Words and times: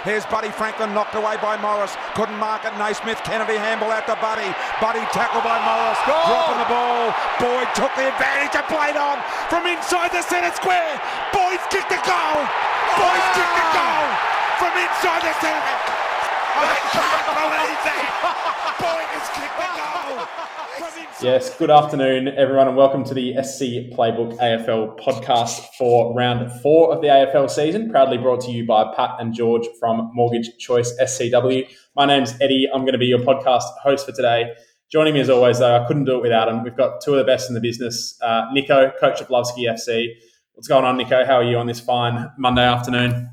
Here's 0.00 0.24
Buddy 0.32 0.48
Franklin 0.48 0.96
knocked 0.96 1.12
away 1.12 1.36
by 1.44 1.60
Morris. 1.60 1.92
Couldn't 2.16 2.40
mark 2.40 2.64
it. 2.64 2.72
Naismith 2.80 3.20
Kennedy 3.20 3.60
handball 3.60 3.92
out 3.92 4.08
to 4.08 4.16
Buddy. 4.16 4.48
Buddy 4.80 5.04
tackled 5.12 5.44
by 5.44 5.60
Morris. 5.60 6.00
Goal. 6.08 6.24
Dropping 6.24 6.60
the 6.64 6.70
ball. 6.72 7.12
Boyd 7.36 7.68
took 7.76 7.92
the 8.00 8.08
advantage 8.08 8.56
and 8.56 8.64
played 8.72 8.96
on 8.96 9.20
from 9.52 9.68
inside 9.68 10.08
the 10.16 10.24
centre 10.24 10.56
square. 10.56 10.96
Boyd's 11.36 11.64
kicked 11.68 11.92
the 11.92 12.00
goal. 12.00 12.40
Boyd's 12.96 13.28
kicked 13.36 13.56
the 13.60 13.68
goal 13.76 14.08
from 14.56 14.72
inside 14.80 15.20
the 15.20 15.34
centre. 15.44 15.99
Yes, 21.22 21.54
good 21.58 21.70
afternoon, 21.70 22.28
everyone, 22.28 22.66
and 22.66 22.78
welcome 22.78 23.04
to 23.04 23.12
the 23.12 23.34
SC 23.42 23.94
Playbook 23.94 24.38
AFL 24.38 24.98
podcast 24.98 25.66
for 25.76 26.14
round 26.14 26.50
four 26.62 26.94
of 26.94 27.02
the 27.02 27.08
AFL 27.08 27.50
season. 27.50 27.90
Proudly 27.90 28.16
brought 28.16 28.40
to 28.46 28.50
you 28.50 28.64
by 28.66 28.90
Pat 28.96 29.16
and 29.18 29.34
George 29.34 29.68
from 29.78 30.10
Mortgage 30.14 30.56
Choice 30.58 30.94
SCW. 30.98 31.68
My 31.94 32.06
name's 32.06 32.32
Eddie. 32.40 32.66
I'm 32.72 32.80
going 32.82 32.94
to 32.94 32.98
be 32.98 33.04
your 33.04 33.18
podcast 33.18 33.64
host 33.82 34.06
for 34.06 34.12
today. 34.12 34.54
Joining 34.90 35.12
me 35.12 35.20
as 35.20 35.28
always, 35.28 35.58
though, 35.58 35.76
I 35.76 35.86
couldn't 35.86 36.06
do 36.06 36.16
it 36.16 36.22
without 36.22 36.48
him. 36.48 36.64
We've 36.64 36.74
got 36.74 37.02
two 37.02 37.12
of 37.12 37.18
the 37.18 37.24
best 37.24 37.50
in 37.50 37.54
the 37.54 37.60
business. 37.60 38.18
Uh, 38.22 38.46
Nico, 38.52 38.90
coach 38.98 39.20
of 39.20 39.28
Lovesky 39.28 39.68
FC. 39.70 40.14
What's 40.54 40.68
going 40.68 40.86
on, 40.86 40.96
Nico? 40.96 41.26
How 41.26 41.34
are 41.34 41.44
you 41.44 41.58
on 41.58 41.66
this 41.66 41.80
fine 41.80 42.30
Monday 42.38 42.64
afternoon? 42.64 43.28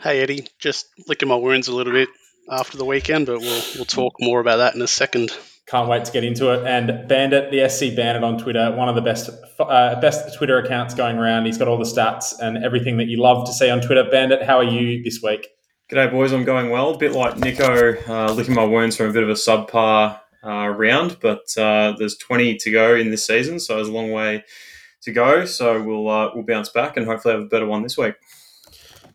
Hey, 0.00 0.20
Eddie. 0.20 0.48
Just 0.58 0.88
licking 1.06 1.28
my 1.28 1.36
wounds 1.36 1.68
a 1.68 1.74
little 1.76 1.92
bit 1.92 2.08
after 2.50 2.76
the 2.76 2.84
weekend, 2.84 3.26
but 3.26 3.40
we'll 3.40 3.62
we'll 3.76 3.84
talk 3.84 4.14
more 4.20 4.40
about 4.40 4.56
that 4.56 4.74
in 4.74 4.82
a 4.82 4.88
second. 4.88 5.30
Can't 5.66 5.88
wait 5.88 6.04
to 6.04 6.12
get 6.12 6.24
into 6.24 6.52
it. 6.52 6.66
And 6.66 7.06
Bandit, 7.08 7.52
the 7.52 7.68
SC 7.68 7.94
Bandit 7.94 8.24
on 8.24 8.38
Twitter, 8.38 8.72
one 8.72 8.88
of 8.88 8.96
the 8.96 9.00
best 9.00 9.30
uh, 9.60 10.00
best 10.00 10.36
Twitter 10.36 10.58
accounts 10.58 10.94
going 10.94 11.16
around. 11.16 11.46
He's 11.46 11.58
got 11.58 11.68
all 11.68 11.78
the 11.78 11.84
stats 11.84 12.34
and 12.40 12.62
everything 12.64 12.96
that 12.96 13.06
you 13.06 13.20
love 13.20 13.46
to 13.46 13.52
see 13.52 13.70
on 13.70 13.80
Twitter. 13.80 14.04
Bandit, 14.10 14.42
how 14.42 14.58
are 14.58 14.64
you 14.64 15.02
this 15.02 15.20
week? 15.22 15.48
G'day, 15.90 16.10
boys. 16.10 16.32
I'm 16.32 16.44
going 16.44 16.70
well. 16.70 16.94
A 16.94 16.98
bit 16.98 17.12
like 17.12 17.38
Nico, 17.38 17.94
uh, 18.08 18.32
licking 18.32 18.54
my 18.54 18.64
wounds 18.64 18.96
from 18.96 19.10
a 19.10 19.12
bit 19.12 19.22
of 19.22 19.28
a 19.28 19.34
subpar 19.34 20.20
uh, 20.44 20.68
round, 20.68 21.18
but 21.20 21.42
uh, 21.56 21.94
there's 21.98 22.16
20 22.16 22.56
to 22.56 22.70
go 22.70 22.94
in 22.94 23.10
this 23.10 23.26
season, 23.26 23.60
so 23.60 23.76
there's 23.76 23.88
a 23.88 23.92
long 23.92 24.10
way 24.10 24.44
to 25.02 25.12
go. 25.12 25.44
So 25.44 25.82
we'll 25.82 26.08
uh, 26.08 26.30
we'll 26.34 26.44
bounce 26.44 26.68
back 26.68 26.96
and 26.96 27.06
hopefully 27.06 27.34
have 27.34 27.44
a 27.44 27.46
better 27.48 27.66
one 27.66 27.82
this 27.82 27.96
week. 27.96 28.14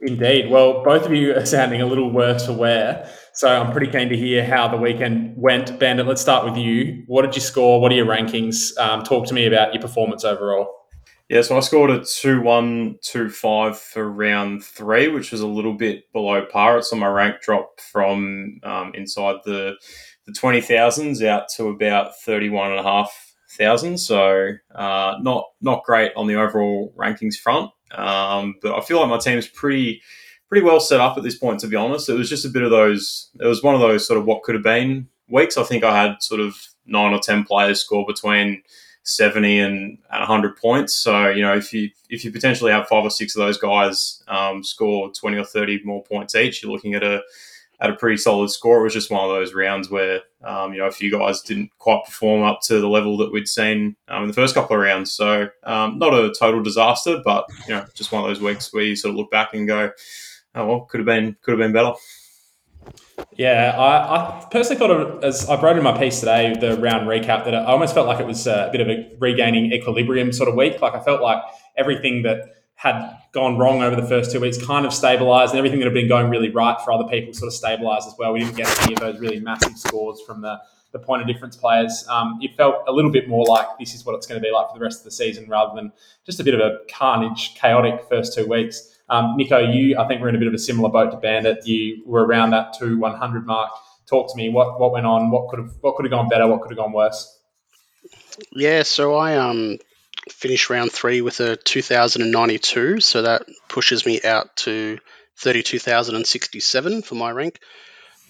Indeed. 0.02 0.50
Well, 0.50 0.84
both 0.84 1.06
of 1.06 1.14
you 1.14 1.34
are 1.36 1.46
sounding 1.46 1.82
a 1.82 1.86
little 1.86 2.12
worse 2.12 2.46
for 2.46 2.54
wear. 2.54 3.10
So 3.36 3.50
I'm 3.50 3.74
pretty 3.74 3.92
keen 3.92 4.08
to 4.08 4.16
hear 4.16 4.46
how 4.46 4.70
the 4.70 4.78
weekend 4.78 5.34
went. 5.36 5.78
Bandit, 5.78 6.08
let's 6.08 6.22
start 6.22 6.46
with 6.46 6.56
you. 6.56 7.04
What 7.08 7.24
did 7.24 7.36
you 7.36 7.42
score? 7.42 7.82
What 7.82 7.92
are 7.92 7.96
your 7.96 8.06
rankings? 8.06 8.78
Um, 8.78 9.04
talk 9.04 9.28
to 9.28 9.34
me 9.34 9.46
about 9.46 9.74
your 9.74 9.82
performance 9.82 10.24
overall. 10.24 10.74
Yeah, 11.28 11.42
so 11.42 11.58
I 11.58 11.60
scored 11.60 11.90
a 11.90 12.06
2 12.06 12.42
1 12.42 13.00
2 13.02 13.30
5 13.30 13.78
for 13.78 14.10
round 14.10 14.64
three, 14.64 15.10
which 15.10 15.34
was 15.34 15.42
a 15.42 15.48
little 15.48 15.74
bit 15.74 16.10
below 16.14 16.46
par. 16.46 16.78
It's 16.78 16.94
on 16.94 17.00
my 17.00 17.08
rank 17.08 17.42
drop 17.42 17.82
from 17.82 18.62
um, 18.64 18.94
inside 18.96 19.38
the 19.44 19.76
the 20.26 20.32
20,000s 20.32 21.26
out 21.26 21.50
to 21.58 21.68
about 21.68 22.18
31,500. 22.22 23.98
So 24.00 24.52
uh, 24.74 25.16
not 25.20 25.44
not 25.60 25.84
great 25.84 26.14
on 26.16 26.28
the 26.28 26.36
overall 26.36 26.94
rankings 26.98 27.36
front. 27.36 27.70
Um, 27.92 28.56
but 28.62 28.76
I 28.76 28.82
feel 28.82 29.02
like 29.02 29.10
my 29.10 29.18
team's 29.18 29.48
pretty 29.50 30.02
pretty 30.56 30.66
well 30.66 30.80
set 30.80 31.02
up 31.02 31.18
at 31.18 31.24
this 31.24 31.38
point. 31.38 31.60
To 31.60 31.68
be 31.68 31.76
honest, 31.76 32.08
it 32.08 32.14
was 32.14 32.30
just 32.30 32.46
a 32.46 32.50
bit 32.50 32.64
of 32.64 32.72
those. 32.72 33.30
It 33.42 33.46
was 33.46 33.62
one 33.62 33.76
of 33.76 33.82
those 33.82 34.08
sort 34.08 34.18
of 34.18 34.26
what 34.26 34.44
could 34.44 34.56
have 34.56 34.64
been 34.64 35.10
weeks. 35.28 35.58
I 35.58 35.64
think 35.64 35.84
I 35.84 36.02
had 36.02 36.24
sort 36.24 36.40
of 36.40 36.56
nine 36.86 37.14
or 37.14 37.20
ten 37.20 37.44
players 37.44 37.82
score 37.82 38.06
between 38.06 38.64
70 39.04 39.60
and, 39.60 39.98
100 40.10 40.56
points. 40.56 40.96
So, 40.96 41.28
you 41.28 41.42
know, 41.42 41.54
if 41.54 41.74
you 41.74 41.90
if 42.10 42.24
you 42.24 42.32
potentially 42.32 42.72
have 42.72 42.88
five 42.88 43.04
or 43.04 43.10
six 43.10 43.36
of 43.36 43.42
those 43.42 43.58
guys 43.58 44.24
um, 44.30 44.64
score 44.64 45.12
20 45.12 45.36
or 45.36 45.44
30 45.44 45.82
more 45.84 46.02
points 46.04 46.36
each, 46.36 46.64
you're 46.64 46.72
looking 46.72 46.94
at 46.94 47.04
a 47.04 47.22
at 47.82 47.90
a 47.90 47.96
pretty 47.96 48.16
solid 48.16 48.50
score. 48.50 48.80
It 48.80 48.84
was 48.84 48.94
just 48.94 49.12
one 49.12 49.30
of 49.30 49.36
those 49.36 49.54
rounds 49.54 49.90
where, 49.90 50.22
um, 50.46 50.72
you 50.72 50.80
know, 50.80 50.88
a 50.88 50.92
few 50.92 51.12
guys 51.12 51.42
didn't 51.42 51.70
quite 51.80 52.06
perform 52.06 52.44
up 52.44 52.62
to 52.68 52.80
the 52.80 52.88
level 52.88 53.18
that 53.18 53.34
we'd 53.34 53.50
seen 53.50 53.98
um, 54.08 54.22
in 54.24 54.28
the 54.30 54.34
first 54.34 54.56
couple 54.56 54.78
of 54.78 54.82
rounds. 54.82 55.12
So, 55.12 55.50
um, 55.64 56.00
not 56.00 56.14
a 56.14 56.34
total 56.40 56.64
disaster, 56.64 57.22
but, 57.26 57.46
you 57.68 57.74
know, 57.74 57.86
just 57.94 58.14
one 58.14 58.24
of 58.24 58.30
those 58.30 58.40
weeks 58.40 58.74
where 58.74 58.84
you 58.84 58.96
sort 58.96 59.10
of 59.10 59.18
look 59.18 59.30
back 59.30 59.54
and 59.54 59.68
go, 59.68 59.92
oh, 60.56 60.66
well, 60.66 60.80
could 60.82 61.00
have 61.00 61.06
been, 61.06 61.36
could 61.42 61.52
have 61.52 61.60
been 61.60 61.74
better. 61.74 61.94
Yeah, 63.38 63.76
I, 63.78 64.18
I, 64.18 64.48
personally 64.50 64.78
thought 64.78 64.92
of 64.92 65.24
as 65.24 65.50
I 65.50 65.60
wrote 65.62 65.78
in 65.78 65.84
my 65.84 65.98
piece 65.98 66.20
today, 66.20 66.56
the 66.60 66.78
round 66.78 67.08
recap, 67.08 67.46
that 67.46 67.56
I 67.56 67.66
almost 67.66 67.94
felt 67.94 68.08
like 68.08 68.20
it 68.20 68.26
was 68.26 68.48
a 68.48 68.70
bit 68.72 68.82
of 68.82 68.88
a 68.88 69.12
regaining 69.20 69.72
equilibrium 69.74 70.32
sort 70.32 70.50
of 70.50 70.56
week. 70.56 70.82
Like 70.82 70.94
I 70.94 71.02
felt 71.02 71.22
like 71.22 71.42
everything 71.78 72.24
that 72.24 72.56
had 72.76 73.18
gone 73.32 73.58
wrong 73.58 73.82
over 73.82 73.96
the 73.96 74.08
first 74.08 74.32
two 74.32 74.40
weeks 74.40 74.64
kind 74.64 74.86
of 74.86 74.94
stabilized 74.94 75.52
and 75.52 75.58
everything 75.58 75.80
that 75.80 75.86
had 75.86 75.94
been 75.94 76.08
going 76.08 76.30
really 76.30 76.50
right 76.50 76.80
for 76.82 76.92
other 76.92 77.06
people 77.10 77.34
sort 77.34 77.48
of 77.48 77.54
stabilized 77.54 78.08
as 78.08 78.16
well. 78.20 78.34
We 78.34 78.40
didn't 78.40 78.58
get 78.58 78.84
any 78.84 78.94
of 78.94 79.00
those 79.00 79.20
really 79.20 79.40
massive 79.40 79.78
scores 79.78 80.22
from 80.22 80.42
the, 80.42 80.60
the 80.92 81.00
point 81.00 81.22
of 81.22 81.28
difference 81.28 81.56
players. 81.56 82.06
Um, 82.10 82.38
it 82.42 82.56
felt 82.56 82.84
a 82.88 82.92
little 82.92 83.12
bit 83.12 83.30
more 83.30 83.46
like 83.46 83.66
this 83.80 83.96
is 83.96 84.06
what 84.06 84.16
it's 84.16 84.28
going 84.28 84.42
to 84.42 84.46
be 84.46 84.52
like 84.52 84.70
for 84.70 84.78
the 84.78 84.84
rest 84.84 85.00
of 85.00 85.06
the 85.06 85.12
season 85.12 85.48
rather 85.50 85.74
than 85.74 85.92
just 86.26 86.40
a 86.40 86.44
bit 86.44 86.54
of 86.54 86.60
a 86.60 86.80
carnage, 86.90 87.56
chaotic 87.56 88.02
first 88.10 88.34
two 88.34 88.46
weeks. 88.46 88.95
Um, 89.10 89.36
Nico, 89.38 89.60
you, 89.60 89.98
I 89.98 90.08
think 90.08 90.22
we're 90.22 90.30
in 90.30 90.36
a 90.36 90.40
bit 90.40 90.48
of 90.48 90.54
a 90.54 90.60
similar 90.60 90.90
boat 90.90 91.12
to 91.12 91.18
Bandit. 91.18 91.66
You 91.68 92.04
were 92.06 92.26
around 92.26 92.52
that 92.52 92.76
2 92.80 92.98
100 92.98 93.46
mark. 93.46 93.70
Talk 94.08 94.32
to 94.32 94.38
me. 94.38 94.50
What 94.50 94.80
what 94.80 94.92
went 94.92 95.06
on? 95.06 95.32
What 95.32 95.50
could 95.50 95.60
have 95.60 95.72
what 95.82 95.96
could 95.96 96.06
have 96.06 96.12
gone 96.12 96.30
better? 96.30 96.48
What 96.48 96.62
could 96.62 96.72
have 96.72 96.78
gone 96.78 96.92
worse? 96.92 97.40
Yeah, 98.52 98.84
so 98.84 99.16
I 99.16 99.38
um 99.38 99.80
finished 100.30 100.70
round 100.70 100.92
three 100.92 101.22
with 101.22 101.40
a 101.40 101.56
2092, 101.56 103.00
so 103.00 103.24
that 103.24 103.44
pushes 103.68 104.06
me 104.06 104.22
out 104.24 104.56
to 104.58 105.00
32,067 105.38 107.02
for 107.02 107.16
my 107.16 107.32
rank. 107.32 107.60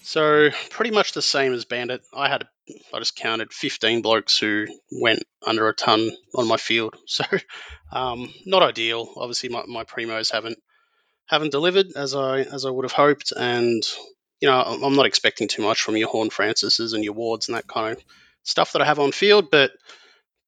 So 0.02 0.50
pretty 0.70 0.92
much 0.92 1.12
the 1.12 1.22
same 1.22 1.52
as 1.52 1.64
Bandit. 1.64 2.02
I 2.14 2.28
had 2.28 2.46
I 2.92 2.98
just 2.98 3.16
counted 3.16 3.52
15 3.52 4.02
blokes 4.02 4.38
who 4.38 4.66
went 5.00 5.22
under 5.44 5.68
a 5.68 5.74
ton 5.74 6.10
on 6.34 6.48
my 6.48 6.56
field. 6.56 6.96
So 7.06 7.24
um, 7.92 8.32
not 8.44 8.62
ideal. 8.62 9.12
Obviously 9.16 9.48
my, 9.48 9.62
my 9.66 9.84
primos 9.84 10.32
haven't 10.32 10.58
haven't 11.26 11.50
delivered 11.50 11.86
as 11.96 12.14
I 12.14 12.40
as 12.40 12.64
I 12.64 12.70
would 12.70 12.84
have 12.84 12.92
hoped, 12.92 13.32
and 13.36 13.82
you 14.40 14.48
know 14.48 14.60
I'm 14.60 14.96
not 14.96 15.06
expecting 15.06 15.48
too 15.48 15.62
much 15.62 15.82
from 15.82 15.96
your 15.96 16.08
Horne-Francises 16.08 16.92
and 16.92 17.04
your 17.04 17.14
Wards 17.14 17.48
and 17.48 17.56
that 17.56 17.66
kind 17.66 17.96
of 17.96 18.02
stuff 18.42 18.72
that 18.72 18.82
I 18.82 18.84
have 18.84 18.98
on 18.98 19.12
field, 19.12 19.50
but 19.50 19.72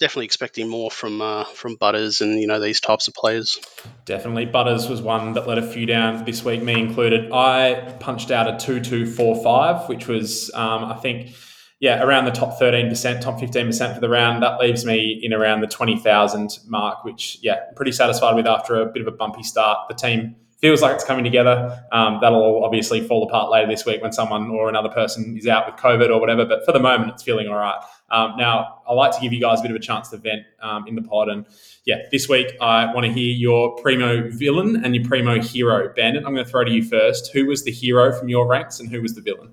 definitely 0.01 0.27
expecting 0.27 0.69
more 0.69 0.91
from 0.91 1.21
uh, 1.21 1.45
from 1.45 1.75
Butters 1.77 2.21
and 2.21 2.41
you 2.41 2.47
know 2.47 2.61
these 2.61 2.81
types 2.81 3.09
of 3.09 3.15
players. 3.15 3.59
Definitely, 4.05 4.47
Butters 4.47 4.89
was 4.89 5.03
one 5.03 5.33
that 5.35 5.47
let 5.47 5.59
a 5.59 5.63
few 5.63 5.87
down 5.87 6.25
this 6.25 6.45
week, 6.45 6.63
me 6.63 6.79
included. 6.79 7.33
I 7.33 7.97
punched 8.01 8.31
out 8.31 8.53
a 8.53 8.57
two 8.65 8.81
two 8.81 9.07
four 9.07 9.43
five, 9.43 9.89
which 9.89 10.07
was 10.07 10.51
um, 10.55 10.85
I 10.85 10.95
think 10.95 11.35
yeah 11.81 12.03
around 12.03 12.25
the 12.25 12.31
top 12.31 12.59
thirteen 12.59 12.89
percent, 12.89 13.23
top 13.23 13.41
fifteen 13.41 13.67
percent 13.67 13.95
for 13.95 14.01
the 14.01 14.09
round. 14.09 14.43
That 14.43 14.61
leaves 14.61 14.85
me 14.85 15.19
in 15.23 15.33
around 15.33 15.61
the 15.61 15.67
twenty 15.67 15.99
thousand 15.99 16.59
mark, 16.67 17.05
which 17.05 17.39
yeah, 17.43 17.61
pretty 17.75 17.93
satisfied 17.93 18.37
with 18.37 18.47
after 18.47 18.81
a 18.81 18.87
bit 18.87 19.03
of 19.03 19.09
a 19.09 19.17
bumpy 19.17 19.43
start. 19.43 19.89
The 19.89 19.95
team 19.95 20.37
feels 20.59 20.83
like 20.83 20.95
it's 20.95 21.05
coming 21.05 21.25
together. 21.25 21.85
Um, 21.93 22.19
that'll 22.21 22.41
all 22.41 22.65
obviously 22.65 23.01
fall 23.01 23.27
apart 23.27 23.51
later 23.51 23.69
this 23.69 23.87
week 23.87 24.03
when 24.03 24.13
someone 24.13 24.51
or 24.51 24.69
another 24.69 24.89
person 24.89 25.37
is 25.37 25.47
out 25.47 25.67
with 25.67 25.81
COVID 25.81 26.11
or 26.11 26.21
whatever. 26.21 26.45
But 26.45 26.65
for 26.65 26.73
the 26.73 26.81
moment, 26.81 27.13
it's 27.13 27.23
feeling 27.23 27.49
all 27.49 27.57
right. 27.57 27.81
Um, 28.11 28.35
now, 28.37 28.83
I 28.89 28.93
like 28.93 29.13
to 29.13 29.21
give 29.21 29.33
you 29.33 29.41
guys 29.41 29.61
a 29.61 29.63
bit 29.63 29.71
of 29.71 29.77
a 29.77 29.81
chance 29.81 30.09
to 30.11 30.17
vent 30.17 30.43
um, 30.61 30.87
in 30.87 30.95
the 30.95 31.03
pod. 31.03 31.29
And 31.29 31.47
yeah, 31.85 32.03
this 32.11 32.29
week 32.29 32.53
I 32.61 32.93
want 32.93 33.07
to 33.07 33.13
hear 33.13 33.33
your 33.33 33.77
primo 33.77 34.31
villain 34.31 34.85
and 34.85 34.95
your 34.95 35.05
primo 35.05 35.41
hero. 35.41 35.93
Bandit, 35.95 36.25
I'm 36.27 36.35
going 36.35 36.45
to 36.45 36.51
throw 36.51 36.65
to 36.65 36.71
you 36.71 36.83
first. 36.83 37.33
Who 37.33 37.47
was 37.47 37.65
the 37.65 37.73
hero 37.73 38.13
from 38.13 38.29
your 38.29 38.47
ranks 38.47 38.81
and 38.81 38.91
who 38.91 39.03
was 39.03 39.15
the 39.15 39.21
villain? 39.21 39.53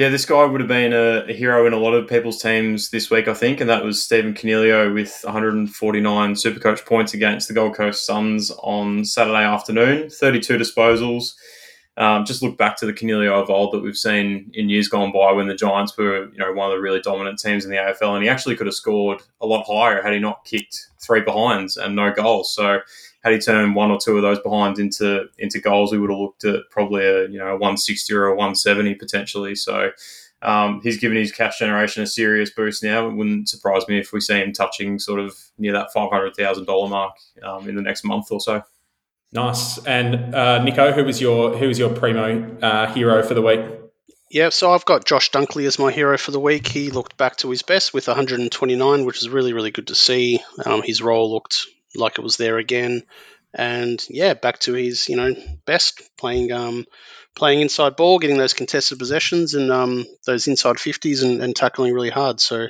Yeah, 0.00 0.08
this 0.08 0.24
guy 0.24 0.46
would 0.46 0.62
have 0.62 0.68
been 0.68 0.94
a, 0.94 1.26
a, 1.28 1.32
hero 1.34 1.66
in 1.66 1.74
a 1.74 1.78
lot 1.78 1.92
of 1.92 2.08
people's 2.08 2.40
teams 2.40 2.88
this 2.88 3.10
week, 3.10 3.28
I 3.28 3.34
think, 3.34 3.60
and 3.60 3.68
that 3.68 3.84
was 3.84 4.02
Stephen 4.02 4.32
Coniglio 4.32 4.94
with 4.94 5.20
149 5.24 6.32
Supercoach 6.32 6.86
points 6.86 7.12
against 7.12 7.48
the 7.48 7.52
Gold 7.52 7.74
Coast 7.74 8.06
Suns 8.06 8.50
on 8.62 9.04
Saturday 9.04 9.44
afternoon, 9.44 10.08
32 10.08 10.56
disposals. 10.56 11.34
Um, 11.98 12.24
just 12.24 12.42
look 12.42 12.56
back 12.56 12.78
to 12.78 12.86
the 12.86 12.94
Coniglio 12.94 13.42
of 13.42 13.50
old 13.50 13.74
that 13.74 13.82
we've 13.82 13.94
seen 13.94 14.50
in 14.54 14.70
years 14.70 14.88
gone 14.88 15.12
by 15.12 15.32
when 15.32 15.48
the 15.48 15.54
Giants 15.54 15.94
were, 15.98 16.30
you 16.30 16.38
know, 16.38 16.50
one 16.50 16.70
of 16.70 16.74
the 16.74 16.80
really 16.80 17.02
dominant 17.02 17.38
teams 17.38 17.66
in 17.66 17.70
the 17.70 17.76
AFL, 17.76 18.14
and 18.14 18.22
he 18.22 18.30
actually 18.30 18.56
could 18.56 18.68
have 18.68 18.74
scored 18.74 19.20
a 19.42 19.46
lot 19.46 19.66
higher 19.66 20.00
had 20.00 20.14
he 20.14 20.18
not 20.18 20.46
kicked 20.46 20.88
three 20.98 21.20
behinds 21.20 21.76
and 21.76 21.94
no 21.94 22.10
goals. 22.10 22.54
So 22.54 22.80
had 23.20 23.32
he 23.32 23.38
turned 23.38 23.74
one 23.74 23.90
or 23.90 23.98
two 23.98 24.16
of 24.16 24.22
those 24.22 24.38
behinds 24.40 24.78
into 24.78 25.26
into 25.38 25.60
goals, 25.60 25.92
we 25.92 25.98
would 25.98 26.10
have 26.10 26.18
looked 26.18 26.44
at 26.44 26.70
probably 26.70 27.04
a 27.04 27.28
you 27.28 27.38
know 27.38 27.48
a 27.48 27.52
160 27.52 28.12
or 28.14 28.26
a 28.26 28.30
170 28.30 28.94
potentially. 28.94 29.54
So 29.54 29.90
um, 30.42 30.80
he's 30.82 30.98
given 30.98 31.18
his 31.18 31.32
cash 31.32 31.58
generation 31.58 32.02
a 32.02 32.06
serious 32.06 32.50
boost 32.50 32.82
now. 32.82 33.08
It 33.08 33.14
wouldn't 33.14 33.48
surprise 33.48 33.86
me 33.88 33.98
if 33.98 34.12
we 34.12 34.20
see 34.20 34.40
him 34.40 34.52
touching 34.52 34.98
sort 34.98 35.20
of 35.20 35.36
near 35.58 35.72
that 35.74 35.92
five 35.92 36.10
hundred 36.10 36.34
thousand 36.34 36.64
dollar 36.64 36.88
mark 36.88 37.14
um, 37.42 37.68
in 37.68 37.76
the 37.76 37.82
next 37.82 38.04
month 38.04 38.26
or 38.30 38.40
so. 38.40 38.62
Nice. 39.32 39.84
And 39.84 40.34
uh, 40.34 40.62
Nico, 40.62 40.92
who 40.92 41.04
was 41.04 41.20
your 41.20 41.56
who 41.56 41.68
was 41.68 41.78
your 41.78 41.90
primo 41.90 42.58
uh, 42.60 42.92
hero 42.92 43.22
for 43.22 43.34
the 43.34 43.42
week? 43.42 43.60
Yeah, 44.30 44.50
so 44.50 44.72
I've 44.72 44.84
got 44.84 45.04
Josh 45.04 45.32
Dunkley 45.32 45.66
as 45.66 45.78
my 45.78 45.90
hero 45.90 46.16
for 46.16 46.30
the 46.30 46.38
week. 46.38 46.68
He 46.68 46.90
looked 46.90 47.16
back 47.16 47.36
to 47.38 47.50
his 47.50 47.62
best 47.62 47.92
with 47.92 48.06
129, 48.06 49.04
which 49.04 49.18
is 49.18 49.28
really, 49.28 49.52
really 49.52 49.72
good 49.72 49.88
to 49.88 49.96
see. 49.96 50.40
Um, 50.64 50.82
his 50.82 51.02
role 51.02 51.32
looked 51.32 51.66
like 51.94 52.18
it 52.18 52.22
was 52.22 52.36
there 52.36 52.58
again. 52.58 53.02
And 53.52 54.04
yeah, 54.08 54.34
back 54.34 54.60
to 54.60 54.74
his, 54.74 55.08
you 55.08 55.16
know, 55.16 55.34
best 55.66 56.02
playing 56.16 56.52
um, 56.52 56.86
playing 57.34 57.60
inside 57.60 57.96
ball, 57.96 58.18
getting 58.18 58.38
those 58.38 58.54
contested 58.54 58.98
possessions 58.98 59.54
and 59.54 59.70
um, 59.70 60.04
those 60.26 60.46
inside 60.46 60.76
50s 60.76 61.24
and, 61.24 61.42
and 61.42 61.54
tackling 61.54 61.92
really 61.92 62.10
hard. 62.10 62.40
So, 62.40 62.68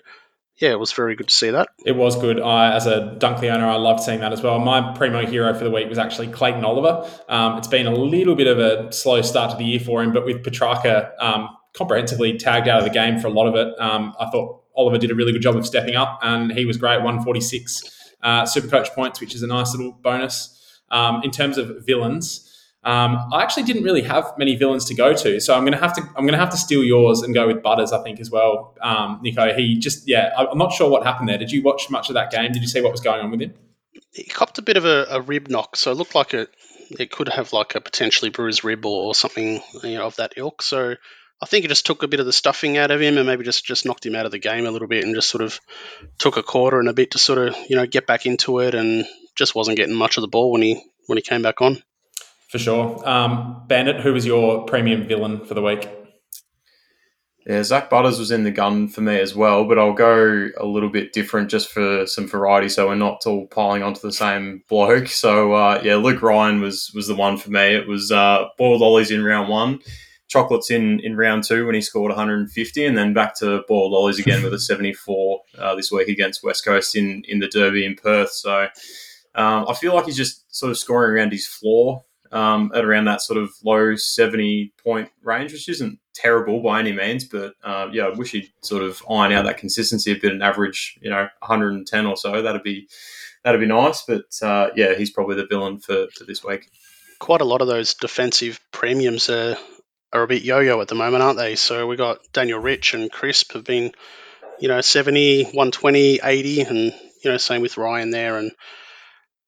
yeah, 0.56 0.70
it 0.70 0.78
was 0.78 0.92
very 0.92 1.16
good 1.16 1.28
to 1.28 1.34
see 1.34 1.50
that. 1.50 1.68
It 1.84 1.96
was 1.96 2.20
good. 2.20 2.40
I, 2.40 2.74
as 2.74 2.86
a 2.86 3.16
Dunkley 3.18 3.50
owner, 3.50 3.66
I 3.66 3.76
loved 3.76 4.00
seeing 4.02 4.20
that 4.20 4.32
as 4.32 4.42
well. 4.42 4.58
My 4.58 4.92
primo 4.94 5.24
hero 5.24 5.52
for 5.54 5.64
the 5.64 5.70
week 5.70 5.88
was 5.88 5.98
actually 5.98 6.28
Clayton 6.28 6.64
Oliver. 6.64 7.10
Um, 7.28 7.58
it's 7.58 7.68
been 7.68 7.86
a 7.86 7.94
little 7.94 8.34
bit 8.34 8.46
of 8.46 8.58
a 8.58 8.92
slow 8.92 9.22
start 9.22 9.50
to 9.52 9.56
the 9.56 9.64
year 9.64 9.80
for 9.80 10.02
him, 10.02 10.12
but 10.12 10.24
with 10.26 10.42
Petrarca 10.42 11.12
um, 11.18 11.48
comprehensively 11.74 12.36
tagged 12.36 12.68
out 12.68 12.78
of 12.78 12.84
the 12.84 12.90
game 12.90 13.18
for 13.18 13.28
a 13.28 13.30
lot 13.30 13.46
of 13.46 13.54
it, 13.54 13.80
um, 13.80 14.14
I 14.20 14.28
thought 14.30 14.62
Oliver 14.76 14.98
did 14.98 15.10
a 15.10 15.14
really 15.14 15.32
good 15.32 15.42
job 15.42 15.56
of 15.56 15.66
stepping 15.66 15.96
up, 15.96 16.20
and 16.22 16.52
he 16.52 16.66
was 16.66 16.76
great. 16.76 16.96
146 16.96 17.99
uh, 18.22 18.46
super 18.46 18.68
coach 18.68 18.90
points, 18.90 19.20
which 19.20 19.34
is 19.34 19.42
a 19.42 19.46
nice 19.46 19.74
little 19.74 19.92
bonus. 19.92 20.56
Um, 20.90 21.22
in 21.22 21.30
terms 21.30 21.56
of 21.56 21.86
villains, 21.86 22.50
um, 22.82 23.28
I 23.32 23.42
actually 23.42 23.64
didn't 23.64 23.84
really 23.84 24.02
have 24.02 24.32
many 24.38 24.56
villains 24.56 24.86
to 24.86 24.94
go 24.94 25.14
to, 25.14 25.38
so 25.38 25.54
I'm 25.54 25.64
gonna 25.64 25.76
have 25.76 25.94
to 25.96 26.02
I'm 26.16 26.24
gonna 26.26 26.38
have 26.38 26.50
to 26.50 26.56
steal 26.56 26.82
yours 26.82 27.20
and 27.20 27.34
go 27.34 27.46
with 27.46 27.62
Butters. 27.62 27.92
I 27.92 28.02
think 28.02 28.20
as 28.20 28.30
well, 28.30 28.76
um, 28.80 29.20
Nico. 29.22 29.52
He 29.54 29.78
just 29.78 30.08
yeah, 30.08 30.32
I'm 30.36 30.58
not 30.58 30.72
sure 30.72 30.90
what 30.90 31.04
happened 31.04 31.28
there. 31.28 31.38
Did 31.38 31.52
you 31.52 31.62
watch 31.62 31.90
much 31.90 32.08
of 32.08 32.14
that 32.14 32.30
game? 32.30 32.52
Did 32.52 32.62
you 32.62 32.68
see 32.68 32.80
what 32.80 32.90
was 32.90 33.02
going 33.02 33.20
on 33.20 33.30
with 33.30 33.42
him? 33.42 33.54
He 34.12 34.24
copped 34.24 34.58
a 34.58 34.62
bit 34.62 34.76
of 34.78 34.86
a, 34.86 35.06
a 35.10 35.20
rib 35.20 35.48
knock, 35.48 35.76
so 35.76 35.90
it 35.92 35.96
looked 35.96 36.14
like 36.14 36.32
it 36.32 36.48
it 36.98 37.10
could 37.10 37.28
have 37.28 37.52
like 37.52 37.74
a 37.74 37.80
potentially 37.80 38.30
bruised 38.30 38.64
rib 38.64 38.84
or, 38.86 39.08
or 39.08 39.14
something 39.14 39.60
you 39.82 39.96
know, 39.96 40.06
of 40.06 40.16
that 40.16 40.32
ilk. 40.36 40.62
So 40.62 40.94
I 41.42 41.46
think 41.46 41.64
it 41.64 41.68
just 41.68 41.86
took 41.86 42.02
a 42.02 42.08
bit 42.08 42.20
of 42.20 42.26
the 42.26 42.32
stuffing 42.32 42.76
out 42.76 42.90
of 42.90 43.00
him 43.00 43.16
and 43.16 43.26
maybe 43.26 43.44
just, 43.44 43.64
just 43.64 43.86
knocked 43.86 44.04
him 44.04 44.14
out 44.14 44.26
of 44.26 44.32
the 44.32 44.38
game 44.38 44.66
a 44.66 44.70
little 44.70 44.88
bit 44.88 45.04
and 45.04 45.14
just 45.14 45.30
sort 45.30 45.42
of 45.42 45.58
took 46.18 46.36
a 46.36 46.42
quarter 46.42 46.78
and 46.78 46.88
a 46.88 46.92
bit 46.92 47.12
to 47.12 47.18
sort 47.18 47.38
of 47.38 47.56
you 47.68 47.76
know 47.76 47.86
get 47.86 48.06
back 48.06 48.26
into 48.26 48.58
it 48.58 48.74
and 48.74 49.06
just 49.36 49.54
wasn't 49.54 49.76
getting 49.76 49.94
much 49.94 50.18
of 50.18 50.22
the 50.22 50.28
ball 50.28 50.50
when 50.50 50.62
he 50.62 50.84
when 51.06 51.16
he 51.16 51.22
came 51.22 51.42
back 51.42 51.62
on. 51.62 51.82
For 52.48 52.58
sure. 52.58 53.08
Um, 53.08 53.62
Bandit, 53.68 54.00
who 54.00 54.12
was 54.12 54.26
your 54.26 54.64
premium 54.64 55.06
villain 55.06 55.44
for 55.44 55.54
the 55.54 55.62
week? 55.62 55.88
Yeah, 57.46 57.62
Zak 57.62 57.88
Butters 57.88 58.18
was 58.18 58.30
in 58.30 58.44
the 58.44 58.50
gun 58.50 58.88
for 58.88 59.00
me 59.00 59.18
as 59.18 59.34
well, 59.34 59.64
but 59.64 59.78
I'll 59.78 59.94
go 59.94 60.50
a 60.58 60.66
little 60.66 60.90
bit 60.90 61.12
different 61.12 61.48
just 61.48 61.70
for 61.70 62.06
some 62.06 62.28
variety, 62.28 62.68
so 62.68 62.88
we're 62.88 62.96
not 62.96 63.24
all 63.24 63.46
piling 63.46 63.82
onto 63.82 64.00
the 64.00 64.12
same 64.12 64.62
bloke. 64.68 65.08
So 65.08 65.52
uh, 65.54 65.80
yeah, 65.82 65.96
Luke 65.96 66.22
Ryan 66.22 66.60
was 66.60 66.92
was 66.94 67.06
the 67.06 67.14
one 67.14 67.38
for 67.38 67.50
me. 67.50 67.74
It 67.74 67.88
was 67.88 68.12
uh, 68.12 68.46
boiled 68.58 68.82
ollies 68.82 69.10
in 69.10 69.24
round 69.24 69.48
one, 69.48 69.80
chocolates 70.30 70.70
in 70.70 71.00
in 71.00 71.16
round 71.16 71.44
two 71.44 71.66
when 71.66 71.74
he 71.74 71.82
scored 71.82 72.10
150, 72.10 72.86
and 72.86 72.96
then 72.96 73.12
back 73.12 73.36
to 73.36 73.62
boiled 73.68 73.92
lollies 73.92 74.18
again 74.18 74.42
with 74.42 74.54
a 74.54 74.58
74 74.70 75.42
uh, 75.58 75.74
this 75.74 75.92
week 75.92 76.08
against 76.08 76.42
West 76.42 76.64
Coast 76.64 76.96
in 76.96 77.22
in 77.28 77.40
the 77.40 77.48
Derby 77.48 77.84
in 77.84 77.96
Perth. 77.96 78.30
So 78.30 78.68
um, 79.34 79.66
I 79.68 79.74
feel 79.74 79.94
like 79.94 80.06
he's 80.06 80.16
just 80.16 80.54
sort 80.54 80.70
of 80.70 80.78
scoring 80.78 81.12
around 81.12 81.32
his 81.32 81.46
floor 81.46 82.04
um, 82.32 82.70
at 82.74 82.84
around 82.84 83.06
that 83.06 83.20
sort 83.20 83.38
of 83.38 83.50
low 83.64 83.94
70 83.96 84.72
point 84.82 85.10
range, 85.22 85.52
which 85.52 85.68
isn't 85.68 85.98
terrible 86.14 86.62
by 86.62 86.80
any 86.80 86.92
means. 86.92 87.24
But 87.24 87.54
uh, 87.62 87.88
yeah, 87.92 88.04
I 88.04 88.10
wish 88.10 88.32
he'd 88.32 88.50
sort 88.62 88.82
of 88.82 89.02
iron 89.10 89.32
out 89.32 89.44
that 89.44 89.58
consistency 89.58 90.12
a 90.12 90.18
bit 90.18 90.32
and 90.32 90.42
average, 90.42 90.98
you 91.02 91.10
know, 91.10 91.28
110 91.40 92.06
or 92.06 92.16
so. 92.16 92.40
That'd 92.40 92.62
be 92.62 92.88
that'd 93.44 93.60
be 93.60 93.66
nice. 93.66 94.02
But 94.06 94.26
uh, 94.42 94.70
yeah, 94.76 94.94
he's 94.94 95.10
probably 95.10 95.36
the 95.36 95.46
villain 95.46 95.80
for, 95.80 96.06
for 96.16 96.24
this 96.24 96.44
week. 96.44 96.70
Quite 97.18 97.40
a 97.40 97.44
lot 97.44 97.60
of 97.60 97.68
those 97.68 97.94
defensive 97.94 98.60
premiums 98.72 99.28
are, 99.28 99.56
are 100.12 100.22
a 100.22 100.26
bit 100.26 100.42
yo 100.42 100.60
yo 100.60 100.80
at 100.80 100.88
the 100.88 100.94
moment, 100.94 101.22
aren't 101.22 101.38
they? 101.38 101.56
So 101.56 101.86
we 101.86 101.96
got 101.96 102.18
Daniel 102.32 102.58
Rich 102.58 102.94
and 102.94 103.10
Crisp 103.10 103.52
have 103.52 103.64
been, 103.64 103.92
you 104.58 104.68
know, 104.68 104.80
70, 104.80 105.44
120, 105.44 106.20
80, 106.22 106.60
and, 106.62 106.76
you 106.76 107.30
know, 107.30 107.36
same 107.36 107.62
with 107.62 107.76
Ryan 107.76 108.10
there. 108.10 108.36
And 108.36 108.52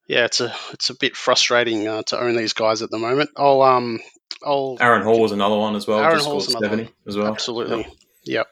yeah, 0.06 0.24
it's 0.24 0.40
a 0.40 0.54
it's 0.72 0.90
a 0.90 0.94
bit 0.94 1.16
frustrating 1.16 1.88
uh, 1.88 2.02
to 2.04 2.20
own 2.20 2.36
these 2.36 2.52
guys 2.52 2.82
at 2.82 2.90
the 2.90 2.98
moment. 2.98 3.30
I'll 3.36 3.62
um 3.62 4.00
I'll 4.44 4.76
Aaron 4.80 5.02
Hall 5.02 5.20
was 5.20 5.32
another 5.32 5.56
one 5.56 5.74
as 5.76 5.86
well. 5.86 6.00
Aaron 6.00 6.20
Hall's 6.20 6.48
another 6.48 6.66
70 6.66 6.82
one. 6.84 6.92
as 7.06 7.16
well. 7.16 7.26
Absolutely. 7.28 7.78
Yep. 7.78 7.86
yep. 8.24 8.46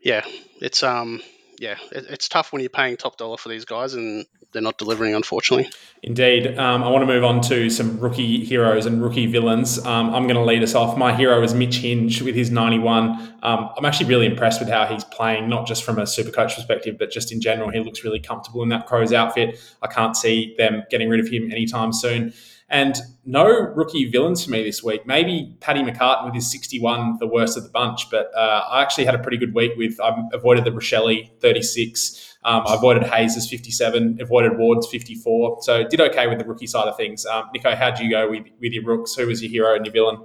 Yeah. 0.00 0.24
It's 0.60 0.82
um 0.82 1.20
yeah, 1.58 1.76
it, 1.92 2.06
it's 2.10 2.28
tough 2.28 2.52
when 2.52 2.60
you're 2.60 2.70
paying 2.70 2.96
top 2.96 3.16
dollar 3.16 3.36
for 3.36 3.48
these 3.48 3.64
guys 3.64 3.94
and 3.94 4.26
they're 4.56 4.62
not 4.62 4.78
delivering, 4.78 5.14
unfortunately. 5.14 5.70
Indeed. 6.02 6.58
Um, 6.58 6.82
I 6.82 6.88
want 6.88 7.02
to 7.02 7.06
move 7.06 7.24
on 7.24 7.42
to 7.42 7.68
some 7.68 8.00
rookie 8.00 8.42
heroes 8.42 8.86
and 8.86 9.02
rookie 9.02 9.26
villains. 9.26 9.78
Um, 9.84 10.14
I'm 10.14 10.22
going 10.22 10.36
to 10.36 10.44
lead 10.44 10.62
us 10.62 10.74
off. 10.74 10.96
My 10.96 11.14
hero 11.14 11.42
is 11.42 11.52
Mitch 11.52 11.76
Hinge 11.76 12.22
with 12.22 12.34
his 12.34 12.50
91. 12.50 13.34
Um, 13.42 13.70
I'm 13.76 13.84
actually 13.84 14.06
really 14.06 14.24
impressed 14.24 14.58
with 14.58 14.70
how 14.70 14.86
he's 14.86 15.04
playing, 15.04 15.50
not 15.50 15.66
just 15.66 15.84
from 15.84 15.98
a 15.98 16.06
super 16.06 16.30
coach 16.30 16.54
perspective, 16.54 16.96
but 16.98 17.10
just 17.10 17.32
in 17.32 17.40
general. 17.42 17.68
He 17.68 17.80
looks 17.80 18.02
really 18.02 18.18
comfortable 18.18 18.62
in 18.62 18.70
that 18.70 18.86
Crows 18.86 19.12
outfit. 19.12 19.60
I 19.82 19.88
can't 19.88 20.16
see 20.16 20.54
them 20.56 20.84
getting 20.90 21.10
rid 21.10 21.20
of 21.20 21.28
him 21.28 21.52
anytime 21.52 21.92
soon. 21.92 22.32
And 22.70 22.96
no 23.24 23.44
rookie 23.46 24.10
villains 24.10 24.44
for 24.44 24.50
me 24.50 24.64
this 24.64 24.82
week. 24.82 25.06
Maybe 25.06 25.54
Paddy 25.60 25.82
McCartan 25.82 26.24
with 26.24 26.34
his 26.34 26.50
61, 26.50 27.18
the 27.18 27.26
worst 27.26 27.58
of 27.58 27.62
the 27.62 27.68
bunch. 27.68 28.10
But 28.10 28.30
uh, 28.34 28.64
I 28.70 28.82
actually 28.82 29.04
had 29.04 29.14
a 29.14 29.18
pretty 29.18 29.36
good 29.36 29.54
week 29.54 29.72
with, 29.76 30.00
I 30.00 30.18
avoided 30.32 30.64
the 30.64 30.70
Rachele 30.70 31.30
36. 31.40 32.25
Um, 32.46 32.62
I 32.64 32.76
avoided 32.76 33.02
Hayes' 33.02 33.48
57, 33.50 34.18
avoided 34.20 34.56
Ward's 34.56 34.86
54. 34.86 35.62
So 35.62 35.82
did 35.88 36.00
okay 36.00 36.28
with 36.28 36.38
the 36.38 36.44
rookie 36.44 36.68
side 36.68 36.86
of 36.86 36.96
things. 36.96 37.26
Um, 37.26 37.50
Nico, 37.52 37.74
how'd 37.74 37.98
you 37.98 38.08
go 38.08 38.30
with, 38.30 38.44
with 38.60 38.72
your 38.72 38.84
rooks? 38.84 39.16
Who 39.16 39.26
was 39.26 39.42
your 39.42 39.50
hero 39.50 39.74
and 39.74 39.84
your 39.84 39.92
villain? 39.92 40.24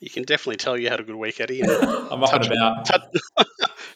You 0.00 0.10
can 0.10 0.24
definitely 0.24 0.56
tell 0.56 0.76
you 0.76 0.90
had 0.90 0.98
a 0.98 1.04
good 1.04 1.14
week, 1.14 1.40
Eddie. 1.40 1.62
I'm 1.62 2.24
up 2.24 2.32
and 2.32 2.44
about. 2.44 2.84
Touch, 2.84 3.02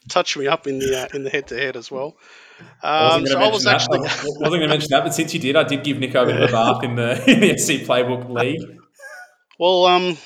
touch, 0.08 0.37
me 0.37 0.46
up 0.46 0.69
in 0.69 0.78
the 0.78 1.02
uh, 1.02 1.08
in 1.12 1.25
the 1.25 1.31
head 1.31 1.49
to 1.49 1.58
head 1.58 1.76
as 1.76 1.90
well. 1.90 2.16
Um, 2.60 2.66
I, 2.82 3.19
was 3.19 3.31
so 3.32 3.38
I 3.40 3.49
was 3.49 3.66
actually 3.66 3.99
wasn't 3.99 4.38
going 4.40 4.60
to 4.60 4.69
mention 4.69 4.88
that, 4.93 5.02
but 5.02 5.12
since 5.12 5.34
you 5.34 5.40
did, 5.40 5.56
I 5.56 5.64
did 5.64 5.82
give 5.82 5.99
Nico 5.99 6.22
a 6.22 6.26
bit 6.26 6.40
of 6.40 6.49
a 6.49 6.52
bath 6.52 6.84
in 6.84 6.94
the 6.94 7.31
in 7.31 7.40
the 7.40 7.58
SC 7.58 7.87
Playbook 7.87 8.31
League. 8.31 8.62
Well, 9.58 9.84
um, 9.87 10.16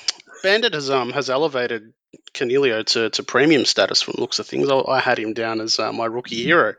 Bandit 0.43 0.75
has 0.75 0.91
um 0.91 1.11
has 1.11 1.31
elevated 1.31 1.93
Coniglio 2.33 2.83
to, 2.83 3.09
to 3.11 3.23
premium 3.23 3.65
status 3.65 4.01
from 4.01 4.15
looks 4.17 4.39
of 4.39 4.47
things. 4.47 4.69
I, 4.69 4.77
I 4.77 4.99
had 4.99 5.19
him 5.19 5.33
down 5.33 5.61
as 5.61 5.79
uh, 5.79 5.91
my 5.91 6.05
rookie 6.05 6.43
hero. 6.43 6.73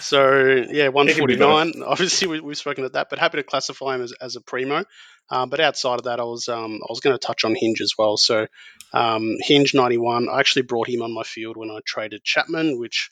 So 0.00 0.64
yeah, 0.70 0.88
one 0.88 1.08
forty 1.08 1.36
nine. 1.36 1.82
Obviously, 1.84 2.28
we, 2.28 2.38
have 2.38 2.58
spoken 2.58 2.84
at 2.84 2.94
that, 2.94 3.08
but 3.10 3.18
happy 3.18 3.38
to 3.38 3.42
classify 3.42 3.94
him 3.94 4.02
as, 4.02 4.12
as 4.20 4.36
a 4.36 4.40
primo. 4.40 4.84
Um, 5.30 5.48
but 5.48 5.60
outside 5.60 6.00
of 6.00 6.04
that, 6.04 6.20
I 6.20 6.24
was 6.24 6.48
um, 6.48 6.80
I 6.82 6.86
was 6.88 7.00
going 7.00 7.14
to 7.14 7.24
touch 7.24 7.44
on 7.44 7.54
Hinge 7.54 7.80
as 7.80 7.94
well. 7.98 8.16
So 8.16 8.46
um, 8.92 9.36
Hinge 9.40 9.74
ninety 9.74 9.98
one. 9.98 10.28
I 10.28 10.40
actually 10.40 10.62
brought 10.62 10.88
him 10.88 11.02
on 11.02 11.12
my 11.12 11.22
field 11.22 11.56
when 11.56 11.70
I 11.70 11.78
traded 11.84 12.24
Chapman, 12.24 12.78
which 12.78 13.10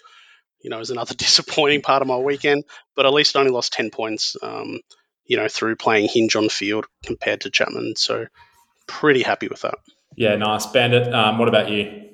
you 0.60 0.70
know 0.70 0.80
is 0.80 0.90
another 0.90 1.14
disappointing 1.16 1.82
part 1.82 2.02
of 2.02 2.08
my 2.08 2.18
weekend. 2.18 2.64
But 2.96 3.06
at 3.06 3.12
least 3.12 3.36
I 3.36 3.40
only 3.40 3.52
lost 3.52 3.72
ten 3.72 3.90
points. 3.90 4.36
Um, 4.42 4.80
you 5.24 5.36
know, 5.36 5.46
through 5.46 5.76
playing 5.76 6.08
Hinge 6.08 6.34
on 6.36 6.44
the 6.44 6.50
field 6.50 6.86
compared 7.04 7.42
to 7.42 7.50
Chapman. 7.50 7.96
So 7.96 8.26
pretty 8.86 9.22
happy 9.22 9.46
with 9.46 9.60
that. 9.60 9.74
Yeah, 10.16 10.34
nice. 10.36 10.66
Bandit, 10.66 11.12
um, 11.14 11.38
what 11.38 11.48
about 11.48 11.70
you? 11.70 12.07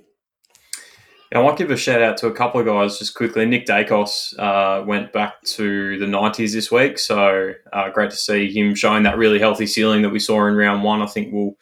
I 1.33 1.40
want 1.40 1.59
to 1.59 1.64
give 1.64 1.73
a 1.73 1.76
shout 1.76 2.00
out 2.00 2.16
to 2.19 2.28
a 2.28 2.33
couple 2.33 2.61
of 2.61 2.66
guys 2.66 2.99
just 2.99 3.14
quickly. 3.14 3.45
Nick 3.45 3.66
Daicos 3.66 4.38
uh, 4.38 4.85
went 4.85 5.12
back 5.12 5.43
to 5.43 5.99
the 5.99 6.07
90s 6.07 6.52
this 6.52 6.71
week, 6.71 6.99
so 6.99 7.52
uh, 7.73 7.90
great 7.90 8.11
to 8.11 8.16
see 8.16 8.52
him 8.52 8.75
showing 8.75 9.02
that 9.02 9.19
really 9.19 9.40
healthy 9.40 9.66
ceiling 9.66 10.02
that 10.02 10.11
we 10.11 10.21
saw 10.21 10.47
in 10.47 10.54
round 10.54 10.85
one. 10.85 11.02
I 11.02 11.07
think 11.07 11.33
we'll 11.33 11.57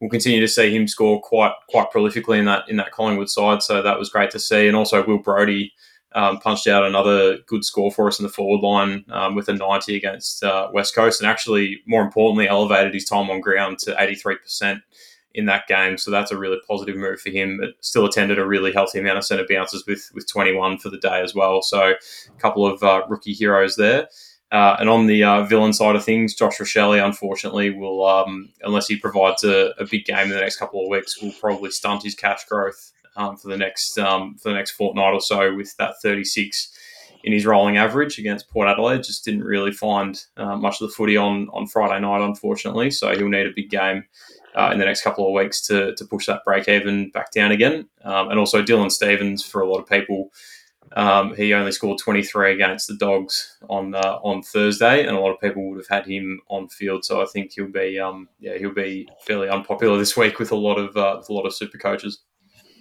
we'll 0.00 0.10
continue 0.10 0.40
to 0.40 0.48
see 0.48 0.74
him 0.74 0.88
score 0.88 1.20
quite 1.20 1.52
quite 1.68 1.92
prolifically 1.92 2.38
in 2.38 2.46
that 2.46 2.68
in 2.68 2.76
that 2.78 2.90
Collingwood 2.90 3.30
side, 3.30 3.62
so 3.62 3.80
that 3.80 3.98
was 3.98 4.08
great 4.10 4.30
to 4.32 4.40
see. 4.40 4.66
And 4.66 4.76
also 4.76 5.06
Will 5.06 5.18
Brodie. 5.18 5.72
um, 6.14 6.38
punched 6.40 6.66
out 6.66 6.84
another 6.84 7.38
good 7.46 7.64
score 7.64 7.90
for 7.90 8.06
us 8.06 8.18
in 8.18 8.24
the 8.24 8.32
forward 8.32 8.60
line 8.60 9.04
um, 9.10 9.34
with 9.34 9.48
a 9.48 9.54
90 9.54 9.96
against 9.96 10.44
uh, 10.44 10.68
West 10.72 10.94
Coast, 10.94 11.20
and 11.22 11.30
actually 11.30 11.80
more 11.86 12.02
importantly 12.02 12.48
elevated 12.48 12.92
his 12.92 13.06
time 13.06 13.30
on 13.30 13.40
ground 13.40 13.78
to 13.78 13.94
83 13.98 14.36
percent 14.36 14.82
in 15.34 15.46
that 15.46 15.66
game. 15.66 15.98
So 15.98 16.10
that's 16.10 16.30
a 16.30 16.38
really 16.38 16.58
positive 16.68 16.96
move 16.96 17.20
for 17.20 17.30
him. 17.30 17.58
But 17.60 17.70
still 17.80 18.06
attended 18.06 18.38
a 18.38 18.46
really 18.46 18.72
healthy 18.72 18.98
amount 18.98 19.18
of 19.18 19.24
centre 19.24 19.46
bounces 19.48 19.84
with 19.86 20.10
with 20.14 20.28
21 20.28 20.78
for 20.78 20.90
the 20.90 20.98
day 20.98 21.20
as 21.20 21.34
well. 21.34 21.62
So 21.62 21.90
a 21.90 22.40
couple 22.40 22.66
of 22.66 22.82
uh, 22.82 23.02
rookie 23.08 23.32
heroes 23.32 23.76
there. 23.76 24.08
Uh, 24.52 24.76
and 24.78 24.90
on 24.90 25.06
the 25.06 25.24
uh, 25.24 25.44
villain 25.44 25.72
side 25.72 25.96
of 25.96 26.04
things, 26.04 26.34
Josh 26.34 26.58
Rachele, 26.58 27.02
unfortunately, 27.02 27.70
will 27.70 28.06
um, 28.06 28.50
unless 28.60 28.86
he 28.86 28.98
provides 28.98 29.42
a, 29.44 29.72
a, 29.78 29.86
big 29.86 30.04
game 30.04 30.24
in 30.26 30.28
the 30.28 30.40
next 30.40 30.56
couple 30.56 30.82
of 30.82 30.90
weeks, 30.90 31.22
will 31.22 31.32
probably 31.40 31.70
stunt 31.70 32.02
his 32.02 32.14
cash 32.14 32.44
growth 32.44 32.92
um, 33.16 33.38
for 33.38 33.48
the 33.48 33.56
next 33.56 33.98
um, 33.98 34.36
for 34.36 34.50
the 34.50 34.54
next 34.54 34.72
fortnight 34.72 35.14
or 35.14 35.22
so 35.22 35.54
with 35.54 35.74
that 35.78 35.94
36 36.02 36.70
in 37.24 37.32
his 37.32 37.46
rolling 37.46 37.78
average 37.78 38.18
against 38.18 38.50
Port 38.50 38.68
Adelaide. 38.68 39.02
Just 39.02 39.24
didn't 39.24 39.44
really 39.44 39.72
find 39.72 40.22
uh, 40.36 40.56
much 40.56 40.82
of 40.82 40.88
the 40.88 40.94
footy 40.94 41.16
on 41.16 41.48
on 41.54 41.66
Friday 41.66 42.00
night, 42.00 42.20
unfortunately. 42.20 42.90
So 42.90 43.16
he'll 43.16 43.30
need 43.30 43.46
a 43.46 43.52
big 43.56 43.70
game 43.70 44.04
uh, 44.54 44.70
in 44.72 44.78
the 44.78 44.84
next 44.84 45.02
couple 45.02 45.26
of 45.26 45.32
weeks 45.32 45.60
to, 45.66 45.94
to 45.94 46.04
push 46.04 46.26
that 46.26 46.44
break 46.44 46.68
even 46.68 47.10
back 47.10 47.32
down 47.32 47.52
again. 47.52 47.88
Um, 48.04 48.30
and 48.30 48.38
also 48.38 48.62
Dylan 48.62 48.90
Stephens, 48.90 49.44
for 49.44 49.60
a 49.60 49.70
lot 49.70 49.78
of 49.78 49.88
people. 49.88 50.30
Um, 50.94 51.34
he 51.34 51.54
only 51.54 51.72
scored 51.72 51.98
23 51.98 52.52
against 52.52 52.86
the 52.86 52.94
Dogs 52.94 53.56
on 53.70 53.94
uh, 53.94 54.18
on 54.22 54.42
Thursday, 54.42 55.06
and 55.06 55.16
a 55.16 55.20
lot 55.20 55.32
of 55.32 55.40
people 55.40 55.70
would 55.70 55.78
have 55.78 55.88
had 55.88 56.06
him 56.06 56.40
on 56.48 56.68
field. 56.68 57.04
So 57.04 57.22
I 57.22 57.26
think 57.26 57.52
he'll 57.52 57.68
be 57.68 57.98
um, 57.98 58.28
yeah 58.40 58.58
he'll 58.58 58.74
be 58.74 59.08
fairly 59.26 59.48
unpopular 59.48 59.96
this 59.96 60.16
week 60.16 60.38
with 60.38 60.50
a 60.50 60.56
lot 60.56 60.76
of 60.76 60.94
uh, 60.96 61.16
with 61.18 61.30
a 61.30 61.32
lot 61.32 61.46
of 61.46 61.54
super 61.54 61.78
coaches. 61.78 62.20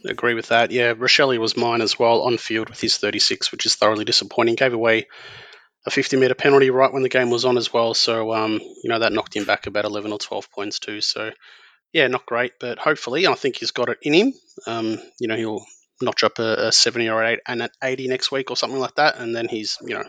Agree 0.03 0.33
with 0.33 0.47
that. 0.47 0.71
Yeah, 0.71 0.93
Rachele 0.93 1.37
was 1.37 1.55
mine 1.55 1.79
as 1.79 1.97
well 1.97 2.23
on 2.23 2.37
field 2.37 2.69
with 2.69 2.81
his 2.81 2.97
36, 2.97 3.51
which 3.51 3.65
is 3.67 3.75
thoroughly 3.75 4.03
disappointing. 4.03 4.55
Gave 4.55 4.73
away 4.73 5.07
a 5.85 5.91
50 5.91 6.17
meter 6.17 6.35
penalty 6.35 6.69
right 6.69 6.91
when 6.91 7.03
the 7.03 7.09
game 7.09 7.29
was 7.29 7.45
on 7.45 7.57
as 7.57 7.73
well. 7.73 7.93
So, 7.93 8.33
um, 8.33 8.59
you 8.59 8.89
know, 8.89 8.99
that 8.99 9.13
knocked 9.13 9.35
him 9.35 9.45
back 9.45 9.67
about 9.67 9.85
11 9.85 10.11
or 10.11 10.19
12 10.19 10.51
points 10.51 10.79
too. 10.79 11.01
So, 11.01 11.31
yeah, 11.93 12.07
not 12.07 12.25
great, 12.25 12.53
but 12.59 12.77
hopefully, 12.77 13.27
I 13.27 13.33
think 13.33 13.57
he's 13.57 13.71
got 13.71 13.89
it 13.89 13.97
in 14.01 14.13
him. 14.13 14.33
Um, 14.67 14.99
you 15.19 15.27
know, 15.27 15.35
he'll 15.35 15.65
notch 16.01 16.23
up 16.23 16.39
a, 16.39 16.67
a 16.67 16.71
70 16.71 17.09
or 17.09 17.23
eight, 17.23 17.39
and 17.47 17.61
an 17.61 17.69
80 17.83 18.07
next 18.07 18.31
week 18.31 18.49
or 18.49 18.57
something 18.57 18.79
like 18.79 18.95
that, 18.95 19.17
and 19.17 19.35
then 19.35 19.47
he's, 19.47 19.77
you 19.81 19.95
know, 19.95 20.05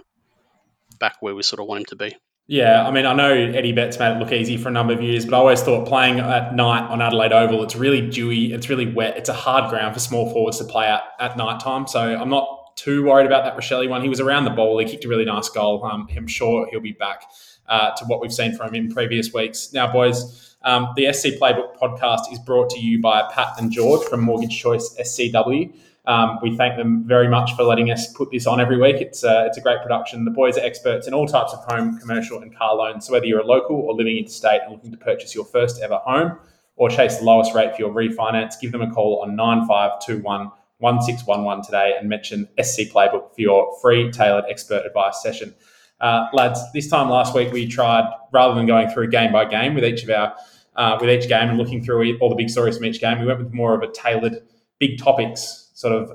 back 0.99 1.17
where 1.21 1.35
we 1.35 1.43
sort 1.43 1.61
of 1.61 1.67
want 1.67 1.81
him 1.81 1.87
to 1.87 1.97
be. 1.97 2.17
Yeah, 2.47 2.87
I 2.87 2.91
mean, 2.91 3.07
I 3.07 3.15
know 3.15 3.33
Eddie 3.33 3.73
Betts 3.73 3.99
made 3.99 4.17
it 4.17 4.19
look 4.19 4.33
easy 4.33 4.57
for 4.57 4.69
a 4.69 4.73
number 4.73 4.93
of 4.93 5.01
years, 5.01 5.25
but 5.25 5.35
I 5.35 5.39
always 5.39 5.63
thought 5.63 5.87
playing 5.87 6.21
at 6.21 6.55
night 6.55 6.89
on 6.91 7.01
Adelaide 7.01 7.33
Oval, 7.33 7.63
it's 7.63 7.77
really 7.77 8.11
dewy, 8.11 8.53
it's 8.53 8.69
really 8.69 8.93
wet, 8.93 9.17
it's 9.17 9.29
a 9.29 9.35
hard 9.35 9.71
ground 9.71 9.95
for 9.95 10.01
small 10.01 10.31
forwards 10.31 10.59
to 10.59 10.65
play 10.65 10.87
at 10.87 11.03
at 11.19 11.37
night 11.37 11.61
time. 11.61 11.87
So 11.87 12.01
I'm 12.01 12.29
not 12.29 12.62
too 12.77 13.05
worried 13.07 13.27
about 13.27 13.45
that 13.45 13.57
Rachele 13.57 13.89
one. 13.89 14.03
He 14.03 14.09
was 14.09 14.21
around 14.21 14.45
the 14.45 14.51
ball, 14.51 14.79
he 14.79 14.87
kicked 14.87 15.05
a 15.05 15.09
really 15.09 15.25
nice 15.25 15.49
goal. 15.49 15.85
Um, 15.85 16.09
I'm 16.17 16.27
sure 16.27 16.67
he'll 16.71 16.81
be 16.81 16.93
back 16.93 17.25
uh, 17.69 17.91
to 17.93 18.05
what 18.07 18.21
we've 18.21 18.33
seen 18.33 18.57
from 18.57 18.75
him 18.75 18.87
in 18.87 18.93
previous 18.93 19.33
weeks. 19.33 19.73
Now, 19.73 19.91
boys, 19.93 20.57
um, 20.65 20.89
the 20.97 21.13
SC 21.13 21.39
Playbook 21.41 21.77
podcast 21.77 22.33
is 22.33 22.39
brought 22.39 22.71
to 22.71 22.79
you 22.79 23.01
by 23.01 23.29
Pat 23.33 23.55
and 23.59 23.71
George 23.71 24.07
from 24.09 24.21
Mortgage 24.21 24.59
Choice 24.59 24.95
SCW. 25.01 25.75
Um, 26.05 26.39
we 26.43 26.57
thank 26.57 26.77
them 26.77 27.05
very 27.07 27.29
much 27.29 27.55
for 27.55 27.63
letting 27.63 27.91
us 27.91 28.13
put 28.13 28.31
this 28.33 28.47
on 28.47 28.61
every 28.61 28.77
week. 28.77 28.97
It's 28.97 29.23
a, 29.23 29.43
uh, 29.43 29.45
it's 29.45 29.57
a 29.57 29.61
great 29.61 29.83
production. 29.83 30.25
The 30.25 30.33
boys 30.33 30.59
are 30.59 30.65
experts 30.65 31.07
in 31.07 31.15
all 31.15 31.27
types 31.27 31.53
of 31.53 31.65
home, 31.65 31.99
commercial, 31.99 32.41
and 32.41 32.55
car 32.57 32.75
loans. 32.75 33.07
So 33.07 33.13
whether 33.13 33.27
you're 33.27 33.41
a 33.41 33.47
local 33.47 33.77
or 33.77 33.95
living 33.95 34.17
interstate 34.17 34.63
and 34.63 34.73
looking 34.73 34.91
to 34.91 34.97
purchase 34.97 35.35
your 35.35 35.45
first 35.45 35.81
ever 35.81 35.99
home 35.99 36.39
or 36.75 36.89
chase 36.89 37.19
the 37.19 37.25
lowest 37.25 37.55
rate 37.55 37.77
for 37.77 37.83
your 37.83 37.93
refinance, 37.93 38.55
give 38.61 38.73
them 38.73 38.83
a 38.83 38.91
call 38.91 39.23
on 39.23 39.37
9521 39.37 40.51
1611 40.83 41.65
today 41.65 41.95
and 41.99 42.09
mention 42.09 42.49
SC 42.61 42.93
Playbook 42.93 43.35
for 43.35 43.41
your 43.41 43.73
free 43.81 44.11
tailored 44.11 44.45
expert 44.51 44.85
advice 44.85 45.23
session. 45.23 45.55
Uh, 46.01 46.27
lads, 46.33 46.61
this 46.75 46.89
time 46.89 47.09
last 47.09 47.35
week 47.35 47.53
we 47.53 47.67
tried, 47.67 48.05
rather 48.33 48.55
than 48.55 48.67
going 48.67 48.91
through 48.91 49.09
game 49.09 49.33
by 49.33 49.45
game 49.45 49.75
with 49.75 49.85
each 49.85 50.03
of 50.03 50.11
our 50.11 50.35
uh, 50.75 50.99
with 51.01 51.11
each 51.11 51.29
game 51.29 51.49
and 51.51 51.59
looking 51.59 51.85
through 51.85 52.19
all 52.19 52.29
the 52.29 52.35
big 52.35 52.51
stories 52.51 52.77
from 52.77 52.87
each 52.87 53.01
game, 53.01 53.21
we 53.21 53.27
went 53.27 53.39
with 53.39 53.53
more 53.53 53.75
of 53.75 53.83
a 53.83 53.93
tailored 53.93 54.43
big 54.79 54.99
topics 54.99 55.71
sort 55.75 55.95
of 55.95 56.11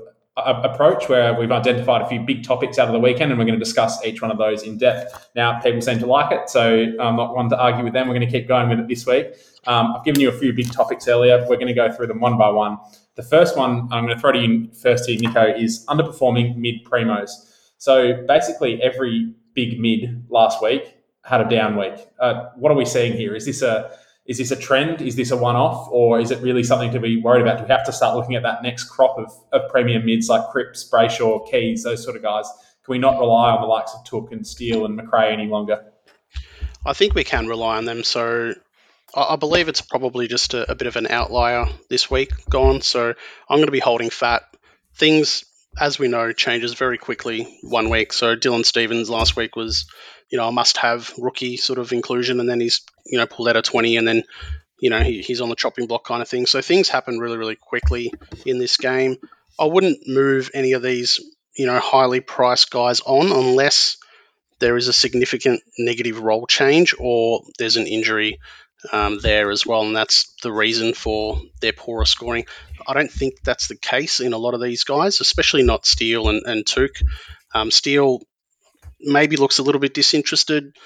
approach 0.46 1.08
where 1.08 1.34
we've 1.34 1.50
identified 1.50 2.02
a 2.02 2.06
few 2.06 2.20
big 2.20 2.44
topics 2.44 2.78
out 2.78 2.86
of 2.86 2.92
the 2.92 3.00
weekend 3.00 3.30
and 3.30 3.38
we're 3.38 3.44
going 3.44 3.58
to 3.58 3.64
discuss 3.64 4.04
each 4.04 4.22
one 4.22 4.30
of 4.30 4.38
those 4.38 4.62
in 4.62 4.78
depth. 4.78 5.28
Now, 5.34 5.58
people 5.60 5.80
seem 5.80 5.98
to 5.98 6.06
like 6.06 6.32
it, 6.32 6.48
so 6.48 6.86
I'm 7.00 7.16
not 7.16 7.34
one 7.34 7.48
to 7.50 7.58
argue 7.58 7.84
with 7.84 7.92
them. 7.92 8.08
We're 8.08 8.14
going 8.14 8.28
to 8.28 8.38
keep 8.38 8.46
going 8.46 8.68
with 8.68 8.78
it 8.78 8.88
this 8.88 9.06
week. 9.06 9.34
Um, 9.66 9.94
I've 9.96 10.04
given 10.04 10.20
you 10.20 10.28
a 10.28 10.32
few 10.32 10.52
big 10.52 10.70
topics 10.72 11.08
earlier. 11.08 11.40
We're 11.48 11.56
going 11.56 11.68
to 11.68 11.74
go 11.74 11.90
through 11.90 12.06
them 12.06 12.20
one 12.20 12.38
by 12.38 12.50
one. 12.50 12.78
The 13.18 13.24
first 13.24 13.56
one 13.56 13.88
I'm 13.90 14.04
going 14.04 14.14
to 14.14 14.20
throw 14.20 14.30
to 14.30 14.38
you 14.38 14.70
first 14.80 15.10
here, 15.10 15.18
Nico, 15.18 15.44
is 15.44 15.84
underperforming 15.86 16.54
mid 16.54 16.84
primos. 16.84 17.30
So 17.76 18.24
basically, 18.28 18.80
every 18.80 19.34
big 19.54 19.80
mid 19.80 20.24
last 20.28 20.62
week 20.62 20.94
had 21.24 21.40
a 21.40 21.48
down 21.50 21.76
week. 21.76 21.94
Uh, 22.20 22.50
what 22.54 22.70
are 22.70 22.76
we 22.76 22.84
seeing 22.84 23.14
here? 23.14 23.34
Is 23.34 23.44
this 23.44 23.60
a 23.60 23.90
is 24.26 24.38
this 24.38 24.52
a 24.52 24.56
trend? 24.56 25.02
Is 25.02 25.16
this 25.16 25.32
a 25.32 25.36
one 25.36 25.56
off? 25.56 25.88
Or 25.90 26.20
is 26.20 26.30
it 26.30 26.40
really 26.42 26.62
something 26.62 26.92
to 26.92 27.00
be 27.00 27.20
worried 27.20 27.42
about? 27.42 27.58
Do 27.58 27.64
we 27.64 27.70
have 27.70 27.84
to 27.86 27.92
start 27.92 28.14
looking 28.14 28.36
at 28.36 28.44
that 28.44 28.62
next 28.62 28.84
crop 28.84 29.18
of, 29.18 29.32
of 29.50 29.68
premium 29.68 30.06
mids 30.06 30.28
like 30.28 30.48
Cripps, 30.50 30.88
Brayshaw, 30.88 31.50
Keays, 31.50 31.82
those 31.82 32.04
sort 32.04 32.14
of 32.14 32.22
guys? 32.22 32.48
Can 32.84 32.92
we 32.92 32.98
not 32.98 33.18
rely 33.18 33.50
on 33.50 33.60
the 33.60 33.66
likes 33.66 33.92
of 33.94 34.04
Touk 34.04 34.30
and 34.30 34.46
Steele 34.46 34.84
and 34.84 34.94
Macrae 34.94 35.32
any 35.32 35.48
longer? 35.48 35.84
I 36.86 36.92
think 36.92 37.16
we 37.16 37.24
can 37.24 37.48
rely 37.48 37.78
on 37.78 37.84
them. 37.84 38.04
So 38.04 38.54
I 39.14 39.36
believe 39.36 39.68
it's 39.68 39.80
probably 39.80 40.28
just 40.28 40.54
a, 40.54 40.70
a, 40.70 40.74
bit 40.74 40.86
of 40.86 40.96
an 40.96 41.06
outlier 41.08 41.66
this 41.88 42.10
week 42.10 42.30
gone. 42.48 42.82
So 42.82 43.08
I'm 43.48 43.56
going 43.56 43.66
to 43.66 43.72
be 43.72 43.78
holding 43.78 44.10
fat. 44.10 44.42
Things, 44.94 45.44
as 45.80 45.98
we 45.98 46.08
know, 46.08 46.32
changes 46.32 46.74
very 46.74 46.98
quickly 46.98 47.58
one 47.62 47.88
week. 47.88 48.12
So 48.12 48.36
Dylan 48.36 48.64
Stephens 48.64 49.08
last 49.08 49.34
week 49.34 49.56
was 49.56 49.86
you 50.30 50.36
know, 50.36 50.48
a 50.48 50.52
must-have 50.52 51.12
rookie 51.18 51.56
sort 51.56 51.78
of 51.78 51.92
inclusion, 51.92 52.40
and 52.40 52.48
then 52.48 52.60
he's 52.60 52.82
you 53.06 53.18
know 53.18 53.26
pulled 53.26 53.48
out 53.48 53.56
a 53.56 53.62
twenty, 53.62 53.96
and 53.96 54.06
then 54.06 54.24
you 54.78 54.90
know 54.90 55.00
he, 55.00 55.22
he's 55.22 55.40
on 55.40 55.48
the 55.48 55.56
chopping 55.56 55.86
block 55.86 56.04
kind 56.04 56.22
of 56.22 56.28
thing. 56.28 56.46
So 56.46 56.60
things 56.60 56.88
happen 56.88 57.18
really 57.18 57.38
really 57.38 57.56
quickly 57.56 58.12
in 58.44 58.58
this 58.58 58.76
game. 58.76 59.16
I 59.58 59.64
wouldn't 59.64 60.06
move 60.06 60.50
any 60.54 60.72
of 60.72 60.82
these 60.82 61.20
you 61.56 61.66
know 61.66 61.78
highly 61.78 62.20
priced 62.20 62.70
guys 62.70 63.00
on 63.00 63.32
unless 63.32 63.96
there 64.60 64.76
is 64.76 64.88
a 64.88 64.92
significant 64.92 65.62
negative 65.78 66.20
role 66.20 66.46
change 66.46 66.94
or 66.98 67.42
there's 67.58 67.76
an 67.76 67.86
injury 67.86 68.40
um, 68.92 69.18
there 69.18 69.50
as 69.50 69.66
well, 69.66 69.82
and 69.82 69.96
that's 69.96 70.34
the 70.42 70.52
reason 70.52 70.94
for 70.94 71.40
their 71.60 71.72
poorer 71.72 72.04
scoring. 72.04 72.46
I 72.86 72.94
don't 72.94 73.10
think 73.10 73.34
that's 73.42 73.68
the 73.68 73.76
case 73.76 74.20
in 74.20 74.32
a 74.32 74.38
lot 74.38 74.54
of 74.54 74.62
these 74.62 74.84
guys, 74.84 75.20
especially 75.20 75.62
not 75.62 75.86
Steele 75.86 76.28
and, 76.28 76.42
and 76.46 76.64
Touk. 76.64 77.02
Um, 77.54 77.70
Steele 77.70 78.20
maybe 79.00 79.36
looks 79.36 79.58
a 79.58 79.62
little 79.62 79.80
bit 79.80 79.94
disinterested. 79.94 80.76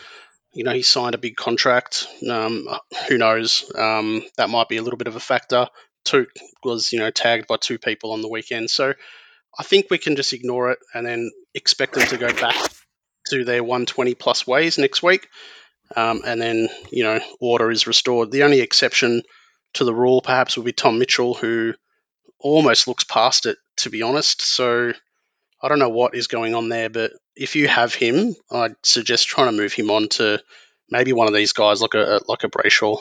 You 0.54 0.64
know, 0.64 0.72
he 0.72 0.82
signed 0.82 1.14
a 1.14 1.18
big 1.18 1.36
contract. 1.36 2.06
Um, 2.28 2.68
who 3.08 3.18
knows? 3.18 3.70
Um, 3.74 4.22
that 4.36 4.50
might 4.50 4.68
be 4.68 4.76
a 4.76 4.82
little 4.82 4.98
bit 4.98 5.08
of 5.08 5.16
a 5.16 5.20
factor. 5.20 5.66
Touk 6.04 6.26
was, 6.64 6.92
you 6.92 6.98
know, 6.98 7.10
tagged 7.10 7.46
by 7.46 7.56
two 7.56 7.78
people 7.78 8.12
on 8.12 8.22
the 8.22 8.28
weekend. 8.28 8.68
So 8.68 8.92
I 9.58 9.62
think 9.62 9.86
we 9.90 9.98
can 9.98 10.16
just 10.16 10.32
ignore 10.32 10.72
it 10.72 10.78
and 10.94 11.06
then 11.06 11.30
expect 11.54 11.94
them 11.94 12.06
to 12.08 12.16
go 12.16 12.32
back 12.32 12.56
to 13.28 13.44
their 13.44 13.62
120 13.62 14.14
plus 14.14 14.46
ways 14.46 14.78
next 14.78 15.02
week. 15.02 15.28
Um, 15.94 16.22
and 16.26 16.40
then, 16.40 16.68
you 16.90 17.04
know, 17.04 17.20
order 17.40 17.70
is 17.70 17.86
restored. 17.86 18.30
The 18.30 18.44
only 18.44 18.60
exception 18.60 19.22
to 19.74 19.84
the 19.84 19.94
rule 19.94 20.20
perhaps 20.20 20.56
would 20.56 20.66
be 20.66 20.72
Tom 20.72 20.98
Mitchell, 20.98 21.34
who 21.34 21.74
almost 22.38 22.88
looks 22.88 23.04
past 23.04 23.46
it, 23.46 23.58
to 23.78 23.90
be 23.90 24.02
honest. 24.02 24.42
So 24.42 24.92
I 25.62 25.68
don't 25.68 25.78
know 25.78 25.88
what 25.88 26.14
is 26.14 26.26
going 26.26 26.54
on 26.54 26.68
there, 26.68 26.90
but 26.90 27.12
if 27.36 27.56
you 27.56 27.68
have 27.68 27.94
him, 27.94 28.34
I'd 28.50 28.74
suggest 28.82 29.28
trying 29.28 29.50
to 29.50 29.56
move 29.56 29.72
him 29.72 29.90
on 29.90 30.08
to 30.10 30.42
maybe 30.90 31.12
one 31.12 31.28
of 31.28 31.34
these 31.34 31.52
guys 31.52 31.80
like 31.80 31.94
a 31.94 32.20
like 32.28 32.44
a 32.44 32.48
Brayshaw. 32.48 33.00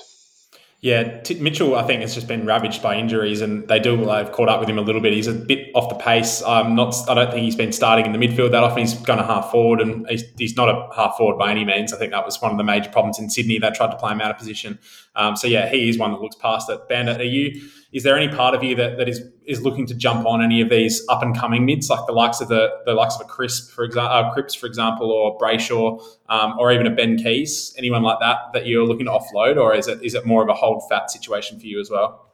Yeah, 0.81 1.19
T- 1.21 1.39
Mitchell, 1.39 1.75
I 1.75 1.83
think 1.83 2.01
has 2.01 2.15
just 2.15 2.27
been 2.27 2.43
ravaged 2.43 2.81
by 2.81 2.97
injuries, 2.97 3.41
and 3.41 3.67
they 3.67 3.79
do 3.79 4.03
have 4.07 4.31
caught 4.31 4.49
up 4.49 4.59
with 4.59 4.67
him 4.67 4.79
a 4.79 4.81
little 4.81 4.99
bit. 4.99 5.13
He's 5.13 5.27
a 5.27 5.33
bit 5.33 5.69
off 5.75 5.89
the 5.89 5.95
pace. 5.95 6.41
I'm 6.41 6.73
not. 6.73 6.95
I 7.07 7.13
don't 7.13 7.29
think 7.29 7.43
he's 7.43 7.55
been 7.55 7.71
starting 7.71 8.07
in 8.07 8.13
the 8.13 8.17
midfield 8.17 8.49
that 8.49 8.63
often. 8.63 8.79
He's 8.79 8.95
gone 8.95 9.19
a 9.19 9.25
half 9.25 9.51
forward, 9.51 9.79
and 9.79 10.07
he's, 10.09 10.23
he's, 10.39 10.57
not 10.57 10.69
a 10.69 10.89
half 10.95 11.17
forward 11.17 11.37
by 11.37 11.51
any 11.51 11.63
means. 11.63 11.93
I 11.93 11.97
think 11.97 12.13
that 12.13 12.25
was 12.25 12.41
one 12.41 12.51
of 12.51 12.57
the 12.57 12.63
major 12.63 12.89
problems 12.89 13.19
in 13.19 13.29
Sydney. 13.29 13.59
They 13.59 13.69
tried 13.69 13.91
to 13.91 13.97
play 13.97 14.11
him 14.11 14.21
out 14.21 14.31
of 14.31 14.39
position. 14.39 14.79
Um, 15.15 15.35
so 15.35 15.47
yeah, 15.47 15.67
he 15.67 15.89
is 15.89 15.97
one 15.97 16.11
that 16.11 16.21
looks 16.21 16.35
past 16.37 16.69
it. 16.69 16.87
Bandit, 16.87 17.19
are 17.19 17.23
you? 17.23 17.61
Is 17.91 18.03
there 18.03 18.15
any 18.15 18.33
part 18.33 18.55
of 18.55 18.63
you 18.63 18.73
that, 18.75 18.97
that 18.97 19.09
is 19.09 19.21
is 19.45 19.61
looking 19.61 19.85
to 19.87 19.93
jump 19.93 20.25
on 20.25 20.41
any 20.41 20.61
of 20.61 20.69
these 20.69 21.05
up 21.09 21.21
and 21.21 21.37
coming 21.37 21.65
mids, 21.65 21.89
like 21.89 22.05
the 22.05 22.13
likes 22.13 22.39
of 22.39 22.47
the 22.47 22.69
the 22.85 22.93
likes 22.93 23.15
of 23.15 23.21
a 23.21 23.25
Crisp, 23.25 23.71
for 23.71 23.83
example, 23.83 24.11
uh, 24.11 24.49
for 24.57 24.65
example, 24.65 25.11
or 25.11 25.37
Brayshaw, 25.37 26.01
um, 26.29 26.57
or 26.57 26.71
even 26.71 26.87
a 26.87 26.91
Ben 26.91 27.17
Keays, 27.17 27.73
anyone 27.77 28.03
like 28.03 28.19
that 28.21 28.53
that 28.53 28.65
you're 28.65 28.85
looking 28.85 29.07
to 29.07 29.11
offload, 29.11 29.57
or 29.57 29.75
is 29.75 29.87
it 29.87 30.01
is 30.01 30.15
it 30.15 30.25
more 30.25 30.41
of 30.41 30.47
a 30.47 30.53
hold 30.53 30.83
fat 30.89 31.11
situation 31.11 31.59
for 31.59 31.65
you 31.65 31.79
as 31.81 31.89
well? 31.89 32.31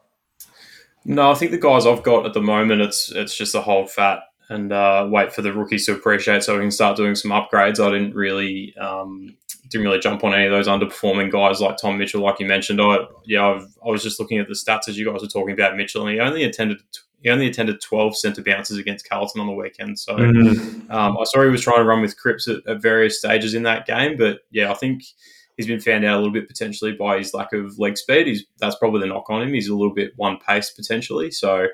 No, 1.06 1.32
I 1.32 1.36
think 1.36 1.52
the 1.52 1.58
guys 1.58 1.88
I've 1.88 2.04
got 2.04 2.26
at 2.26 2.34
the 2.34 2.42
moment, 2.42 2.82
it's 2.82 3.12
it's 3.12 3.36
just 3.36 3.56
a 3.56 3.62
hold 3.62 3.90
fat 3.90 4.20
and 4.50 4.72
uh, 4.72 5.08
wait 5.10 5.34
for 5.34 5.42
the 5.42 5.54
rookies 5.54 5.86
to 5.86 5.94
appreciate 5.94 6.44
so 6.44 6.56
we 6.56 6.62
can 6.62 6.72
start 6.72 6.98
doing 6.98 7.16
some 7.16 7.32
upgrades. 7.32 7.80
I 7.80 7.92
didn't 7.92 8.14
really 8.14 8.76
um, 8.78 9.36
didn't 9.70 9.86
really 9.86 10.00
jump 10.00 10.24
on 10.24 10.34
any 10.34 10.46
of 10.46 10.52
those 10.52 10.68
underperforming 10.68 11.32
guys 11.32 11.62
like 11.62 11.78
Tom 11.78 11.98
Mitchell, 11.98 12.22
like 12.22 12.40
you 12.40 12.46
mentioned. 12.46 12.82
I 12.82 13.00
yeah, 13.26 13.48
I've, 13.48 13.68
i 13.86 13.90
was 13.90 14.04
just 14.04 14.20
looking 14.20 14.40
at 14.40 14.48
the 14.48 14.54
stats 14.54 14.88
as 14.88 14.98
you 14.98 15.10
guys 15.10 15.22
were 15.22 15.28
talking 15.28 15.54
about 15.54 15.76
Mitchell, 15.76 16.06
and 16.06 16.14
he 16.14 16.20
only 16.20 16.44
attended 16.44 16.78
he 17.22 17.30
only 17.30 17.48
attended 17.48 17.82
twelve 17.82 18.16
centre 18.16 18.44
bounces 18.44 18.78
against 18.78 19.08
Carlton 19.08 19.42
on 19.42 19.48
the 19.48 19.54
weekend. 19.54 20.00
So 20.00 20.16
mm-hmm. 20.16 20.92
um, 20.92 21.18
I 21.18 21.24
saw 21.26 21.44
he 21.44 21.50
was 21.50 21.62
trying 21.62 21.78
to 21.78 21.84
run 21.84 22.02
with 22.02 22.18
Cripps 22.18 22.48
at, 22.48 22.66
at, 22.68 22.82
various 22.82 23.20
stages 23.20 23.54
in 23.54 23.64
that 23.64 23.86
game, 23.86 24.18
but 24.18 24.40
yeah, 24.52 24.72
I 24.72 24.76
think 24.76 25.04
he's 25.58 25.68
been 25.68 25.80
found 25.80 26.06
out 26.06 26.16
a 26.16 26.18
little 26.18 26.34
bit 26.34 26.48
potentially 26.48 26.94
by 26.94 27.18
his 27.18 27.34
lack 27.34 27.54
of 27.54 27.78
leg 27.80 27.98
speed. 27.98 28.28
He's 28.28 28.46
that's 28.60 28.76
probably 28.76 29.02
the 29.02 29.08
knock 29.08 29.30
on 29.30 29.42
him. 29.42 29.54
He's 29.54 29.70
a 29.70 29.76
little 29.76 29.94
bit 29.94 30.14
one 30.16 30.38
pace 30.38 30.70
potentially. 30.72 31.32
So 31.32 31.68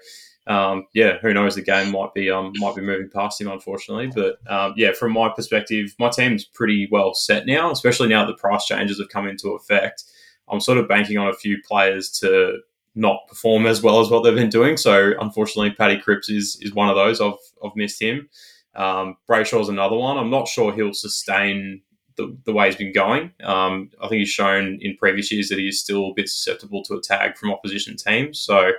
um, 0.47 0.87
yeah, 0.93 1.17
who 1.21 1.33
knows? 1.33 1.55
The 1.55 1.61
game 1.61 1.91
might 1.91 2.13
be 2.13 2.29
um, 2.29 2.51
might 2.55 2.75
be 2.75 2.81
moving 2.81 3.09
past 3.09 3.39
him, 3.39 3.47
unfortunately. 3.47 4.11
But 4.13 4.39
um, 4.51 4.73
yeah, 4.75 4.91
from 4.91 5.13
my 5.13 5.29
perspective, 5.29 5.95
my 5.99 6.09
team's 6.09 6.43
pretty 6.43 6.87
well 6.91 7.13
set 7.13 7.45
now, 7.45 7.71
especially 7.71 8.09
now 8.09 8.25
that 8.25 8.33
the 8.33 8.41
price 8.41 8.65
changes 8.65 8.99
have 8.99 9.09
come 9.09 9.27
into 9.27 9.49
effect. 9.51 10.03
I'm 10.49 10.59
sort 10.59 10.77
of 10.77 10.89
banking 10.89 11.17
on 11.17 11.29
a 11.29 11.33
few 11.33 11.57
players 11.65 12.09
to 12.19 12.59
not 12.95 13.27
perform 13.27 13.65
as 13.65 13.81
well 13.81 14.01
as 14.01 14.09
what 14.09 14.23
they've 14.23 14.35
been 14.35 14.49
doing. 14.49 14.77
So 14.77 15.13
unfortunately, 15.19 15.71
Paddy 15.71 15.97
Cripps 15.97 16.29
is 16.29 16.57
is 16.61 16.73
one 16.73 16.89
of 16.89 16.95
those. 16.95 17.21
I've 17.21 17.33
I've 17.63 17.75
missed 17.75 18.01
him. 18.01 18.29
Um, 18.75 19.17
Brayshaw's 19.29 19.69
another 19.69 19.95
one. 19.95 20.17
I'm 20.17 20.31
not 20.31 20.47
sure 20.47 20.73
he'll 20.73 20.93
sustain 20.93 21.81
the, 22.15 22.35
the 22.45 22.53
way 22.53 22.67
he's 22.67 22.75
been 22.75 22.93
going. 22.93 23.31
Um, 23.43 23.89
I 24.01 24.07
think 24.07 24.19
he's 24.19 24.29
shown 24.29 24.79
in 24.81 24.97
previous 24.97 25.31
years 25.31 25.49
that 25.49 25.59
he 25.59 25.67
is 25.67 25.79
still 25.79 26.09
a 26.09 26.13
bit 26.13 26.29
susceptible 26.29 26.83
to 26.83 26.95
a 26.95 27.01
tag 27.01 27.37
from 27.37 27.51
opposition 27.51 27.95
teams. 27.95 28.39
So 28.39 28.71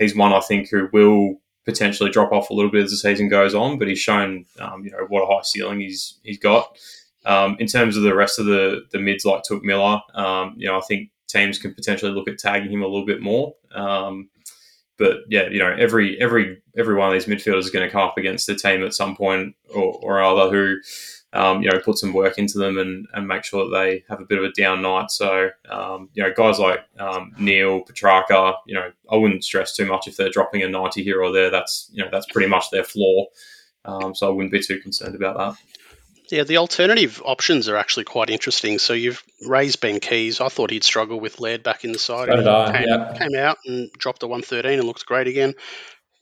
he's 0.00 0.16
one 0.16 0.32
I 0.32 0.40
think 0.40 0.68
who 0.68 0.88
will 0.92 1.40
potentially 1.64 2.10
drop 2.10 2.32
off 2.32 2.50
a 2.50 2.54
little 2.54 2.70
bit 2.70 2.84
as 2.84 2.90
the 2.90 2.96
season 2.96 3.28
goes 3.28 3.54
on, 3.54 3.78
but 3.78 3.86
he's 3.86 3.98
shown 3.98 4.46
um, 4.58 4.84
you 4.84 4.90
know 4.90 5.06
what 5.08 5.22
a 5.22 5.26
high 5.26 5.42
ceiling 5.42 5.80
he's 5.80 6.18
he's 6.24 6.38
got. 6.38 6.76
Um, 7.26 7.56
in 7.60 7.66
terms 7.66 7.96
of 7.96 8.02
the 8.02 8.14
rest 8.14 8.38
of 8.38 8.46
the 8.46 8.82
the 8.90 8.98
mids 8.98 9.24
like 9.24 9.42
Touk 9.48 9.62
Miller, 9.62 10.00
um, 10.14 10.54
you 10.56 10.66
know 10.66 10.78
I 10.78 10.82
think 10.82 11.10
teams 11.28 11.58
can 11.58 11.74
potentially 11.74 12.10
look 12.10 12.28
at 12.28 12.38
tagging 12.38 12.72
him 12.72 12.82
a 12.82 12.88
little 12.88 13.06
bit 13.06 13.20
more. 13.20 13.54
Um, 13.72 14.30
but 14.98 15.18
yeah, 15.28 15.48
you 15.48 15.58
know 15.58 15.74
every 15.78 16.20
every 16.20 16.62
every 16.76 16.94
one 16.94 17.08
of 17.08 17.14
these 17.14 17.26
midfielders 17.26 17.60
is 17.60 17.70
going 17.70 17.86
to 17.86 17.92
come 17.92 18.02
up 18.02 18.18
against 18.18 18.46
the 18.46 18.54
team 18.54 18.82
at 18.82 18.94
some 18.94 19.16
point 19.16 19.54
or, 19.74 19.98
or 20.02 20.22
other 20.22 20.50
who 20.50 20.76
um, 21.32 21.62
you 21.62 21.70
know, 21.70 21.78
put 21.78 21.98
some 21.98 22.12
work 22.12 22.38
into 22.38 22.58
them 22.58 22.78
and, 22.78 23.06
and 23.14 23.28
make 23.28 23.44
sure 23.44 23.64
that 23.64 23.76
they 23.76 24.04
have 24.08 24.20
a 24.20 24.24
bit 24.24 24.38
of 24.38 24.44
a 24.44 24.52
down 24.52 24.82
night. 24.82 25.10
So, 25.10 25.50
um, 25.68 26.08
you 26.14 26.22
know, 26.22 26.32
guys 26.36 26.58
like 26.58 26.80
um, 26.98 27.32
Neale, 27.38 27.82
Petrarca, 27.82 28.54
you 28.66 28.74
know, 28.74 28.90
I 29.10 29.16
wouldn't 29.16 29.44
stress 29.44 29.76
too 29.76 29.86
much 29.86 30.08
if 30.08 30.16
they're 30.16 30.30
dropping 30.30 30.62
a 30.62 30.68
90 30.68 31.02
here 31.02 31.22
or 31.22 31.32
there. 31.32 31.50
That's, 31.50 31.88
you 31.92 32.02
know, 32.02 32.10
that's 32.10 32.26
pretty 32.26 32.48
much 32.48 32.70
their 32.70 32.84
floor. 32.84 33.28
Um, 33.84 34.14
so 34.14 34.26
I 34.26 34.30
wouldn't 34.30 34.52
be 34.52 34.60
too 34.60 34.80
concerned 34.80 35.14
about 35.14 35.36
that. 35.36 35.62
Yeah, 36.30 36.44
the 36.44 36.58
alternative 36.58 37.20
options 37.24 37.68
are 37.68 37.76
actually 37.76 38.04
quite 38.04 38.30
interesting. 38.30 38.78
So 38.78 38.92
you've 38.92 39.22
raised 39.46 39.80
Ben 39.80 39.98
Keays. 39.98 40.40
I 40.40 40.48
thought 40.48 40.70
he'd 40.70 40.84
struggle 40.84 41.18
with 41.18 41.40
Laird 41.40 41.62
back 41.62 41.84
in 41.84 41.92
the 41.92 41.98
side. 41.98 42.28
So 42.28 42.36
did 42.36 42.46
I, 42.46 42.72
came, 42.72 42.88
yeah. 42.88 43.18
came 43.18 43.34
out 43.36 43.58
and 43.66 43.90
dropped 43.92 44.22
a 44.22 44.28
113 44.28 44.78
and 44.78 44.86
looks 44.86 45.02
great 45.02 45.26
again. 45.26 45.54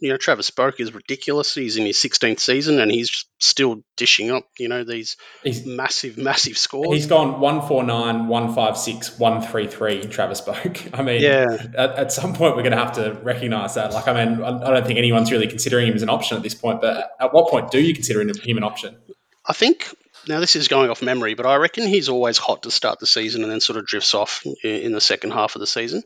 You 0.00 0.10
know, 0.10 0.16
Travis 0.16 0.50
Boak 0.52 0.78
is 0.78 0.94
ridiculous. 0.94 1.54
He's 1.54 1.76
in 1.76 1.84
his 1.84 1.96
16th 1.96 2.38
season 2.38 2.78
and 2.78 2.90
he's 2.90 3.26
still 3.40 3.82
dishing 3.96 4.30
up, 4.30 4.44
you 4.58 4.68
know, 4.68 4.84
these 4.84 5.16
He's- 5.42 5.64
massive, 5.66 6.16
massive 6.16 6.56
scores. 6.56 6.94
He's 6.96 7.06
gone 7.06 7.40
149, 7.40 8.28
156, 8.28 9.18
133, 9.18 10.02
Travis 10.08 10.40
Boak. 10.40 10.90
I 10.98 11.02
mean, 11.02 11.20
Yeah. 11.22 11.46
at, 11.76 11.90
at 11.96 12.12
some 12.12 12.32
point 12.34 12.54
we're 12.56 12.62
going 12.62 12.72
to 12.76 12.78
have 12.78 12.92
to 12.92 13.14
recognise 13.22 13.74
that. 13.74 13.92
Like, 13.92 14.06
I 14.06 14.24
mean, 14.24 14.42
I, 14.42 14.48
I 14.48 14.70
don't 14.74 14.86
think 14.86 14.98
anyone's 14.98 15.32
really 15.32 15.48
considering 15.48 15.88
him 15.88 15.94
as 15.94 16.02
an 16.02 16.10
option 16.10 16.36
at 16.36 16.42
this 16.42 16.54
point, 16.54 16.80
but 16.80 17.10
at 17.18 17.32
what 17.32 17.50
point 17.50 17.70
do 17.70 17.80
you 17.80 17.92
consider 17.94 18.20
him 18.20 18.56
an 18.56 18.64
option? 18.64 18.96
I 19.44 19.52
think 19.52 19.88
now 20.28 20.40
this 20.40 20.56
is 20.56 20.68
going 20.68 20.90
off 20.90 21.02
memory, 21.02 21.34
but 21.34 21.46
I 21.46 21.56
reckon 21.56 21.86
he's 21.88 22.08
always 22.08 22.38
hot 22.38 22.64
to 22.64 22.70
start 22.70 22.98
the 23.00 23.06
season 23.06 23.42
and 23.42 23.50
then 23.50 23.60
sort 23.60 23.78
of 23.78 23.86
drifts 23.86 24.14
off 24.14 24.44
in 24.62 24.92
the 24.92 25.00
second 25.00 25.30
half 25.32 25.56
of 25.56 25.60
the 25.60 25.66
season. 25.66 26.02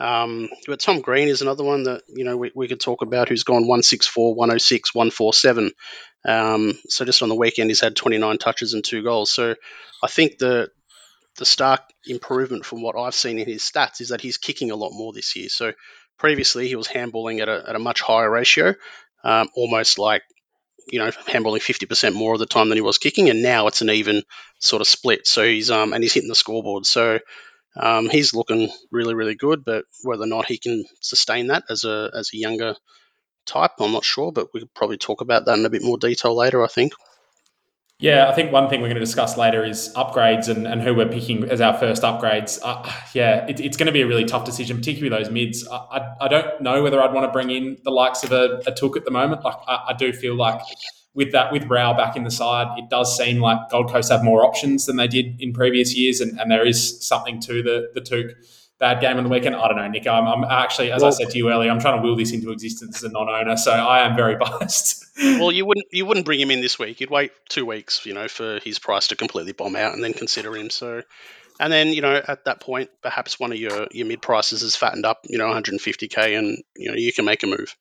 Um, 0.00 0.48
but 0.66 0.80
Tom 0.80 1.02
Green 1.02 1.28
is 1.28 1.42
another 1.42 1.62
one 1.62 1.82
that 1.84 2.02
you 2.08 2.24
know 2.24 2.36
we, 2.36 2.50
we 2.54 2.68
could 2.68 2.80
talk 2.80 3.02
about 3.02 3.28
who's 3.28 3.44
gone 3.44 3.66
164, 3.66 4.34
106, 4.34 4.94
147. 4.94 5.72
Um, 6.26 6.78
so 6.88 7.04
just 7.04 7.22
on 7.22 7.28
the 7.28 7.34
weekend, 7.34 7.70
he's 7.70 7.80
had 7.80 7.94
29 7.94 8.38
touches 8.38 8.72
and 8.72 8.82
two 8.82 9.02
goals. 9.02 9.30
So 9.30 9.54
I 10.02 10.06
think 10.06 10.38
the 10.38 10.70
the 11.36 11.44
stark 11.44 11.82
improvement 12.06 12.64
from 12.64 12.82
what 12.82 12.96
I've 12.96 13.14
seen 13.14 13.38
in 13.38 13.46
his 13.46 13.62
stats 13.62 14.00
is 14.00 14.08
that 14.08 14.20
he's 14.20 14.38
kicking 14.38 14.70
a 14.70 14.76
lot 14.76 14.90
more 14.92 15.12
this 15.12 15.36
year. 15.36 15.48
So 15.48 15.72
previously 16.18 16.66
he 16.68 16.76
was 16.76 16.88
handballing 16.88 17.40
at 17.40 17.48
a, 17.48 17.64
at 17.68 17.76
a 17.76 17.78
much 17.78 18.00
higher 18.00 18.30
ratio, 18.30 18.74
um, 19.22 19.48
almost 19.54 19.98
like 19.98 20.22
you 20.90 20.98
know 20.98 21.10
handballing 21.10 21.60
50% 21.60 22.14
more 22.14 22.32
of 22.32 22.40
the 22.40 22.46
time 22.46 22.70
than 22.70 22.78
he 22.78 22.82
was 22.82 22.96
kicking, 22.98 23.28
and 23.28 23.42
now 23.42 23.66
it's 23.66 23.82
an 23.82 23.90
even 23.90 24.22
sort 24.60 24.80
of 24.80 24.88
split. 24.88 25.26
So 25.26 25.44
he's 25.44 25.70
um 25.70 25.92
and 25.92 26.02
he's 26.02 26.14
hitting 26.14 26.30
the 26.30 26.34
scoreboard. 26.34 26.86
So 26.86 27.18
um, 27.76 28.08
he's 28.08 28.34
looking 28.34 28.70
really 28.90 29.14
really 29.14 29.34
good, 29.34 29.64
but 29.64 29.84
whether 30.02 30.24
or 30.24 30.26
not 30.26 30.46
he 30.46 30.58
can 30.58 30.84
sustain 31.00 31.48
that 31.48 31.64
as 31.68 31.84
a 31.84 32.10
as 32.14 32.30
a 32.32 32.36
younger 32.36 32.74
type, 33.46 33.72
I'm 33.78 33.92
not 33.92 34.04
sure. 34.04 34.32
But 34.32 34.48
we 34.52 34.60
could 34.60 34.74
probably 34.74 34.98
talk 34.98 35.20
about 35.20 35.44
that 35.46 35.58
in 35.58 35.64
a 35.64 35.70
bit 35.70 35.82
more 35.82 35.98
detail 35.98 36.36
later. 36.36 36.62
I 36.62 36.68
think. 36.68 36.92
Yeah, 38.00 38.30
I 38.30 38.32
think 38.32 38.50
one 38.50 38.70
thing 38.70 38.80
we're 38.80 38.88
going 38.88 38.94
to 38.94 39.04
discuss 39.04 39.36
later 39.36 39.62
is 39.62 39.92
upgrades 39.94 40.48
and, 40.48 40.66
and 40.66 40.80
who 40.80 40.94
we're 40.94 41.10
picking 41.10 41.44
as 41.44 41.60
our 41.60 41.76
first 41.76 42.02
upgrades. 42.02 42.58
Uh, 42.62 42.90
yeah, 43.12 43.46
it, 43.46 43.60
it's 43.60 43.76
going 43.76 43.88
to 43.88 43.92
be 43.92 44.00
a 44.00 44.06
really 44.06 44.24
tough 44.24 44.46
decision, 44.46 44.78
particularly 44.78 45.10
those 45.10 45.30
mids. 45.30 45.68
I, 45.68 45.76
I, 45.76 46.14
I 46.22 46.28
don't 46.28 46.62
know 46.62 46.82
whether 46.82 46.98
I'd 47.02 47.12
want 47.12 47.26
to 47.26 47.30
bring 47.30 47.50
in 47.50 47.76
the 47.84 47.90
likes 47.90 48.24
of 48.24 48.32
a, 48.32 48.62
a 48.66 48.72
Touk 48.72 48.96
at 48.96 49.04
the 49.04 49.10
moment. 49.10 49.44
Like 49.44 49.56
I, 49.68 49.88
I 49.88 49.92
do 49.92 50.14
feel 50.14 50.34
like 50.34 50.62
with 51.14 51.32
that 51.32 51.52
with 51.52 51.64
Rao 51.66 51.94
back 51.94 52.16
in 52.16 52.24
the 52.24 52.30
side, 52.30 52.78
it 52.78 52.88
does 52.88 53.16
seem 53.16 53.40
like 53.40 53.70
Gold 53.70 53.90
Coast 53.90 54.10
have 54.10 54.22
more 54.22 54.44
options 54.44 54.86
than 54.86 54.96
they 54.96 55.08
did 55.08 55.40
in 55.40 55.52
previous 55.52 55.96
years, 55.96 56.20
and, 56.20 56.38
and 56.40 56.50
there 56.50 56.66
is 56.66 57.04
something 57.06 57.40
to 57.40 57.62
the 57.62 57.90
the 57.94 58.00
Touk 58.00 58.32
bad 58.80 59.00
game 59.00 59.18
on 59.18 59.24
the 59.24 59.28
weekend. 59.28 59.54
I 59.54 59.68
don't 59.68 59.76
know, 59.76 59.86
Nick. 59.88 60.06
I'm, 60.06 60.26
I'm 60.26 60.44
actually, 60.44 60.90
as 60.90 61.02
I 61.02 61.10
said 61.10 61.30
to 61.30 61.38
you 61.38 61.50
earlier, 61.50 61.70
I'm 61.70 61.78
trying 61.78 62.00
to 62.00 62.02
will 62.02 62.16
this 62.16 62.32
into 62.32 62.50
existence 62.50 62.96
as 62.96 63.04
a 63.04 63.10
non-owner, 63.10 63.56
so 63.56 63.70
I 63.70 64.06
am 64.06 64.16
very 64.16 64.36
biased. 64.40 65.04
Well, 65.18 65.52
you 65.52 65.66
wouldn't 65.66 65.86
you 65.92 66.06
wouldn't 66.06 66.26
bring 66.26 66.40
him 66.40 66.50
in 66.50 66.60
this 66.60 66.78
week. 66.78 67.00
You'd 67.00 67.10
wait 67.10 67.30
two 67.48 67.66
weeks, 67.66 68.04
you 68.06 68.14
know, 68.14 68.26
for 68.26 68.58
his 68.64 68.78
price 68.78 69.08
to 69.08 69.16
completely 69.16 69.52
bomb 69.52 69.76
out, 69.76 69.94
and 69.94 70.02
then 70.02 70.14
consider 70.14 70.56
him. 70.56 70.70
So, 70.70 71.02
and 71.60 71.72
then 71.72 71.88
you 71.88 72.00
know, 72.00 72.20
at 72.26 72.46
that 72.46 72.60
point, 72.60 72.90
perhaps 73.02 73.38
one 73.38 73.52
of 73.52 73.58
your 73.58 73.86
your 73.92 74.06
mid 74.06 74.22
prices 74.22 74.62
is 74.62 74.74
fattened 74.74 75.04
up, 75.04 75.20
you 75.28 75.38
know, 75.38 75.46
150k, 75.46 76.38
and 76.38 76.58
you 76.74 76.88
know, 76.88 76.96
you 76.96 77.12
can 77.12 77.26
make 77.26 77.42
a 77.42 77.46
move. 77.46 77.76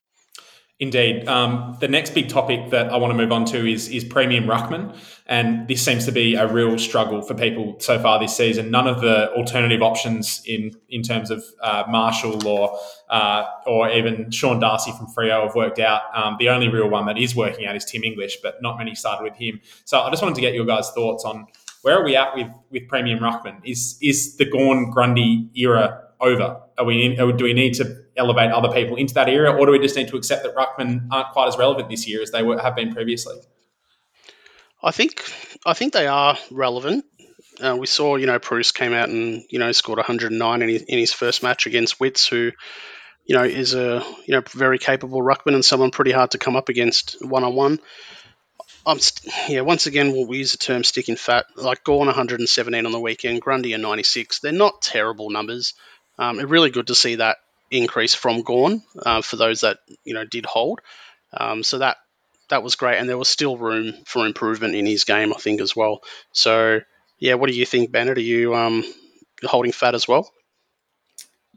Indeed. 0.81 1.27
Um, 1.27 1.75
the 1.81 1.89
next 1.89 2.13
big 2.13 2.29
topic 2.29 2.69
that 2.69 2.89
I 2.89 2.95
want 2.95 3.11
to 3.11 3.17
move 3.17 3.33
on 3.33 3.43
to 3.45 3.69
is 3.69 3.89
is 3.89 4.05
premium 4.05 4.45
ruckman, 4.45 4.95
and 5.25 5.67
this 5.67 5.83
seems 5.83 6.05
to 6.05 6.13
be 6.13 6.35
a 6.35 6.47
real 6.47 6.77
struggle 6.77 7.21
for 7.21 7.33
people 7.33 7.75
so 7.79 7.99
far 7.99 8.17
this 8.17 8.37
season. 8.37 8.71
None 8.71 8.87
of 8.87 9.01
the 9.01 9.29
alternative 9.33 9.81
options 9.81 10.41
in 10.45 10.71
in 10.87 11.01
terms 11.01 11.31
of 11.31 11.43
uh, 11.61 11.83
Marshall 11.89 12.47
or 12.47 12.79
uh, 13.09 13.43
or 13.67 13.89
even 13.89 14.31
Sean 14.31 14.61
Darcy 14.61 14.93
from 14.93 15.07
Freo 15.07 15.43
have 15.43 15.53
worked 15.53 15.79
out. 15.79 16.03
Um, 16.13 16.37
the 16.39 16.47
only 16.47 16.69
real 16.69 16.89
one 16.89 17.05
that 17.07 17.17
is 17.17 17.35
working 17.35 17.65
out 17.65 17.75
is 17.75 17.83
Tim 17.83 18.05
English, 18.05 18.37
but 18.41 18.61
not 18.61 18.77
many 18.77 18.95
started 18.95 19.25
with 19.25 19.35
him. 19.35 19.59
So 19.83 19.99
I 19.99 20.09
just 20.09 20.21
wanted 20.21 20.35
to 20.35 20.41
get 20.41 20.53
your 20.53 20.65
guys' 20.65 20.91
thoughts 20.91 21.25
on 21.25 21.47
where 21.81 21.99
are 21.99 22.05
we 22.05 22.15
at 22.15 22.33
with 22.37 22.47
with 22.71 22.87
premium 22.87 23.19
ruckman? 23.19 23.59
Is 23.65 23.97
is 24.01 24.37
the 24.37 24.45
Gawn 24.45 24.91
Grundy 24.91 25.49
era 25.55 26.03
over? 26.21 26.61
Are 26.79 26.85
we 26.85 27.13
do 27.13 27.43
we 27.43 27.53
need 27.53 27.73
to 27.75 28.03
elevate 28.15 28.51
other 28.51 28.69
people 28.69 28.95
into 28.95 29.13
that 29.15 29.27
area, 29.27 29.51
or 29.51 29.65
do 29.65 29.73
we 29.73 29.79
just 29.79 29.97
need 29.97 30.07
to 30.07 30.15
accept 30.15 30.43
that 30.43 30.55
ruckman 30.55 31.09
aren't 31.11 31.33
quite 31.33 31.49
as 31.49 31.57
relevant 31.57 31.89
this 31.89 32.07
year 32.07 32.21
as 32.21 32.31
they 32.31 32.41
were, 32.41 32.57
have 32.57 32.73
been 32.73 32.93
previously? 32.93 33.35
I 34.81 34.91
think 34.91 35.21
I 35.65 35.73
think 35.73 35.91
they 35.91 36.07
are 36.07 36.37
relevant. 36.49 37.03
Uh, 37.59 37.75
we 37.77 37.85
saw, 37.85 38.15
you 38.15 38.25
know, 38.25 38.39
Preuss 38.39 38.71
came 38.71 38.93
out 38.93 39.09
and 39.09 39.43
you 39.49 39.59
know 39.59 39.73
scored 39.73 39.97
109 39.97 40.61
in 40.61 40.69
his, 40.69 40.81
in 40.83 40.97
his 40.97 41.11
first 41.11 41.43
match 41.43 41.67
against 41.67 41.99
Witts, 41.99 42.27
who 42.27 42.51
you 43.25 43.35
know 43.35 43.43
is 43.43 43.73
a 43.73 44.01
you 44.25 44.35
know 44.35 44.41
very 44.51 44.79
capable 44.79 45.21
ruckman 45.21 45.55
and 45.55 45.65
someone 45.65 45.91
pretty 45.91 46.13
hard 46.13 46.31
to 46.31 46.37
come 46.37 46.55
up 46.55 46.69
against 46.69 47.17
one 47.19 47.43
on 47.43 47.55
one. 47.55 47.79
I'm 48.85 48.99
st- 48.99 49.33
yeah. 49.49 49.61
Once 49.61 49.85
again, 49.85 50.13
we'll 50.13 50.33
use 50.33 50.53
the 50.53 50.57
term 50.57 50.85
sticking 50.85 51.17
fat. 51.17 51.45
Like 51.57 51.83
Gawn 51.83 52.05
117 52.05 52.85
on 52.85 52.91
the 52.93 52.99
weekend, 53.01 53.41
Grundy 53.41 53.73
a 53.73 53.77
96. 53.77 54.39
They're 54.39 54.53
not 54.53 54.81
terrible 54.81 55.29
numbers. 55.29 55.73
Um, 56.19 56.37
really 56.37 56.69
good 56.69 56.87
to 56.87 56.95
see 56.95 57.15
that 57.15 57.37
increase 57.71 58.13
from 58.13 58.41
Gawn 58.41 58.83
uh, 59.03 59.21
for 59.21 59.37
those 59.37 59.61
that 59.61 59.77
you 60.03 60.13
know 60.13 60.25
did 60.25 60.45
hold. 60.45 60.81
Um, 61.33 61.63
so 61.63 61.79
that 61.79 61.97
that 62.49 62.63
was 62.63 62.75
great, 62.75 62.97
and 62.97 63.07
there 63.07 63.17
was 63.17 63.29
still 63.29 63.57
room 63.57 63.93
for 64.05 64.25
improvement 64.25 64.75
in 64.75 64.85
his 64.85 65.05
game, 65.05 65.33
I 65.33 65.37
think, 65.37 65.61
as 65.61 65.75
well. 65.75 66.01
So, 66.33 66.81
yeah, 67.19 67.35
what 67.35 67.49
do 67.49 67.55
you 67.55 67.65
think, 67.65 67.91
Bennett? 67.91 68.17
Are 68.17 68.21
you 68.21 68.55
um, 68.55 68.83
holding 69.43 69.71
fat 69.71 69.95
as 69.95 70.07
well? 70.07 70.29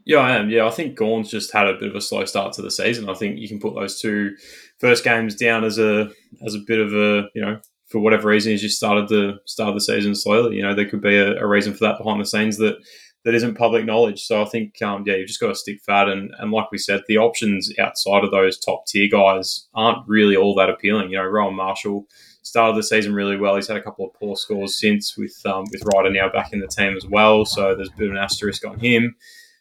Yeah, 0.05 0.19
I 0.19 0.37
am. 0.37 0.49
Yeah, 0.49 0.65
I 0.65 0.69
think 0.69 0.97
Gawn's 0.97 1.31
just 1.31 1.51
had 1.51 1.67
a 1.67 1.77
bit 1.77 1.89
of 1.89 1.95
a 1.95 2.01
slow 2.01 2.25
start 2.25 2.53
to 2.53 2.61
the 2.61 2.71
season. 2.71 3.09
I 3.09 3.13
think 3.13 3.39
you 3.39 3.47
can 3.47 3.59
put 3.59 3.75
those 3.75 3.99
two 3.99 4.35
first 4.79 5.03
games 5.03 5.35
down 5.35 5.63
as 5.63 5.77
a 5.77 6.09
as 6.45 6.55
a 6.55 6.59
bit 6.65 6.79
of 6.79 6.93
a 6.93 7.29
you 7.33 7.41
know 7.41 7.59
for 7.87 7.99
whatever 7.99 8.29
reason 8.29 8.51
he's 8.51 8.61
just 8.61 8.77
started 8.77 9.07
the 9.07 9.39
start 9.45 9.69
of 9.69 9.75
the 9.75 9.81
season 9.81 10.15
slowly. 10.15 10.57
You 10.57 10.63
know, 10.63 10.75
there 10.75 10.89
could 10.89 11.01
be 11.01 11.17
a, 11.17 11.37
a 11.41 11.47
reason 11.47 11.73
for 11.73 11.85
that 11.85 11.97
behind 11.97 12.19
the 12.19 12.25
scenes 12.25 12.57
that 12.57 12.77
that 13.23 13.33
isn't 13.33 13.55
public 13.55 13.85
knowledge. 13.85 14.23
So 14.23 14.41
I 14.41 14.45
think 14.45 14.81
um, 14.81 15.03
yeah, 15.05 15.15
you've 15.15 15.27
just 15.27 15.39
got 15.39 15.47
to 15.47 15.55
stick 15.55 15.81
fat 15.81 16.09
and 16.09 16.31
and 16.39 16.51
like 16.51 16.71
we 16.71 16.77
said, 16.77 17.03
the 17.07 17.17
options 17.17 17.71
outside 17.79 18.23
of 18.23 18.31
those 18.31 18.59
top 18.59 18.85
tier 18.85 19.09
guys 19.09 19.67
aren't 19.73 20.07
really 20.07 20.35
all 20.35 20.55
that 20.55 20.69
appealing. 20.69 21.09
You 21.09 21.17
know, 21.17 21.25
Rowan 21.25 21.55
Marshall 21.55 22.07
started 22.43 22.77
the 22.77 22.83
season 22.83 23.13
really 23.13 23.37
well. 23.37 23.55
He's 23.55 23.67
had 23.67 23.77
a 23.77 23.81
couple 23.81 24.05
of 24.05 24.13
poor 24.13 24.35
scores 24.35 24.79
since 24.79 25.17
with 25.17 25.35
um, 25.45 25.65
with 25.71 25.83
Ryder 25.93 26.11
now 26.11 26.29
back 26.29 26.53
in 26.53 26.59
the 26.59 26.67
team 26.67 26.95
as 26.95 27.05
well. 27.05 27.45
So 27.45 27.75
there's 27.75 27.89
a 27.89 27.97
bit 27.97 28.07
of 28.07 28.11
an 28.13 28.17
asterisk 28.17 28.65
on 28.65 28.79
him. 28.79 29.15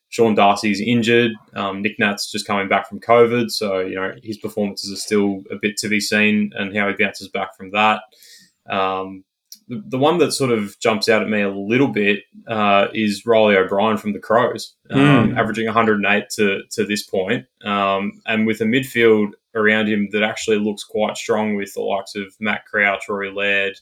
Sean 0.09 0.35
Darcy's 0.35 0.81
injured. 0.81 1.33
Um, 1.55 1.81
Nick 1.81 1.98
Nat's 1.98 2.31
just 2.31 2.46
coming 2.46 2.68
back 2.68 2.87
from 2.87 3.01
COVID, 3.01 3.51
so 3.51 3.81
you 3.81 3.94
know 3.94 4.12
his 4.22 4.37
performances 4.37 4.92
are 4.92 5.01
still 5.01 5.42
a 5.51 5.57
bit 5.61 5.79
to 5.79 5.88
be 5.88 6.01
seen, 6.01 6.51
and 6.55 6.77
how 6.77 6.88
he 6.88 6.94
bounces 6.94 7.29
back 7.29 7.57
from 7.57 7.70
that. 7.70 8.03
Um, 8.68 9.25
the, 9.68 9.83
the 9.87 9.98
one 9.98 10.18
that 10.18 10.33
sort 10.33 10.51
of 10.51 10.79
jumps 10.81 11.09
out 11.09 11.22
at 11.22 11.29
me 11.29 11.42
a 11.42 11.51
little 11.51 11.88
bit 11.88 12.20
uh, 12.48 12.88
is 12.92 13.25
Reilly 13.27 13.57
O'Brien 13.57 13.96
from 13.96 14.12
the 14.12 14.18
Crows, 14.18 14.75
um, 14.90 15.37
averaging 15.38 15.66
108 15.66 16.25
to 16.37 16.62
to 16.72 16.85
this 16.85 17.03
point, 17.03 17.46
um, 17.64 18.20
and 18.27 18.46
with 18.46 18.61
a 18.61 18.64
midfield 18.64 19.33
around 19.55 19.88
him 19.88 20.09
that 20.12 20.22
actually 20.22 20.59
looks 20.59 20.85
quite 20.85 21.16
strong 21.16 21.57
with 21.57 21.72
the 21.75 21.83
likes 21.83 22.14
of 22.16 22.35
Matt 22.40 22.64
Crouch, 22.66 23.09
Rory 23.09 23.33
Laird. 23.33 23.79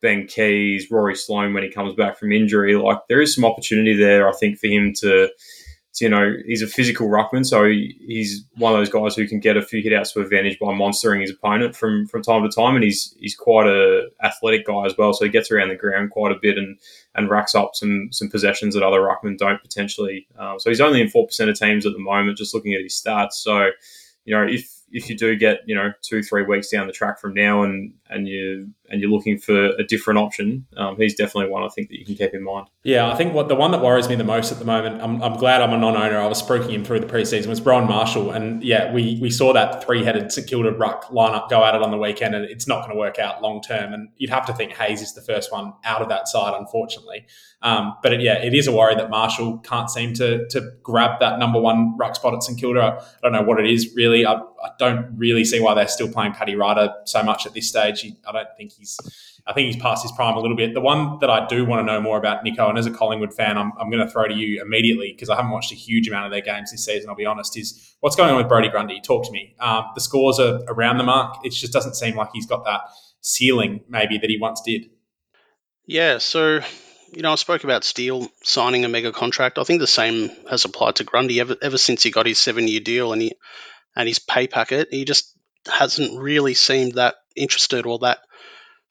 Ben 0.00 0.28
Keays, 0.28 0.84
Rory 0.92 1.16
Sloane 1.16 1.54
when 1.54 1.64
he 1.64 1.70
comes 1.72 1.92
back 1.94 2.16
from 2.16 2.30
injury. 2.30 2.76
Like 2.76 3.00
there 3.08 3.20
is 3.20 3.34
some 3.34 3.44
opportunity 3.44 3.96
there, 3.96 4.28
I 4.28 4.32
think, 4.32 4.56
for 4.56 4.68
him 4.68 4.92
to 5.00 5.28
you 6.00 6.08
know, 6.08 6.34
he's 6.46 6.62
a 6.62 6.66
physical 6.66 7.08
ruckman, 7.08 7.44
so 7.44 7.64
he, 7.64 7.96
he's 8.06 8.44
one 8.56 8.72
of 8.72 8.78
those 8.78 8.90
guys 8.90 9.14
who 9.14 9.26
can 9.26 9.40
get 9.40 9.56
a 9.56 9.62
few 9.62 9.82
hitouts 9.82 10.12
to 10.12 10.20
advantage 10.20 10.58
by 10.58 10.74
monstering 10.74 11.20
his 11.20 11.30
opponent 11.30 11.74
from 11.76 12.06
from 12.06 12.22
time 12.22 12.42
to 12.42 12.48
time, 12.48 12.74
and 12.74 12.84
he's 12.84 13.14
he's 13.18 13.34
quite 13.34 13.66
a 13.66 14.08
athletic 14.22 14.66
guy 14.66 14.84
as 14.84 14.96
well. 14.96 15.12
So 15.12 15.24
he 15.24 15.30
gets 15.30 15.50
around 15.50 15.68
the 15.68 15.76
ground 15.76 16.10
quite 16.10 16.32
a 16.32 16.38
bit 16.40 16.58
and 16.58 16.78
and 17.14 17.30
racks 17.30 17.54
up 17.54 17.70
some 17.74 18.08
some 18.12 18.28
possessions 18.28 18.74
that 18.74 18.82
other 18.82 19.00
ruckmen 19.00 19.38
don't 19.38 19.62
potentially. 19.62 20.26
Um, 20.38 20.58
so 20.58 20.70
he's 20.70 20.80
only 20.80 21.00
in 21.00 21.08
four 21.08 21.26
percent 21.26 21.50
of 21.50 21.58
teams 21.58 21.86
at 21.86 21.92
the 21.92 21.98
moment, 21.98 22.38
just 22.38 22.54
looking 22.54 22.74
at 22.74 22.82
his 22.82 23.00
stats. 23.00 23.32
So 23.32 23.70
you 24.24 24.34
know, 24.34 24.46
if 24.46 24.70
if 24.92 25.08
you 25.08 25.16
do 25.16 25.36
get 25.36 25.60
you 25.66 25.74
know 25.74 25.92
two 26.02 26.22
three 26.22 26.44
weeks 26.44 26.70
down 26.70 26.86
the 26.86 26.92
track 26.92 27.20
from 27.20 27.34
now 27.34 27.62
and 27.62 27.92
and 28.10 28.26
you 28.26 28.70
and 28.90 29.00
you're 29.00 29.10
looking 29.10 29.38
for 29.38 29.66
a 29.66 29.84
different 29.84 30.18
option, 30.18 30.66
um, 30.76 30.96
he's 30.96 31.14
definitely 31.14 31.50
one 31.50 31.62
I 31.62 31.68
think 31.68 31.88
that 31.90 31.98
you 31.98 32.06
can 32.06 32.14
keep 32.14 32.32
in 32.32 32.42
mind. 32.42 32.68
Yeah, 32.82 33.10
I 33.10 33.14
think 33.16 33.34
what 33.34 33.48
the 33.48 33.54
one 33.54 33.70
that 33.72 33.82
worries 33.82 34.08
me 34.08 34.14
the 34.14 34.24
most 34.24 34.50
at 34.50 34.58
the 34.58 34.64
moment, 34.64 35.02
I'm, 35.02 35.22
I'm 35.22 35.36
glad 35.36 35.60
I'm 35.60 35.74
a 35.74 35.78
non-owner. 35.78 36.18
I 36.18 36.26
was 36.26 36.42
spruiking 36.42 36.70
him 36.70 36.84
through 36.84 37.00
the 37.00 37.06
preseason 37.06 37.48
was 37.48 37.60
Rowan 37.60 37.86
Marshall, 37.86 38.30
and 38.30 38.62
yeah, 38.62 38.92
we 38.92 39.18
we 39.20 39.30
saw 39.30 39.52
that 39.52 39.84
three-headed 39.84 40.32
St 40.32 40.46
Kilda 40.46 40.72
ruck 40.72 41.06
lineup 41.06 41.50
go 41.50 41.64
at 41.64 41.74
it 41.74 41.82
on 41.82 41.90
the 41.90 41.98
weekend, 41.98 42.34
and 42.34 42.44
it's 42.44 42.66
not 42.66 42.80
going 42.80 42.92
to 42.92 42.98
work 42.98 43.18
out 43.18 43.42
long 43.42 43.60
term. 43.60 43.92
And 43.92 44.08
you'd 44.16 44.30
have 44.30 44.46
to 44.46 44.52
think 44.52 44.72
Hayes 44.72 45.02
is 45.02 45.14
the 45.14 45.22
first 45.22 45.52
one 45.52 45.74
out 45.84 46.02
of 46.02 46.08
that 46.08 46.28
side, 46.28 46.54
unfortunately. 46.58 47.26
Um, 47.60 47.96
but 48.02 48.12
it, 48.12 48.20
yeah, 48.20 48.34
it 48.34 48.54
is 48.54 48.68
a 48.68 48.72
worry 48.72 48.94
that 48.94 49.10
Marshall 49.10 49.58
can't 49.58 49.90
seem 49.90 50.14
to 50.14 50.46
to 50.48 50.70
grab 50.82 51.18
that 51.20 51.38
number 51.38 51.60
one 51.60 51.96
ruck 51.96 52.14
spot 52.14 52.34
at 52.34 52.42
St 52.42 52.58
Kilda. 52.58 52.98
I, 53.00 53.04
don't 53.22 53.32
know 53.32 53.42
what 53.42 53.58
it 53.58 53.68
is 53.68 53.92
really. 53.96 54.24
I, 54.24 54.34
I, 54.34 54.70
don't 54.78 55.12
really 55.16 55.44
see 55.44 55.60
why 55.60 55.74
they're 55.74 55.88
still 55.88 56.10
playing 56.10 56.32
Paddy 56.32 56.54
Ryder 56.54 56.94
so 57.04 57.22
much 57.22 57.46
at 57.46 57.54
this 57.54 57.68
stage. 57.68 57.97
He, 58.02 58.16
I 58.26 58.32
don't 58.32 58.48
think 58.56 58.72
he's 58.72 58.98
I 59.46 59.52
think 59.52 59.66
he's 59.66 59.80
past 59.80 60.02
his 60.02 60.12
prime 60.12 60.36
a 60.36 60.40
little 60.40 60.56
bit. 60.56 60.74
The 60.74 60.80
one 60.80 61.18
that 61.20 61.30
I 61.30 61.46
do 61.46 61.64
want 61.64 61.80
to 61.80 61.92
know 61.92 62.00
more 62.00 62.18
about, 62.18 62.44
Nico, 62.44 62.68
and 62.68 62.78
as 62.78 62.86
a 62.86 62.90
Collingwood 62.90 63.32
fan, 63.32 63.56
I'm, 63.56 63.72
I'm 63.80 63.90
going 63.90 64.04
to 64.04 64.10
throw 64.10 64.28
to 64.28 64.34
you 64.34 64.60
immediately 64.60 65.12
because 65.12 65.30
I 65.30 65.36
haven't 65.36 65.50
watched 65.50 65.72
a 65.72 65.74
huge 65.74 66.06
amount 66.06 66.26
of 66.26 66.32
their 66.32 66.42
games 66.42 66.70
this 66.70 66.84
season, 66.84 67.08
I'll 67.08 67.16
be 67.16 67.24
honest, 67.24 67.56
is 67.56 67.96
what's 68.00 68.14
going 68.14 68.30
on 68.30 68.36
with 68.36 68.48
Brodie 68.48 68.68
Grundy? 68.68 69.00
Talk 69.00 69.24
to 69.24 69.32
me. 69.32 69.56
Um, 69.58 69.84
the 69.94 70.00
scores 70.00 70.38
are 70.38 70.60
around 70.68 70.98
the 70.98 71.04
mark. 71.04 71.38
It 71.44 71.50
just 71.50 71.72
doesn't 71.72 71.94
seem 71.94 72.14
like 72.14 72.28
he's 72.34 72.46
got 72.46 72.64
that 72.66 72.82
ceiling 73.20 73.80
maybe 73.88 74.18
that 74.18 74.28
he 74.28 74.38
once 74.38 74.60
did. 74.60 74.86
Yeah, 75.86 76.18
so 76.18 76.60
you 77.12 77.22
know, 77.22 77.32
I 77.32 77.36
spoke 77.36 77.64
about 77.64 77.84
Steele 77.84 78.28
signing 78.42 78.84
a 78.84 78.88
mega 78.88 79.12
contract. 79.12 79.58
I 79.58 79.64
think 79.64 79.80
the 79.80 79.86
same 79.86 80.30
has 80.50 80.64
applied 80.64 80.96
to 80.96 81.04
Grundy 81.04 81.40
ever, 81.40 81.56
ever 81.62 81.78
since 81.78 82.02
he 82.02 82.10
got 82.10 82.26
his 82.26 82.38
seven 82.38 82.68
year 82.68 82.80
deal 82.80 83.12
and 83.12 83.22
he 83.22 83.32
and 83.96 84.06
his 84.06 84.18
pay 84.18 84.46
packet. 84.46 84.88
He 84.90 85.04
just 85.04 85.34
hasn't 85.68 86.20
really 86.20 86.54
seemed 86.54 86.94
that 86.94 87.16
interested 87.36 87.86
or 87.86 88.00
that 88.00 88.18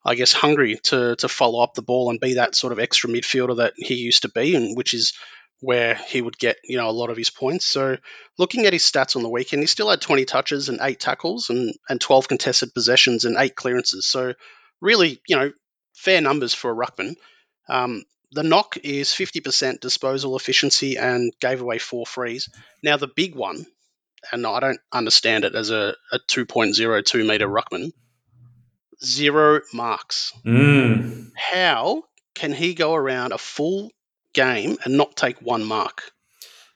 I 0.07 0.15
guess, 0.15 0.31
hungry 0.31 0.79
to 0.83 1.17
to 1.17 1.27
follow 1.27 1.61
up 1.61 1.73
the 1.73 1.81
ball 1.81 2.09
and 2.09 2.19
be 2.19 2.35
that 2.35 2.55
sort 2.55 2.71
of 2.71 2.79
extra 2.79 3.09
midfielder 3.09 3.57
that 3.57 3.73
he 3.75 3.95
used 3.95 4.21
to 4.21 4.29
be, 4.29 4.55
and 4.55 4.77
which 4.77 4.93
is 4.93 5.13
where 5.59 5.95
he 5.95 6.21
would 6.21 6.37
get 6.37 6.57
you 6.63 6.77
know 6.77 6.89
a 6.89 6.91
lot 6.91 7.09
of 7.09 7.17
his 7.17 7.29
points. 7.29 7.65
So 7.65 7.97
looking 8.37 8.65
at 8.65 8.73
his 8.73 8.83
stats 8.83 9.17
on 9.17 9.23
the 9.23 9.29
weekend, 9.29 9.61
he 9.61 9.67
still 9.67 9.89
had 9.89 9.99
20 9.99 10.23
touches 10.23 10.69
and 10.69 10.79
eight 10.81 11.01
tackles 11.01 11.49
and 11.49 11.73
and 11.89 11.99
12 11.99 12.29
contested 12.29 12.73
possessions 12.73 13.25
and 13.25 13.35
eight 13.37 13.55
clearances. 13.55 14.07
So 14.07 14.33
really, 14.79 15.21
you 15.27 15.35
know, 15.35 15.51
fair 15.93 16.21
numbers 16.21 16.53
for 16.53 16.71
a 16.71 16.75
ruckman. 16.75 17.15
Um, 17.67 18.03
the 18.31 18.43
knock 18.43 18.77
is 18.83 19.09
50% 19.09 19.79
disposal 19.79 20.35
efficiency 20.35 20.97
and 20.97 21.33
gave 21.39 21.61
away 21.61 21.79
four 21.79 22.05
frees. 22.05 22.49
Now 22.83 22.97
the 22.97 23.07
big 23.07 23.35
one, 23.35 23.65
and 24.31 24.45
I 24.45 24.59
don't 24.59 24.79
understand 24.91 25.45
it 25.45 25.55
as 25.55 25.69
a, 25.69 25.95
a 26.11 26.19
2.02 26.29 27.27
meter 27.27 27.47
ruckman 27.47 27.91
zero 29.03 29.61
marks. 29.73 30.33
Mm. 30.45 31.31
How 31.35 32.03
can 32.35 32.51
he 32.51 32.73
go 32.73 32.93
around 32.95 33.31
a 33.31 33.37
full 33.37 33.91
game 34.33 34.77
and 34.83 34.97
not 34.97 35.15
take 35.15 35.41
one 35.41 35.63
mark? 35.63 36.11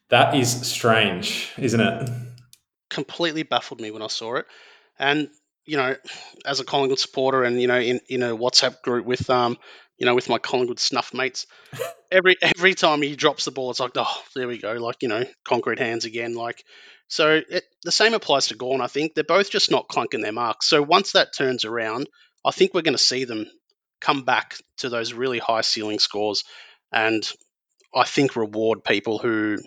That 0.10 0.36
is 0.36 0.68
strange, 0.68 1.52
isn't 1.58 1.80
it? 1.80 2.10
Completely 2.90 3.44
baffled 3.44 3.80
me 3.80 3.92
when 3.92 4.02
I 4.02 4.08
saw 4.08 4.36
it. 4.36 4.46
And, 5.00 5.30
you 5.66 5.78
know, 5.78 5.96
as 6.46 6.60
a 6.60 6.66
Collingwood 6.66 7.00
supporter 7.00 7.44
and, 7.44 7.62
you 7.62 7.68
know, 7.68 7.80
in, 7.80 8.02
in 8.10 8.24
a 8.24 8.36
WhatsApp 8.36 8.82
group 8.82 9.06
with 9.06 9.30
um, 9.30 9.58
you 9.98 10.08
know, 10.08 10.16
with 10.16 10.30
my 10.30 10.40
Collingwood 10.40 10.80
snuff 10.80 11.14
mates, 11.14 11.46
every 12.12 12.36
every 12.42 12.74
time 12.74 13.04
he 13.04 13.16
drops 13.16 13.46
the 13.46 13.52
ball, 13.52 13.70
it's 13.70 13.80
like, 13.80 13.92
oh, 13.96 14.24
there 14.36 14.48
we 14.48 14.58
go, 14.58 14.74
like 14.74 15.04
you 15.04 15.08
know, 15.08 15.24
concrete 15.46 15.78
hands 15.78 16.06
again. 16.06 16.34
Like 16.34 16.66
so 17.12 17.42
it, 17.50 17.66
the 17.84 17.92
same 17.92 18.14
applies 18.14 18.48
to 18.48 18.56
Gawn, 18.56 18.80
I 18.80 18.88
think. 18.88 19.14
They're 19.14 19.26
both 19.26 19.50
just 19.50 19.70
not 19.70 19.90
clunking 19.90 20.22
their 20.22 20.32
marks. 20.32 20.70
So 20.70 20.82
once 20.82 21.12
that 21.12 21.34
turns 21.36 21.66
around, 21.66 22.08
I 22.46 22.52
think 22.52 22.74
we're 22.74 22.84
going 22.84 22.94
to 22.94 23.04
see 23.04 23.26
them 23.26 23.48
come 24.00 24.24
back 24.24 24.56
to 24.78 24.88
those 24.88 25.12
really 25.12 25.38
high 25.38 25.60
ceiling 25.60 26.00
scores 26.00 26.46
and 26.90 27.30
I 27.94 28.06
think 28.06 28.38
reward 28.38 28.86
people 28.86 29.18
who, 29.18 29.58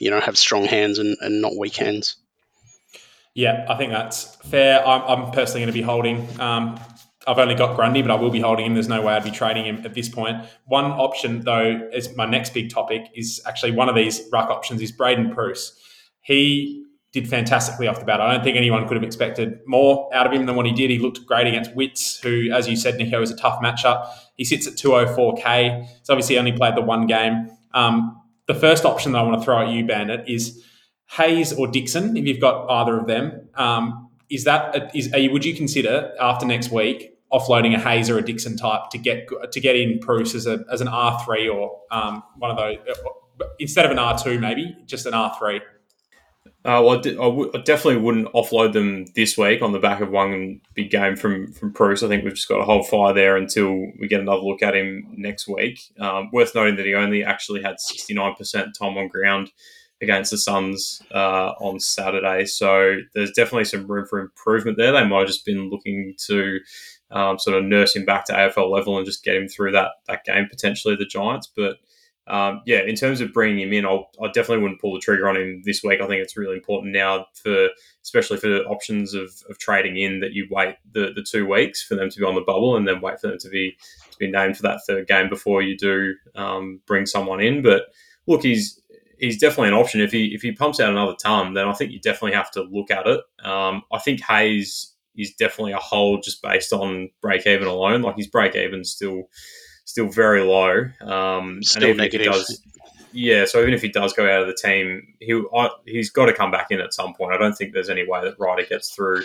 you 0.00 0.10
know, 0.10 0.20
have 0.20 0.38
strong 0.38 0.64
hands 0.64 0.98
and, 0.98 1.18
and 1.20 1.42
not 1.42 1.52
weak 1.58 1.76
hands. 1.76 2.16
Yeah, 3.34 3.66
I 3.68 3.76
think 3.76 3.92
that's 3.92 4.34
fair. 4.48 4.84
I'm, 4.86 5.02
I'm 5.02 5.30
personally 5.32 5.60
going 5.60 5.74
to 5.74 5.78
be 5.78 5.82
holding. 5.82 6.26
Um, 6.40 6.80
I've 7.26 7.38
only 7.38 7.56
got 7.56 7.76
Grundy, 7.76 8.00
but 8.00 8.10
I 8.10 8.14
will 8.14 8.30
be 8.30 8.40
holding 8.40 8.64
him. 8.64 8.72
There's 8.72 8.88
no 8.88 9.02
way 9.02 9.12
I'd 9.12 9.22
be 9.22 9.30
trading 9.30 9.66
him 9.66 9.82
at 9.84 9.92
this 9.92 10.08
point. 10.08 10.46
One 10.64 10.86
option, 10.86 11.40
though, 11.40 11.90
is 11.92 12.16
my 12.16 12.24
next 12.24 12.54
big 12.54 12.70
topic 12.70 13.02
is 13.14 13.42
actually 13.44 13.72
one 13.72 13.90
of 13.90 13.94
these 13.94 14.22
ruck 14.32 14.48
options 14.48 14.80
is 14.80 14.92
Braden 14.92 15.34
Preuss. 15.34 15.78
He 16.22 16.85
did 17.12 17.28
fantastically 17.28 17.88
off 17.88 17.98
the 17.98 18.04
bat. 18.04 18.20
I 18.20 18.34
don't 18.34 18.44
think 18.44 18.56
anyone 18.56 18.86
could 18.86 18.96
have 18.96 19.04
expected 19.04 19.60
more 19.66 20.10
out 20.14 20.26
of 20.26 20.32
him 20.32 20.46
than 20.46 20.54
what 20.54 20.66
he 20.66 20.72
did. 20.72 20.90
He 20.90 20.98
looked 20.98 21.24
great 21.24 21.46
against 21.46 21.74
Witts, 21.74 22.20
who, 22.20 22.50
as 22.52 22.68
you 22.68 22.76
said, 22.76 22.96
Nico, 22.96 23.22
is 23.22 23.30
a 23.30 23.36
tough 23.36 23.60
matchup. 23.62 24.08
He 24.36 24.44
sits 24.44 24.66
at 24.66 24.74
204k. 24.74 25.86
So 26.02 26.12
obviously 26.12 26.38
only 26.38 26.52
played 26.52 26.74
the 26.76 26.82
one 26.82 27.06
game. 27.06 27.50
Um, 27.72 28.20
the 28.46 28.54
first 28.54 28.84
option 28.84 29.12
that 29.12 29.18
I 29.18 29.22
want 29.22 29.40
to 29.40 29.44
throw 29.44 29.62
at 29.62 29.68
you, 29.68 29.86
Bandit, 29.86 30.28
is 30.28 30.62
Hayes 31.10 31.52
or 31.52 31.66
Dixon. 31.66 32.16
If 32.16 32.26
you've 32.26 32.40
got 32.40 32.68
either 32.70 32.98
of 32.98 33.06
them, 33.06 33.48
um, 33.54 34.10
is 34.28 34.44
that 34.44 34.74
a, 34.74 34.96
is 34.96 35.10
would 35.30 35.44
you 35.44 35.54
consider 35.54 36.12
after 36.20 36.46
next 36.46 36.70
week 36.70 37.12
offloading 37.32 37.74
a 37.74 37.78
Hayes 37.78 38.10
or 38.10 38.18
a 38.18 38.22
Dixon 38.22 38.56
type 38.56 38.90
to 38.90 38.98
get 38.98 39.28
to 39.52 39.60
get 39.60 39.76
in 39.76 39.98
Preuss 39.98 40.34
as 40.34 40.46
a 40.46 40.64
as 40.70 40.80
an 40.80 40.88
R 40.88 41.20
three 41.24 41.48
or 41.48 41.80
um, 41.90 42.22
one 42.38 42.50
of 42.50 42.56
those 42.56 42.76
instead 43.58 43.84
of 43.84 43.90
an 43.90 43.98
R 43.98 44.18
two 44.18 44.38
maybe 44.38 44.76
just 44.86 45.06
an 45.06 45.14
R 45.14 45.34
three? 45.38 45.60
Uh, 46.66 46.82
well, 46.82 46.98
I, 46.98 47.00
d- 47.00 47.10
I, 47.12 47.22
w- 47.26 47.50
I 47.54 47.58
definitely 47.58 48.02
wouldn't 48.02 48.32
offload 48.32 48.72
them 48.72 49.06
this 49.14 49.38
week 49.38 49.62
on 49.62 49.70
the 49.70 49.78
back 49.78 50.00
of 50.00 50.10
one 50.10 50.60
big 50.74 50.90
game 50.90 51.14
from 51.14 51.52
from 51.52 51.72
Preuss. 51.72 52.02
I 52.02 52.08
think 52.08 52.24
we've 52.24 52.34
just 52.34 52.48
got 52.48 52.56
to 52.56 52.64
hold 52.64 52.88
fire 52.88 53.14
there 53.14 53.36
until 53.36 53.70
we 54.00 54.08
get 54.08 54.20
another 54.20 54.42
look 54.42 54.64
at 54.64 54.74
him 54.74 55.06
next 55.16 55.46
week. 55.46 55.80
Um, 56.00 56.28
worth 56.32 56.56
noting 56.56 56.74
that 56.74 56.84
he 56.84 56.94
only 56.94 57.22
actually 57.22 57.62
had 57.62 57.76
69% 57.76 58.74
time 58.74 58.98
on 58.98 59.06
ground 59.06 59.52
against 60.02 60.32
the 60.32 60.38
Suns 60.38 61.00
uh, 61.14 61.52
on 61.60 61.78
Saturday. 61.78 62.46
So 62.46 62.96
there's 63.14 63.30
definitely 63.30 63.66
some 63.66 63.86
room 63.86 64.04
for 64.04 64.18
improvement 64.18 64.76
there. 64.76 64.90
They 64.90 65.06
might 65.06 65.20
have 65.20 65.28
just 65.28 65.46
been 65.46 65.70
looking 65.70 66.16
to 66.26 66.58
um, 67.12 67.38
sort 67.38 67.56
of 67.56 67.64
nurse 67.64 67.94
him 67.94 68.04
back 68.04 68.24
to 68.24 68.32
AFL 68.32 68.72
level 68.72 68.96
and 68.96 69.06
just 69.06 69.22
get 69.22 69.36
him 69.36 69.46
through 69.46 69.70
that 69.70 69.92
that 70.08 70.24
game 70.24 70.48
potentially 70.50 70.96
the 70.96 71.06
Giants. 71.06 71.48
But 71.56 71.76
um, 72.28 72.62
yeah, 72.66 72.80
in 72.82 72.96
terms 72.96 73.20
of 73.20 73.32
bringing 73.32 73.60
him 73.60 73.72
in, 73.72 73.86
I'll, 73.86 74.10
I 74.20 74.26
definitely 74.26 74.62
wouldn't 74.62 74.80
pull 74.80 74.94
the 74.94 75.00
trigger 75.00 75.28
on 75.28 75.36
him 75.36 75.62
this 75.64 75.82
week. 75.84 76.00
I 76.00 76.06
think 76.06 76.22
it's 76.22 76.36
really 76.36 76.56
important 76.56 76.92
now 76.92 77.26
for, 77.34 77.68
especially 78.02 78.38
for 78.38 78.48
the 78.48 78.64
options 78.64 79.14
of, 79.14 79.30
of 79.48 79.58
trading 79.58 79.96
in, 79.96 80.20
that 80.20 80.32
you 80.32 80.48
wait 80.50 80.74
the, 80.92 81.12
the 81.14 81.22
two 81.22 81.46
weeks 81.46 81.84
for 81.84 81.94
them 81.94 82.10
to 82.10 82.18
be 82.18 82.24
on 82.24 82.34
the 82.34 82.40
bubble 82.40 82.76
and 82.76 82.86
then 82.86 83.00
wait 83.00 83.20
for 83.20 83.28
them 83.28 83.38
to 83.38 83.48
be 83.48 83.76
to 84.10 84.16
be 84.18 84.30
named 84.30 84.56
for 84.56 84.62
that 84.62 84.80
third 84.86 85.06
game 85.06 85.28
before 85.28 85.62
you 85.62 85.76
do 85.76 86.14
um, 86.34 86.80
bring 86.86 87.06
someone 87.06 87.40
in. 87.40 87.62
But 87.62 87.82
look, 88.26 88.42
he's 88.42 88.80
he's 89.18 89.38
definitely 89.38 89.68
an 89.68 89.74
option. 89.74 90.00
If 90.00 90.10
he 90.10 90.34
if 90.34 90.42
he 90.42 90.50
pumps 90.50 90.80
out 90.80 90.90
another 90.90 91.14
ton, 91.22 91.54
then 91.54 91.68
I 91.68 91.72
think 91.74 91.92
you 91.92 92.00
definitely 92.00 92.32
have 92.32 92.50
to 92.52 92.62
look 92.62 92.90
at 92.90 93.06
it. 93.06 93.20
Um, 93.44 93.82
I 93.92 93.98
think 93.98 94.20
Hayes 94.22 94.94
is 95.16 95.32
definitely 95.34 95.72
a 95.72 95.78
hold 95.78 96.22
just 96.22 96.42
based 96.42 96.72
on 96.72 97.08
break 97.22 97.46
even 97.46 97.68
alone. 97.68 98.02
Like 98.02 98.16
his 98.16 98.26
break 98.26 98.54
even 98.56 98.84
still 98.84 99.28
still 99.86 100.08
very 100.08 100.42
low. 100.42 100.90
Um, 101.00 101.62
still 101.62 101.88
and 101.88 101.96
negative. 101.96 102.32
Does, 102.32 102.62
yeah, 103.12 103.46
so 103.46 103.62
even 103.62 103.72
if 103.72 103.80
he 103.80 103.88
does 103.88 104.12
go 104.12 104.30
out 104.30 104.42
of 104.42 104.46
the 104.46 104.54
team, 104.54 105.14
he 105.20 105.42
he's 105.86 106.10
got 106.10 106.26
to 106.26 106.34
come 106.34 106.50
back 106.50 106.66
in 106.70 106.80
at 106.80 106.92
some 106.92 107.14
point. 107.14 107.32
I 107.32 107.38
don't 107.38 107.54
think 107.54 107.72
there's 107.72 107.88
any 107.88 108.06
way 108.06 108.20
that 108.22 108.38
Ryder 108.38 108.66
gets 108.68 108.90
through 108.90 109.22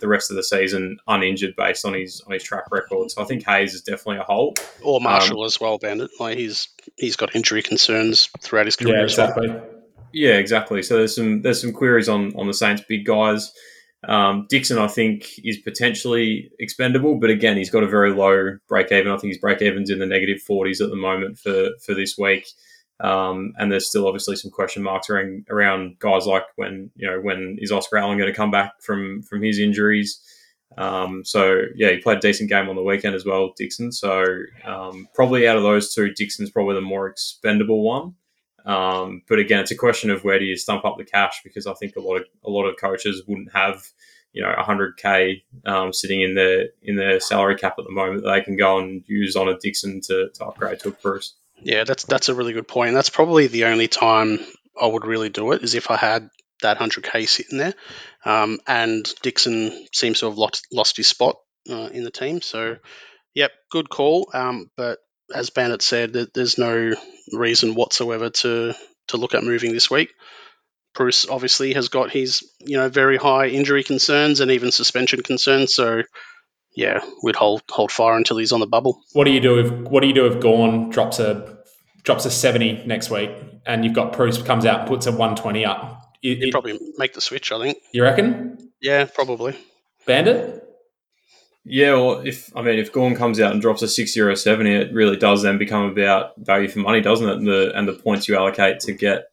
the 0.00 0.08
rest 0.08 0.30
of 0.30 0.36
the 0.36 0.42
season 0.42 0.98
uninjured 1.06 1.54
based 1.56 1.84
on 1.84 1.94
his 1.94 2.20
on 2.22 2.32
his 2.32 2.42
track 2.42 2.64
record. 2.72 3.12
So 3.12 3.22
I 3.22 3.26
think 3.26 3.44
Hayes 3.46 3.74
is 3.74 3.82
definitely 3.82 4.18
a 4.18 4.24
hole. 4.24 4.54
Or 4.82 5.00
Marshall 5.00 5.42
um, 5.42 5.46
as 5.46 5.60
well, 5.60 5.78
Bandit. 5.78 6.10
Like 6.18 6.36
he's 6.36 6.68
he's 6.96 7.14
got 7.14 7.36
injury 7.36 7.62
concerns 7.62 8.28
throughout 8.40 8.66
his 8.66 8.74
career. 8.74 8.96
Yeah, 8.96 9.02
exactly. 9.04 9.48
Well. 9.48 9.64
Yeah, 10.12 10.34
exactly. 10.34 10.82
So 10.82 10.96
there's 10.96 11.14
some 11.14 11.42
there's 11.42 11.60
some 11.60 11.72
queries 11.72 12.08
on 12.08 12.34
on 12.36 12.46
the 12.46 12.54
Saints 12.54 12.82
big 12.88 13.04
guys. 13.04 13.52
Um, 14.06 14.46
Dixon, 14.48 14.78
I 14.78 14.86
think, 14.86 15.26
is 15.42 15.58
potentially 15.58 16.50
expendable, 16.58 17.16
but 17.16 17.30
again, 17.30 17.56
he's 17.56 17.70
got 17.70 17.82
a 17.82 17.88
very 17.88 18.12
low 18.12 18.56
break 18.68 18.92
even. 18.92 19.10
I 19.10 19.16
think 19.16 19.32
his 19.32 19.40
break 19.40 19.60
even's 19.60 19.90
in 19.90 19.98
the 19.98 20.06
negative 20.06 20.38
40s 20.48 20.80
at 20.80 20.90
the 20.90 20.96
moment 20.96 21.38
for, 21.38 21.70
for 21.84 21.94
this 21.94 22.16
week. 22.16 22.46
Um, 23.00 23.52
and 23.58 23.70
there's 23.70 23.88
still 23.88 24.06
obviously 24.06 24.36
some 24.36 24.50
question 24.50 24.82
marks 24.82 25.08
around, 25.08 25.46
around 25.50 25.98
guys 25.98 26.26
like 26.26 26.44
when, 26.56 26.90
you 26.96 27.08
know, 27.08 27.20
when 27.20 27.56
is 27.60 27.72
Oscar 27.72 27.98
Allen 27.98 28.18
going 28.18 28.30
to 28.30 28.36
come 28.36 28.50
back 28.50 28.72
from, 28.82 29.22
from 29.22 29.42
his 29.42 29.58
injuries? 29.58 30.20
Um, 30.76 31.24
so, 31.24 31.62
yeah, 31.74 31.90
he 31.90 31.98
played 31.98 32.18
a 32.18 32.20
decent 32.20 32.50
game 32.50 32.68
on 32.68 32.76
the 32.76 32.82
weekend 32.82 33.14
as 33.14 33.24
well, 33.24 33.52
Dixon. 33.56 33.90
So, 33.90 34.24
um, 34.64 35.08
probably 35.14 35.48
out 35.48 35.56
of 35.56 35.62
those 35.62 35.94
two, 35.94 36.12
Dixon's 36.12 36.50
probably 36.50 36.74
the 36.74 36.80
more 36.80 37.08
expendable 37.08 37.82
one. 37.82 38.14
Um, 38.64 39.22
but 39.28 39.38
again, 39.38 39.60
it's 39.60 39.70
a 39.70 39.76
question 39.76 40.10
of 40.10 40.24
where 40.24 40.38
do 40.38 40.44
you 40.44 40.56
stump 40.56 40.84
up 40.84 40.96
the 40.98 41.04
cash 41.04 41.40
because 41.42 41.66
I 41.66 41.74
think 41.74 41.96
a 41.96 42.00
lot 42.00 42.16
of 42.16 42.24
a 42.44 42.50
lot 42.50 42.66
of 42.66 42.76
coaches 42.76 43.22
wouldn't 43.26 43.52
have 43.52 43.82
you 44.32 44.42
know 44.42 44.52
100k 44.56 45.42
um, 45.66 45.92
sitting 45.92 46.20
in 46.20 46.34
their 46.34 46.68
in 46.82 46.96
their 46.96 47.20
salary 47.20 47.56
cap 47.56 47.76
at 47.78 47.84
the 47.84 47.92
moment 47.92 48.22
that 48.22 48.30
they 48.30 48.40
can 48.42 48.56
go 48.56 48.78
and 48.78 49.04
use 49.06 49.36
on 49.36 49.48
a 49.48 49.58
Dixon 49.58 50.00
to, 50.02 50.28
to 50.34 50.44
upgrade 50.44 50.80
to 50.80 50.88
a 50.88 50.92
Preuss. 50.92 51.34
Yeah, 51.62 51.84
that's 51.84 52.04
that's 52.04 52.28
a 52.28 52.34
really 52.34 52.52
good 52.52 52.68
point. 52.68 52.94
That's 52.94 53.10
probably 53.10 53.46
the 53.46 53.64
only 53.64 53.88
time 53.88 54.38
I 54.80 54.86
would 54.86 55.06
really 55.06 55.28
do 55.28 55.52
it 55.52 55.62
is 55.62 55.74
if 55.74 55.90
I 55.90 55.96
had 55.96 56.28
that 56.62 56.78
100k 56.78 57.28
sitting 57.28 57.58
there, 57.58 57.74
um, 58.24 58.58
and 58.66 59.08
Dixon 59.22 59.86
seems 59.92 60.20
to 60.20 60.26
have 60.26 60.38
lost 60.38 60.66
lost 60.72 60.96
his 60.96 61.06
spot 61.06 61.36
uh, 61.68 61.88
in 61.92 62.04
the 62.04 62.10
team. 62.10 62.40
So, 62.40 62.76
yep, 63.34 63.52
good 63.70 63.88
call. 63.88 64.30
Um, 64.32 64.70
but 64.76 64.98
as 65.34 65.50
Bandit 65.50 65.82
said, 65.82 66.12
there's 66.12 66.58
no 66.58 66.94
reason 67.32 67.74
whatsoever 67.74 68.30
to 68.30 68.74
to 69.08 69.16
look 69.16 69.34
at 69.34 69.44
moving 69.44 69.72
this 69.72 69.90
week. 69.90 70.12
Preuss 70.94 71.28
obviously 71.28 71.74
has 71.74 71.88
got 71.88 72.10
his 72.10 72.42
you 72.60 72.76
know 72.76 72.88
very 72.88 73.16
high 73.16 73.46
injury 73.46 73.84
concerns 73.84 74.40
and 74.40 74.50
even 74.50 74.72
suspension 74.72 75.22
concerns. 75.22 75.74
So 75.74 76.02
yeah, 76.74 77.04
we'd 77.22 77.36
hold 77.36 77.62
hold 77.68 77.92
fire 77.92 78.16
until 78.16 78.38
he's 78.38 78.52
on 78.52 78.60
the 78.60 78.66
bubble. 78.66 79.00
What 79.12 79.24
do 79.24 79.30
you 79.30 79.40
do 79.40 79.58
if 79.58 79.70
What 79.70 80.00
do 80.00 80.06
you 80.06 80.14
do 80.14 80.26
if 80.26 80.40
Gawn 80.40 80.90
drops 80.90 81.18
a 81.18 81.58
drops 82.04 82.24
a 82.24 82.30
seventy 82.30 82.82
next 82.86 83.10
week, 83.10 83.30
and 83.66 83.84
you've 83.84 83.94
got 83.94 84.12
Preuss 84.12 84.40
comes 84.42 84.64
out 84.64 84.80
and 84.80 84.88
puts 84.88 85.06
a 85.06 85.12
one 85.12 85.36
twenty 85.36 85.64
up? 85.64 86.16
You'd 86.20 86.50
probably 86.50 86.78
make 86.96 87.12
the 87.12 87.20
switch. 87.20 87.52
I 87.52 87.60
think. 87.60 87.78
You 87.92 88.02
reckon? 88.02 88.70
Yeah, 88.80 89.04
probably. 89.04 89.56
Bandit. 90.06 90.67
Yeah, 91.70 91.92
well, 91.94 92.20
if 92.20 92.50
I 92.56 92.62
mean, 92.62 92.78
if 92.78 92.92
Gawn 92.92 93.14
comes 93.14 93.38
out 93.40 93.52
and 93.52 93.60
drops 93.60 93.82
a 93.82 93.88
sixty 93.88 94.20
or 94.20 94.30
a 94.30 94.36
seventy, 94.36 94.74
it 94.74 94.92
really 94.92 95.18
does 95.18 95.42
then 95.42 95.58
become 95.58 95.84
about 95.84 96.32
value 96.38 96.66
for 96.68 96.78
money, 96.78 97.02
doesn't 97.02 97.28
it? 97.28 97.36
And 97.36 97.46
the 97.46 97.72
and 97.76 97.86
the 97.86 97.92
points 97.92 98.26
you 98.26 98.36
allocate 98.36 98.80
to 98.80 98.92
get 98.92 99.26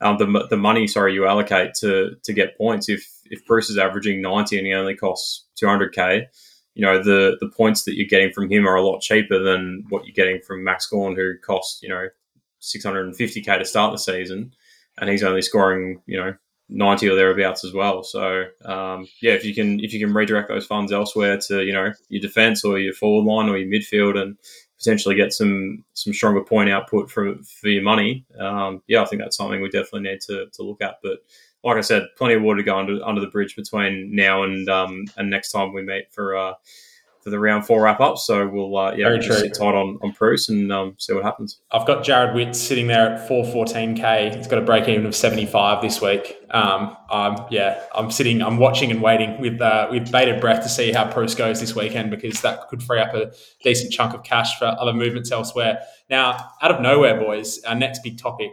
um, 0.00 0.16
the 0.16 0.46
the 0.48 0.56
money, 0.56 0.86
sorry, 0.86 1.14
you 1.14 1.26
allocate 1.26 1.74
to 1.80 2.12
to 2.22 2.32
get 2.32 2.56
points. 2.56 2.88
If 2.88 3.04
if 3.24 3.44
Preuss 3.44 3.70
is 3.70 3.76
averaging 3.76 4.22
ninety 4.22 4.56
and 4.56 4.66
he 4.68 4.72
only 4.72 4.94
costs 4.94 5.46
two 5.56 5.66
hundred 5.66 5.92
k, 5.92 6.28
you 6.74 6.86
know 6.86 7.02
the 7.02 7.36
the 7.40 7.50
points 7.50 7.82
that 7.84 7.96
you're 7.96 8.06
getting 8.06 8.32
from 8.32 8.48
him 8.48 8.68
are 8.68 8.76
a 8.76 8.82
lot 8.82 9.00
cheaper 9.00 9.40
than 9.40 9.84
what 9.88 10.06
you're 10.06 10.14
getting 10.14 10.40
from 10.46 10.62
Max 10.62 10.86
Gawn, 10.86 11.16
who 11.16 11.38
costs 11.44 11.82
you 11.82 11.88
know 11.88 12.06
six 12.60 12.84
hundred 12.84 13.06
and 13.06 13.16
fifty 13.16 13.42
k 13.42 13.58
to 13.58 13.64
start 13.64 13.90
the 13.90 13.98
season, 13.98 14.52
and 14.98 15.10
he's 15.10 15.24
only 15.24 15.42
scoring 15.42 16.02
you 16.06 16.20
know 16.20 16.34
90 16.70 17.08
or 17.08 17.16
thereabouts 17.16 17.64
as 17.64 17.72
well. 17.72 18.02
So 18.02 18.44
um, 18.64 19.08
yeah, 19.20 19.32
if 19.32 19.44
you 19.44 19.54
can 19.54 19.80
if 19.80 19.92
you 19.92 20.00
can 20.00 20.14
redirect 20.14 20.48
those 20.48 20.66
funds 20.66 20.92
elsewhere 20.92 21.38
to 21.48 21.62
you 21.62 21.72
know 21.72 21.92
your 22.08 22.22
defense 22.22 22.64
or 22.64 22.78
your 22.78 22.94
forward 22.94 23.30
line 23.30 23.48
or 23.48 23.56
your 23.56 23.68
midfield 23.68 24.20
and 24.20 24.36
potentially 24.78 25.14
get 25.14 25.32
some 25.32 25.84
some 25.94 26.12
stronger 26.12 26.42
point 26.42 26.70
output 26.70 27.10
for 27.10 27.34
for 27.42 27.68
your 27.68 27.82
money, 27.82 28.24
um, 28.38 28.82
yeah, 28.86 29.02
I 29.02 29.04
think 29.04 29.20
that's 29.20 29.36
something 29.36 29.60
we 29.60 29.68
definitely 29.68 30.10
need 30.10 30.20
to, 30.22 30.46
to 30.52 30.62
look 30.62 30.80
at. 30.80 30.96
But 31.02 31.18
like 31.62 31.76
I 31.76 31.82
said, 31.82 32.06
plenty 32.16 32.34
of 32.34 32.42
water 32.42 32.58
to 32.58 32.64
go 32.64 32.78
under 32.78 33.04
under 33.04 33.20
the 33.20 33.26
bridge 33.26 33.56
between 33.56 34.14
now 34.14 34.42
and 34.44 34.68
um, 34.68 35.04
and 35.16 35.28
next 35.30 35.52
time 35.52 35.72
we 35.72 35.82
meet 35.82 36.12
for. 36.12 36.36
Uh, 36.36 36.54
for 37.20 37.30
the 37.30 37.38
round 37.38 37.66
four 37.66 37.82
wrap 37.82 38.00
up. 38.00 38.18
So 38.18 38.48
we'll 38.48 38.76
uh, 38.76 38.92
yeah, 38.94 39.08
we'll 39.08 39.22
sit 39.22 39.54
tight 39.54 39.74
on 39.74 39.98
on 40.02 40.12
Preuss 40.12 40.48
and 40.48 40.72
um, 40.72 40.94
see 40.98 41.12
what 41.12 41.22
happens. 41.22 41.60
I've 41.70 41.86
got 41.86 42.02
Jared 42.02 42.34
Witt 42.34 42.56
sitting 42.56 42.86
there 42.86 43.14
at 43.14 43.28
four 43.28 43.44
fourteen 43.44 43.94
k. 43.94 44.32
He's 44.34 44.46
got 44.46 44.58
a 44.58 44.64
break 44.64 44.88
even 44.88 45.06
of 45.06 45.14
seventy 45.14 45.46
five 45.46 45.82
this 45.82 46.00
week. 46.00 46.36
Um, 46.50 46.96
um, 47.10 47.46
yeah, 47.50 47.82
I'm 47.94 48.10
sitting, 48.10 48.42
I'm 48.42 48.56
watching 48.56 48.90
and 48.90 49.02
waiting 49.02 49.40
with 49.40 49.60
uh, 49.60 49.88
with 49.90 50.10
bated 50.10 50.40
breath 50.40 50.62
to 50.62 50.68
see 50.68 50.92
how 50.92 51.10
Preuss 51.10 51.34
goes 51.34 51.60
this 51.60 51.74
weekend 51.74 52.10
because 52.10 52.40
that 52.40 52.68
could 52.68 52.82
free 52.82 53.00
up 53.00 53.14
a 53.14 53.32
decent 53.62 53.92
chunk 53.92 54.14
of 54.14 54.22
cash 54.22 54.58
for 54.58 54.64
other 54.66 54.92
movements 54.92 55.30
elsewhere. 55.30 55.80
Now, 56.08 56.50
out 56.62 56.70
of 56.70 56.80
nowhere, 56.80 57.20
boys, 57.20 57.62
our 57.64 57.74
next 57.74 58.02
big 58.02 58.18
topic: 58.18 58.50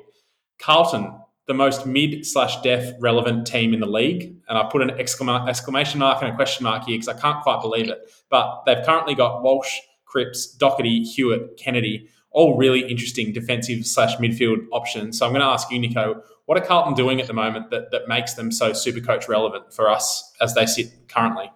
Carlton 0.59 1.13
the 1.47 1.53
most 1.53 1.85
mid 1.85 2.25
slash 2.25 2.61
deaf 2.61 2.93
relevant 2.99 3.47
team 3.47 3.73
in 3.73 3.79
the 3.79 3.87
league. 3.87 4.35
And 4.47 4.57
I 4.57 4.63
put 4.69 4.81
an 4.81 4.89
exclama- 4.89 5.47
exclamation 5.47 5.99
mark 5.99 6.21
and 6.21 6.31
a 6.31 6.35
question 6.35 6.63
mark 6.63 6.83
here 6.85 6.97
because 6.97 7.07
I 7.07 7.19
can't 7.19 7.41
quite 7.41 7.61
believe 7.61 7.89
it. 7.89 8.11
But 8.29 8.63
they've 8.65 8.85
currently 8.85 9.15
got 9.15 9.41
Walsh, 9.41 9.73
Cripps, 10.05 10.55
Docherty, 10.57 11.03
Hewett, 11.03 11.57
Kennedy, 11.57 12.09
all 12.31 12.57
really 12.57 12.81
interesting 12.87 13.33
defensive 13.33 13.85
slash 13.85 14.17
midfield 14.17 14.67
options. 14.71 15.17
So 15.17 15.25
I'm 15.25 15.31
going 15.31 15.41
to 15.41 15.47
ask 15.47 15.71
you, 15.71 15.79
Nico, 15.79 16.21
what 16.45 16.57
are 16.57 16.65
Carlton 16.65 16.93
doing 16.93 17.19
at 17.19 17.27
the 17.27 17.33
moment 17.33 17.71
that, 17.71 17.91
that 17.91 18.07
makes 18.07 18.33
them 18.33 18.51
so 18.51 18.73
super 18.73 18.99
coach 18.99 19.27
relevant 19.27 19.73
for 19.73 19.89
us 19.89 20.33
as 20.41 20.53
they 20.53 20.65
sit 20.65 21.07
currently? 21.07 21.51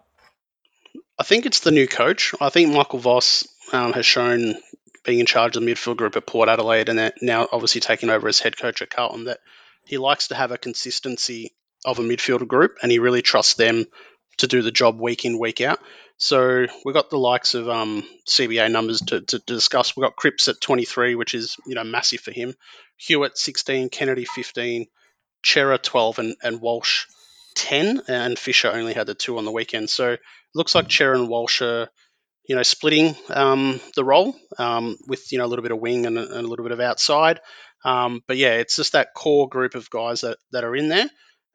I 1.20 1.24
think 1.24 1.46
it's 1.46 1.60
the 1.60 1.72
new 1.72 1.88
coach. 1.88 2.34
I 2.42 2.50
think 2.50 2.74
Michael 2.74 3.00
Voss 3.00 3.48
um, 3.74 3.94
has 3.94 4.06
shown 4.06 4.56
being 5.04 5.20
in 5.20 5.26
charge 5.26 5.56
of 5.56 5.64
the 5.64 5.72
midfield 5.72 5.98
group 5.98 6.16
at 6.16 6.26
Port 6.26 6.50
Adelaide 6.50 6.90
and 6.90 7.14
now 7.22 7.48
obviously 7.52 7.82
taking 7.82 8.10
over 8.10 8.28
as 8.28 8.40
head 8.40 8.58
coach 8.58 8.82
at 8.82 8.90
Carlton 8.90 9.26
that 9.26 9.40
he 9.86 9.98
likes 9.98 10.30
to 10.30 10.36
have 10.36 10.52
a 10.52 10.58
consistency 10.58 11.54
of 11.86 12.00
a 12.00 12.04
midfielder 12.04 12.48
group 12.48 12.78
and 12.82 12.92
he 12.92 13.00
really 13.00 13.22
trusts 13.22 13.56
them 13.56 13.86
to 14.38 14.48
do 14.48 14.62
the 14.62 14.72
job 14.72 15.00
week 15.00 15.26
in, 15.26 15.40
week 15.40 15.62
out. 15.62 15.80
So 16.18 16.68
we've 16.86 16.94
got 16.94 17.10
the 17.10 17.18
likes 17.18 17.56
of 17.56 17.68
um, 17.68 18.04
CBA 18.28 18.72
numbers 18.72 19.02
to, 19.02 19.22
to, 19.22 19.40
discuss. 19.40 19.96
We've 19.96 20.04
got 20.04 20.16
Cripps 20.16 20.48
at 20.48 20.62
23, 20.62 21.16
which 21.16 21.34
is 21.34 21.58
you 21.66 21.74
know 21.74 21.84
massive 21.84 22.22
for 22.22 22.32
him. 22.32 22.54
Hewett 22.98 23.38
16, 23.38 23.90
Kennedy 23.90 24.26
15, 24.26 24.86
Cerra 25.44 25.80
12, 25.80 26.20
and, 26.20 26.36
and 26.44 26.62
Walsh 26.62 27.06
10, 27.56 28.04
and 28.08 28.38
Fisher 28.38 28.70
only 28.70 28.94
had 28.94 29.08
the 29.08 29.16
two 29.16 29.40
on 29.40 29.46
the 29.46 29.52
weekend. 29.52 29.90
So 29.90 30.12
it 30.12 30.20
looks 30.54 30.76
like 30.76 30.92
Cerra 30.92 31.18
and 31.18 31.28
Walsh 31.28 31.64
are 31.64 31.90
you 32.48 32.56
know 32.56 32.64
splitting 32.64 33.16
um, 33.30 33.80
the 33.96 34.04
role 34.04 34.36
um, 34.60 34.98
with 35.08 35.32
you 35.32 35.40
know 35.40 35.46
a 35.46 35.48
little 35.48 35.64
bit 35.64 35.72
of 35.72 35.80
wing 35.80 36.06
and, 36.06 36.18
and 36.18 36.32
a 36.32 36.48
little 36.48 36.64
bit 36.64 36.72
of 36.72 36.80
outside. 36.80 37.40
Um, 37.84 38.22
but 38.28 38.38
yeah, 38.38 38.54
it's 38.54 38.76
just 38.76 38.94
that 38.94 39.14
core 39.14 39.50
group 39.50 39.76
of 39.76 39.90
guys 39.90 40.22
that, 40.22 40.38
that 40.52 40.64
are 40.64 40.76
in 40.76 40.90
there. 40.90 41.10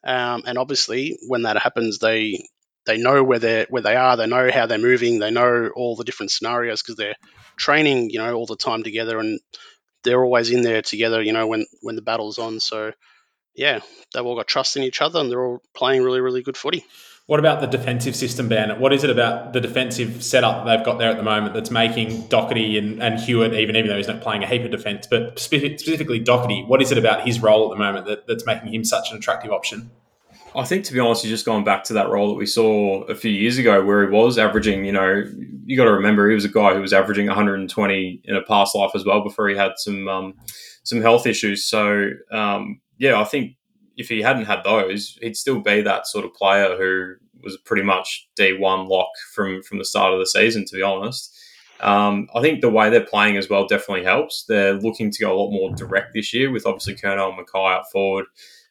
Um, 0.04 0.42
and 0.46 0.58
obviously, 0.58 1.18
when 1.26 1.42
that 1.42 1.58
happens, 1.58 1.98
they 1.98 2.44
they 2.86 2.98
know 2.98 3.22
where 3.24 3.40
they 3.40 3.66
where 3.68 3.82
they 3.82 3.96
are. 3.96 4.16
They 4.16 4.26
know 4.26 4.50
how 4.50 4.66
they're 4.66 4.78
moving. 4.78 5.18
They 5.18 5.30
know 5.30 5.70
all 5.74 5.96
the 5.96 6.04
different 6.04 6.30
scenarios 6.30 6.82
because 6.82 6.96
they're 6.96 7.16
training, 7.56 8.10
you 8.10 8.18
know, 8.18 8.32
all 8.34 8.46
the 8.46 8.56
time 8.56 8.84
together, 8.84 9.18
and 9.18 9.40
they're 10.04 10.22
always 10.22 10.50
in 10.50 10.62
there 10.62 10.82
together. 10.82 11.20
You 11.22 11.32
know, 11.32 11.46
when 11.48 11.66
when 11.82 11.96
the 11.96 12.02
battle's 12.02 12.38
on. 12.38 12.60
So 12.60 12.92
yeah, 13.54 13.80
they've 14.14 14.24
all 14.24 14.36
got 14.36 14.46
trust 14.46 14.76
in 14.76 14.84
each 14.84 15.02
other, 15.02 15.20
and 15.20 15.30
they're 15.30 15.44
all 15.44 15.62
playing 15.74 16.02
really 16.02 16.20
really 16.20 16.42
good 16.42 16.56
footy. 16.56 16.84
What 17.26 17.40
about 17.40 17.60
the 17.60 17.66
defensive 17.66 18.14
system, 18.14 18.48
Ben? 18.48 18.78
What 18.78 18.92
is 18.92 19.02
it 19.02 19.10
about 19.10 19.52
the 19.52 19.60
defensive 19.60 20.22
setup 20.22 20.64
they've 20.64 20.84
got 20.84 20.98
there 20.98 21.10
at 21.10 21.16
the 21.16 21.24
moment 21.24 21.54
that's 21.54 21.72
making 21.72 22.22
Docherty 22.28 22.78
and, 22.78 23.02
and 23.02 23.18
Hewett, 23.18 23.52
even 23.52 23.74
even 23.74 23.88
though 23.88 23.96
he's 23.96 24.06
not 24.06 24.20
playing 24.20 24.44
a 24.44 24.46
heap 24.46 24.62
of 24.62 24.70
defence, 24.70 25.08
but 25.10 25.36
specifically 25.36 26.20
Docherty, 26.20 26.66
what 26.68 26.80
is 26.80 26.92
it 26.92 26.98
about 26.98 27.26
his 27.26 27.42
role 27.42 27.64
at 27.64 27.76
the 27.76 27.82
moment 27.82 28.06
that, 28.06 28.28
that's 28.28 28.46
making 28.46 28.72
him 28.72 28.84
such 28.84 29.10
an 29.10 29.16
attractive 29.16 29.50
option? 29.50 29.90
I 30.54 30.64
think, 30.64 30.84
to 30.84 30.92
be 30.92 31.00
honest, 31.00 31.22
he's 31.22 31.32
just 31.32 31.44
gone 31.44 31.64
back 31.64 31.82
to 31.84 31.94
that 31.94 32.08
role 32.08 32.28
that 32.28 32.34
we 32.34 32.46
saw 32.46 33.02
a 33.04 33.14
few 33.16 33.30
years 33.32 33.58
ago, 33.58 33.84
where 33.84 34.04
he 34.04 34.10
was 34.10 34.38
averaging. 34.38 34.84
You 34.84 34.92
know, 34.92 35.24
you 35.64 35.76
got 35.76 35.84
to 35.84 35.92
remember 35.92 36.28
he 36.28 36.34
was 36.36 36.44
a 36.44 36.48
guy 36.48 36.74
who 36.74 36.80
was 36.80 36.92
averaging 36.92 37.26
120 37.26 38.20
in 38.22 38.36
a 38.36 38.42
past 38.42 38.76
life 38.76 38.92
as 38.94 39.04
well 39.04 39.24
before 39.24 39.48
he 39.48 39.56
had 39.56 39.72
some 39.78 40.06
um, 40.06 40.34
some 40.84 41.00
health 41.00 41.26
issues. 41.26 41.64
So, 41.64 42.10
um, 42.30 42.80
yeah, 42.98 43.20
I 43.20 43.24
think 43.24 43.55
if 43.96 44.08
he 44.08 44.22
hadn't 44.22 44.44
had 44.44 44.62
those, 44.64 45.18
he'd 45.22 45.36
still 45.36 45.60
be 45.60 45.82
that 45.82 46.06
sort 46.06 46.24
of 46.24 46.34
player 46.34 46.76
who 46.76 47.14
was 47.42 47.56
pretty 47.64 47.82
much 47.82 48.28
D1 48.38 48.88
lock 48.88 49.10
from 49.34 49.62
from 49.62 49.78
the 49.78 49.84
start 49.84 50.12
of 50.12 50.18
the 50.18 50.26
season. 50.26 50.64
To 50.66 50.76
be 50.76 50.82
honest, 50.82 51.34
um, 51.80 52.28
I 52.34 52.40
think 52.40 52.60
the 52.60 52.70
way 52.70 52.90
they're 52.90 53.04
playing 53.04 53.36
as 53.36 53.48
well 53.48 53.66
definitely 53.66 54.04
helps. 54.04 54.44
They're 54.48 54.74
looking 54.74 55.10
to 55.10 55.24
go 55.24 55.32
a 55.32 55.38
lot 55.38 55.50
more 55.50 55.74
direct 55.74 56.14
this 56.14 56.32
year, 56.32 56.50
with 56.50 56.66
obviously 56.66 56.94
Curnow 56.94 57.36
and 57.36 57.46
McKay 57.46 57.74
out 57.74 57.90
forward, 57.90 58.26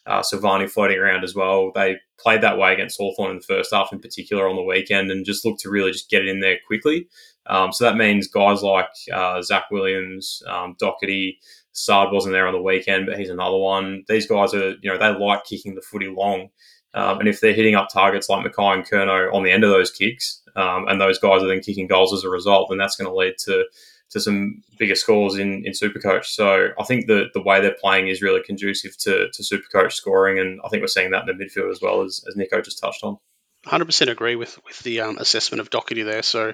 uh, 0.06 0.22
Silvagni 0.22 0.70
floating 0.70 0.98
around 0.98 1.24
as 1.24 1.36
well. 1.36 1.72
They 1.74 1.98
played 2.20 2.42
that 2.42 2.58
way 2.58 2.74
against 2.74 2.98
Hawthorn 2.98 3.32
in 3.32 3.38
the 3.38 3.44
first 3.44 3.74
half, 3.74 3.92
in 3.92 4.00
particular 4.00 4.48
on 4.48 4.56
the 4.56 4.64
weekend, 4.64 5.12
and 5.12 5.26
just 5.26 5.46
look 5.46 5.58
to 5.60 5.70
really 5.70 5.92
just 5.92 6.10
get 6.10 6.24
it 6.24 6.28
in 6.28 6.40
there 6.40 6.58
quickly. 6.66 7.08
Um, 7.48 7.72
so 7.72 7.84
that 7.84 7.98
means 7.98 8.28
guys 8.28 8.64
like 8.64 8.90
uh, 9.14 9.42
Zac 9.42 9.70
Williams, 9.70 10.42
um, 10.48 10.76
Docherty, 10.82 11.38
Saad 11.76 12.12
wasn't 12.12 12.34
there 12.34 12.48
on 12.48 12.54
the 12.54 12.62
weekend, 12.62 13.06
but 13.06 13.20
he's 13.20 13.30
another 13.30 13.58
one. 13.58 14.04
These 14.08 14.28
guys 14.28 14.54
are, 14.54 14.72
you 14.82 14.90
know, 14.90 14.98
they 14.98 15.18
like 15.18 15.44
kicking 15.44 15.76
the 15.76 15.82
footy 15.82 16.08
long. 16.08 16.50
Um, 16.94 17.20
and 17.20 17.28
if 17.28 17.42
they're 17.42 17.54
hitting 17.54 17.76
up 17.76 17.90
targets 17.92 18.30
like 18.30 18.46
McKay 18.46 18.76
and 18.76 18.90
Curnow 18.90 19.34
on 19.34 19.44
the 19.44 19.52
end 19.52 19.66
of 19.66 19.70
those 19.70 19.92
kicks, 19.92 20.42
um, 20.56 20.88
and 20.88 21.00
those 21.00 21.20
guys 21.20 21.44
are 21.44 21.48
then 21.48 21.60
kicking 21.60 21.88
goals 21.88 22.14
as 22.14 22.24
a 22.24 22.30
result, 22.30 22.70
then 22.70 22.78
that's 22.78 22.96
going 22.96 23.10
to 23.10 23.16
lead 23.16 23.36
to 23.40 23.66
to 24.12 24.20
some 24.20 24.62
bigger 24.80 24.96
scores 24.96 25.36
in 25.36 25.66
in 25.66 25.74
Supercoach. 25.74 26.26
So 26.26 26.70
I 26.80 26.84
think 26.86 27.08
the 27.08 27.26
the 27.34 27.42
way 27.42 27.60
they're 27.60 27.76
playing 27.80 28.08
is 28.08 28.22
really 28.22 28.42
conducive 28.42 28.98
to 29.00 29.28
to 29.30 29.44
Supercoach 29.44 29.92
scoring, 29.92 30.40
and 30.40 30.62
I 30.64 30.70
think 30.70 30.82
we're 30.82 30.88
seeing 30.88 31.12
that 31.12 31.28
in 31.28 31.38
the 31.38 31.44
midfield 31.44 31.72
as 31.72 31.82
well 31.82 32.02
as, 32.02 32.24
as 32.28 32.38
Nico 32.38 32.62
just 32.62 32.80
touched 32.80 33.04
on. 33.04 33.18
100% 33.66 34.10
agree 34.10 34.36
with 34.36 34.58
with 34.64 34.80
the 34.80 35.02
um, 35.02 35.18
assessment 35.18 35.60
of 35.60 35.70
Docherty 35.70 36.06
there. 36.06 36.24
So 36.24 36.54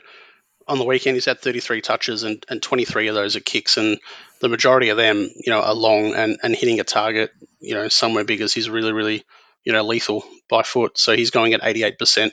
on 0.67 0.77
the 0.77 0.85
weekend 0.85 1.15
he's 1.15 1.25
had 1.25 1.39
33 1.39 1.81
touches 1.81 2.23
and, 2.23 2.45
and 2.49 2.61
23 2.61 3.07
of 3.07 3.15
those 3.15 3.35
are 3.35 3.41
kicks 3.41 3.77
and 3.77 3.99
the 4.39 4.49
majority 4.49 4.89
of 4.89 4.97
them 4.97 5.29
you 5.35 5.51
know 5.51 5.61
are 5.61 5.73
long 5.73 6.13
and, 6.13 6.37
and 6.43 6.55
hitting 6.55 6.79
a 6.79 6.83
target 6.83 7.31
you 7.59 7.73
know 7.73 7.87
somewhere 7.87 8.23
because 8.23 8.53
he's 8.53 8.69
really 8.69 8.93
really 8.93 9.23
you 9.63 9.73
know 9.73 9.83
lethal 9.83 10.23
by 10.49 10.63
foot. 10.63 10.97
So 10.97 11.15
he's 11.15 11.31
going 11.31 11.53
at 11.53 11.61
88% 11.61 12.31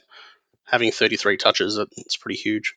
having 0.64 0.92
33 0.92 1.36
touches 1.36 1.78
it's 1.96 2.16
pretty 2.16 2.38
huge. 2.38 2.74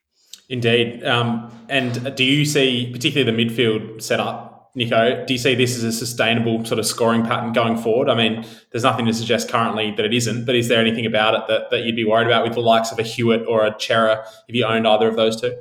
Indeed. 0.49 1.05
Um, 1.05 1.51
and 1.69 2.15
do 2.15 2.23
you 2.23 2.45
see 2.45 2.89
particularly 2.91 3.31
the 3.31 3.53
midfield 3.53 4.01
setup 4.01 4.50
Nico, 4.73 5.25
do 5.25 5.33
you 5.33 5.37
see 5.37 5.53
this 5.53 5.75
as 5.75 5.83
a 5.83 5.91
sustainable 5.91 6.63
sort 6.63 6.79
of 6.79 6.85
scoring 6.85 7.23
pattern 7.23 7.51
going 7.51 7.77
forward? 7.77 8.09
I 8.09 8.15
mean, 8.15 8.45
there's 8.71 8.83
nothing 8.83 9.05
to 9.05 9.13
suggest 9.13 9.49
currently 9.49 9.91
that 9.91 10.05
it 10.05 10.13
isn't, 10.13 10.45
but 10.45 10.55
is 10.55 10.69
there 10.69 10.79
anything 10.79 11.05
about 11.05 11.33
it 11.33 11.41
that, 11.47 11.71
that 11.71 11.83
you'd 11.83 11.95
be 11.95 12.05
worried 12.05 12.27
about 12.27 12.43
with 12.43 12.53
the 12.53 12.61
likes 12.61 12.91
of 12.91 12.99
a 12.99 13.03
Hewett 13.03 13.45
or 13.47 13.65
a 13.65 13.75
Cerra 13.77 14.25
if 14.47 14.55
you 14.55 14.65
owned 14.65 14.87
either 14.87 15.09
of 15.09 15.17
those 15.17 15.39
two? 15.39 15.53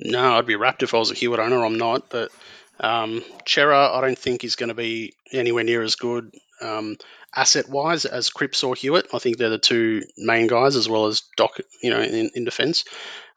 No, 0.00 0.36
I'd 0.36 0.46
be 0.46 0.56
wrapped 0.56 0.82
if 0.82 0.92
I 0.92 0.98
was 0.98 1.10
a 1.10 1.14
Hewett 1.14 1.40
owner. 1.40 1.64
I'm 1.64 1.78
not, 1.78 2.10
but 2.10 2.30
um, 2.80 3.24
Cerra, 3.46 3.92
I 3.92 4.00
don't 4.00 4.18
think 4.18 4.42
is 4.42 4.56
going 4.56 4.68
to 4.68 4.74
be 4.74 5.14
anywhere 5.32 5.64
near 5.64 5.82
as 5.82 5.94
good 5.94 6.34
um, 6.60 6.96
asset 7.34 7.68
wise 7.68 8.04
as 8.04 8.30
Cripps 8.30 8.64
or 8.64 8.74
Hewett. 8.74 9.06
I 9.14 9.18
think 9.18 9.38
they're 9.38 9.50
the 9.50 9.58
two 9.58 10.02
main 10.18 10.48
guys 10.48 10.74
as 10.74 10.88
well 10.88 11.06
as 11.06 11.22
Doc, 11.36 11.58
you 11.82 11.90
know, 11.90 12.00
in, 12.00 12.30
in 12.34 12.44
defence. 12.44 12.84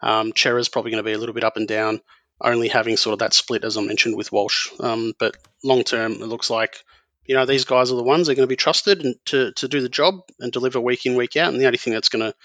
Um, 0.01 0.33
Cerra's 0.35 0.69
probably 0.69 0.91
going 0.91 1.03
to 1.03 1.07
be 1.07 1.13
a 1.13 1.17
little 1.17 1.35
bit 1.35 1.43
up 1.43 1.57
and 1.57 1.67
down 1.67 2.01
only 2.41 2.67
having 2.67 2.97
sort 2.97 3.13
of 3.13 3.19
that 3.19 3.33
split 3.33 3.63
as 3.63 3.77
I 3.77 3.81
mentioned 3.81 4.15
with 4.15 4.31
Walsh. 4.31 4.69
Um, 4.79 5.13
but 5.19 5.37
long 5.63 5.83
term, 5.83 6.13
it 6.13 6.27
looks 6.27 6.49
like 6.49 6.83
you 7.25 7.35
know 7.35 7.45
these 7.45 7.65
guys 7.65 7.91
are 7.91 7.95
the 7.95 8.03
ones 8.03 8.27
that 8.27 8.33
are 8.33 8.35
going 8.35 8.47
to 8.47 8.51
be 8.51 8.55
trusted 8.55 9.03
and 9.03 9.15
to 9.25 9.51
to 9.53 9.67
do 9.67 9.81
the 9.81 9.89
job 9.89 10.21
and 10.39 10.51
deliver 10.51 10.79
week 10.79 11.05
in 11.05 11.15
week 11.15 11.35
out. 11.37 11.51
And 11.51 11.61
the 11.61 11.65
only 11.65 11.77
thing 11.77 11.93
that's 11.93 12.09
going 12.09 12.25
to 12.25 12.35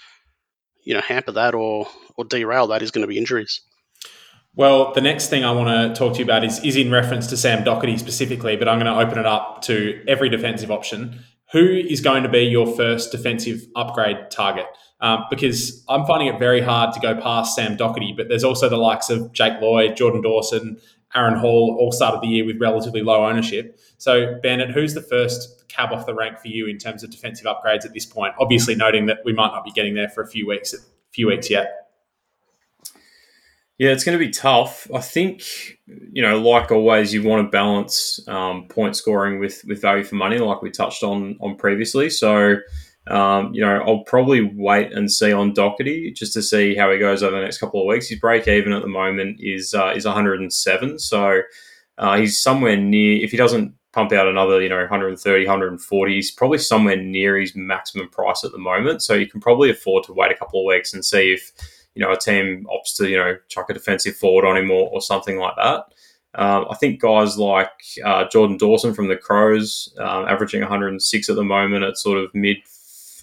you 0.83 0.93
know 0.93 1.01
hamper 1.01 1.33
that 1.33 1.55
or 1.55 1.87
or 2.15 2.25
derail 2.25 2.67
that 2.67 2.81
is 2.81 2.91
going 2.91 3.01
to 3.01 3.07
be 3.07 3.17
injuries. 3.17 3.61
Well, 4.57 4.93
the 4.93 5.01
next 5.01 5.29
thing 5.29 5.43
I 5.43 5.51
want 5.51 5.67
to 5.67 5.99
talk 5.99 6.13
to 6.13 6.19
you 6.19 6.23
about 6.23 6.45
is, 6.45 6.63
is 6.63 6.77
in 6.77 6.89
reference 6.89 7.27
to 7.27 7.35
Sam 7.35 7.65
Docherty 7.65 7.99
specifically, 7.99 8.55
but 8.55 8.69
I'm 8.69 8.79
going 8.79 8.93
to 8.93 9.05
open 9.05 9.19
it 9.19 9.25
up 9.25 9.63
to 9.63 10.01
every 10.07 10.29
defensive 10.29 10.71
option. 10.71 11.25
Who 11.51 11.65
is 11.65 11.99
going 11.99 12.23
to 12.23 12.29
be 12.29 12.43
your 12.43 12.65
first 12.65 13.11
defensive 13.11 13.65
upgrade 13.75 14.31
target? 14.31 14.65
Um, 15.01 15.25
because 15.29 15.83
I'm 15.89 16.05
finding 16.05 16.29
it 16.29 16.39
very 16.39 16.61
hard 16.61 16.93
to 16.93 16.99
go 16.99 17.19
past 17.19 17.55
Sam 17.55 17.75
Docherty, 17.75 18.15
but 18.15 18.29
there's 18.29 18.45
also 18.45 18.69
the 18.69 18.77
likes 18.77 19.09
of 19.09 19.31
Jake 19.33 19.61
Lloyd, 19.61 19.97
Jordan 19.97 20.21
Dawson, 20.21 20.79
Aaron 21.13 21.37
Hall, 21.37 21.77
all 21.79 21.91
started 21.91 22.21
the 22.21 22.27
year 22.27 22.45
with 22.45 22.59
relatively 22.59 23.01
low 23.01 23.25
ownership. 23.25 23.79
So, 23.97 24.39
Bennett, 24.41 24.71
who's 24.71 24.93
the 24.93 25.01
first 25.01 25.67
cab 25.67 25.91
off 25.91 26.05
the 26.05 26.13
rank 26.13 26.39
for 26.39 26.47
you 26.47 26.67
in 26.67 26.77
terms 26.77 27.03
of 27.03 27.09
defensive 27.09 27.45
upgrades 27.45 27.85
at 27.85 27.93
this 27.93 28.05
point? 28.05 28.33
Obviously, 28.39 28.75
noting 28.75 29.05
that 29.07 29.19
we 29.25 29.33
might 29.33 29.51
not 29.51 29.63
be 29.63 29.71
getting 29.71 29.95
there 29.95 30.09
for 30.09 30.21
a 30.23 30.27
few 30.27 30.47
weeks, 30.47 30.73
a 30.73 30.77
few 31.11 31.27
weeks 31.27 31.49
yet. 31.49 31.81
Yeah, 33.77 33.91
it's 33.91 34.05
going 34.05 34.17
to 34.17 34.25
be 34.25 34.31
tough. 34.31 34.87
I 34.93 35.01
think, 35.01 35.43
you 35.85 36.21
know, 36.21 36.39
like 36.39 36.71
always, 36.71 37.13
you 37.13 37.23
want 37.23 37.45
to 37.45 37.51
balance 37.51 38.25
um, 38.27 38.67
point 38.69 38.95
scoring 38.95 39.39
with 39.39 39.63
with 39.67 39.81
value 39.81 40.05
for 40.05 40.15
money, 40.15 40.37
like 40.37 40.61
we 40.61 40.71
touched 40.71 41.03
on 41.03 41.37
on 41.41 41.57
previously. 41.57 42.09
So, 42.09 42.55
um, 43.07 43.53
you 43.53 43.61
know, 43.61 43.81
I'll 43.85 44.03
probably 44.03 44.41
wait 44.55 44.91
and 44.93 45.11
see 45.11 45.31
on 45.31 45.53
Docherty 45.53 46.15
just 46.15 46.33
to 46.33 46.41
see 46.41 46.75
how 46.75 46.91
he 46.91 46.97
goes 46.97 47.21
over 47.21 47.35
the 47.35 47.43
next 47.43 47.59
couple 47.59 47.81
of 47.81 47.87
weeks. 47.87 48.09
His 48.09 48.19
break 48.19 48.47
even 48.47 48.73
at 48.73 48.81
the 48.81 48.87
moment 48.87 49.39
is 49.39 49.73
uh, 49.73 49.93
is 49.95 50.05
107, 50.05 50.99
so 50.99 51.41
uh, 51.97 52.17
he's 52.17 52.41
somewhere 52.41 52.77
near. 52.77 53.23
If 53.23 53.31
he 53.31 53.37
doesn't 53.37 53.73
pump 53.93 54.11
out 54.11 54.27
another, 54.27 54.61
you 54.61 54.69
know, 54.69 54.77
130, 54.77 55.45
140, 55.45 56.13
he's 56.13 56.31
probably 56.31 56.57
somewhere 56.57 56.97
near 56.97 57.37
his 57.37 57.55
maximum 57.55 58.09
price 58.09 58.43
at 58.43 58.51
the 58.51 58.57
moment. 58.57 59.01
So 59.01 59.13
you 59.13 59.27
can 59.27 59.39
probably 59.39 59.69
afford 59.69 60.03
to 60.05 60.13
wait 60.13 60.31
a 60.31 60.35
couple 60.35 60.59
of 60.59 60.65
weeks 60.65 60.93
and 60.93 61.05
see 61.05 61.33
if 61.33 61.53
you 61.95 62.03
know, 62.03 62.11
a 62.11 62.17
team 62.17 62.67
opts 62.69 62.95
to, 62.97 63.09
you 63.09 63.17
know, 63.17 63.37
chuck 63.47 63.69
a 63.69 63.73
defensive 63.73 64.15
forward 64.15 64.45
on 64.45 64.57
him 64.57 64.69
or, 64.69 64.89
or 64.89 65.01
something 65.01 65.37
like 65.37 65.55
that. 65.55 65.85
Um, 66.35 66.65
I 66.69 66.75
think 66.75 67.01
guys 67.01 67.37
like 67.37 67.71
uh, 68.03 68.25
Jordan 68.27 68.57
Dawson 68.57 68.93
from 68.93 69.07
the 69.07 69.15
Crows, 69.15 69.93
um, 69.99 70.27
averaging 70.27 70.59
106 70.59 71.29
at 71.29 71.35
the 71.35 71.43
moment 71.43 71.85
at 71.85 71.97
sort 71.97 72.17
of 72.17 72.35
mid 72.35 72.57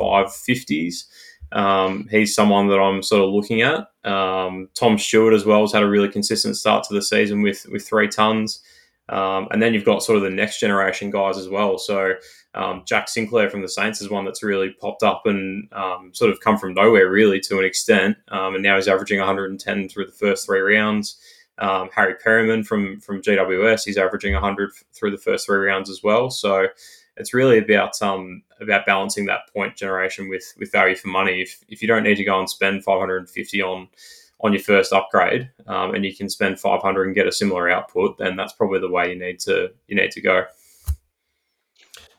550s. 0.03 1.05
Um, 1.53 2.09
he's 2.11 2.35
someone 2.35 2.69
that 2.69 2.81
I'm 2.81 3.03
sort 3.03 3.23
of 3.23 3.31
looking 3.31 3.63
at. 3.63 3.89
Um, 4.05 4.69
Tom 4.75 4.99
Stewart 4.99 5.35
as 5.35 5.45
well 5.45 5.61
has 5.61 5.73
had 5.73 5.83
a 5.83 5.89
really 5.89 6.09
consistent 6.09 6.57
start 6.57 6.85
to 6.85 6.95
the 6.95 7.03
season 7.03 7.43
with 7.43 7.67
with 7.71 7.87
three 7.87 8.09
tons. 8.09 8.63
Um, 9.09 9.49
and 9.51 9.61
then 9.61 9.75
you've 9.75 9.85
got 9.85 10.03
sort 10.03 10.17
of 10.17 10.23
the 10.23 10.31
next 10.31 10.61
generation 10.61 11.11
guys 11.11 11.37
as 11.37 11.49
well. 11.49 11.77
So 11.77 12.15
um, 12.55 12.83
Jack 12.87 13.09
Sinclair 13.09 13.51
from 13.51 13.61
the 13.61 13.69
Saints 13.69 14.01
is 14.01 14.09
one 14.09 14.25
that's 14.25 14.43
really 14.43 14.71
popped 14.81 15.03
up 15.03 15.23
and 15.27 15.69
um, 15.73 16.13
sort 16.15 16.31
of 16.31 16.41
come 16.41 16.57
from 16.57 16.73
nowhere, 16.73 17.11
really, 17.11 17.41
to 17.41 17.59
an 17.59 17.65
extent. 17.65 18.17
Um, 18.29 18.55
and 18.55 18.63
now 18.63 18.77
he's 18.77 18.89
averaging 18.89 19.19
110 19.19 19.89
through 19.89 20.07
the 20.07 20.13
first 20.13 20.47
three 20.47 20.61
rounds. 20.61 21.19
Harry 21.59 22.15
Perryman 22.15 22.65
from 22.65 23.01
from 23.01 23.21
GWS, 23.21 23.85
he's 23.85 23.99
averaging 23.99 24.33
100 24.33 24.71
through 24.95 25.11
the 25.11 25.19
first 25.19 25.47
three 25.47 25.59
rounds 25.59 25.91
as 25.91 26.03
well. 26.03 26.31
So 26.31 26.69
it's 27.17 27.35
really 27.35 27.59
about 27.59 28.01
um, 28.03 28.43
about 28.61 28.87
balancing 28.87 29.27
that 29.27 29.53
point 29.53 29.77
generation 29.77 30.29
with 30.29 30.53
with 30.59 30.73
value 30.73 30.97
for 30.97 31.09
money. 31.09 31.43
If 31.43 31.63
if 31.69 31.83
you 31.83 31.89
don't 31.89 32.03
need 32.03 32.17
to 32.17 32.25
go 32.25 32.39
and 32.39 32.49
spend 32.49 32.85
550 32.85 33.63
on 33.63 33.89
on 34.41 34.53
your 34.53 34.63
first 34.63 34.93
upgrade, 34.93 35.51
um, 35.67 35.95
and 35.95 36.05
you 36.05 36.15
can 36.15 36.29
spend 36.29 36.59
500 36.59 37.05
and 37.05 37.15
get 37.15 37.29
a 37.29 37.33
similar 37.33 37.71
output, 37.71 38.19
then 38.19 38.35
that's 38.37 38.53
probably 38.53 38.81
the 38.81 38.91
way 38.91 39.11
you 39.11 39.19
need 39.19 39.39
to 39.41 39.71
you 39.87 39.97
need 39.97 40.11
to 40.13 40.21
go. 40.21 40.45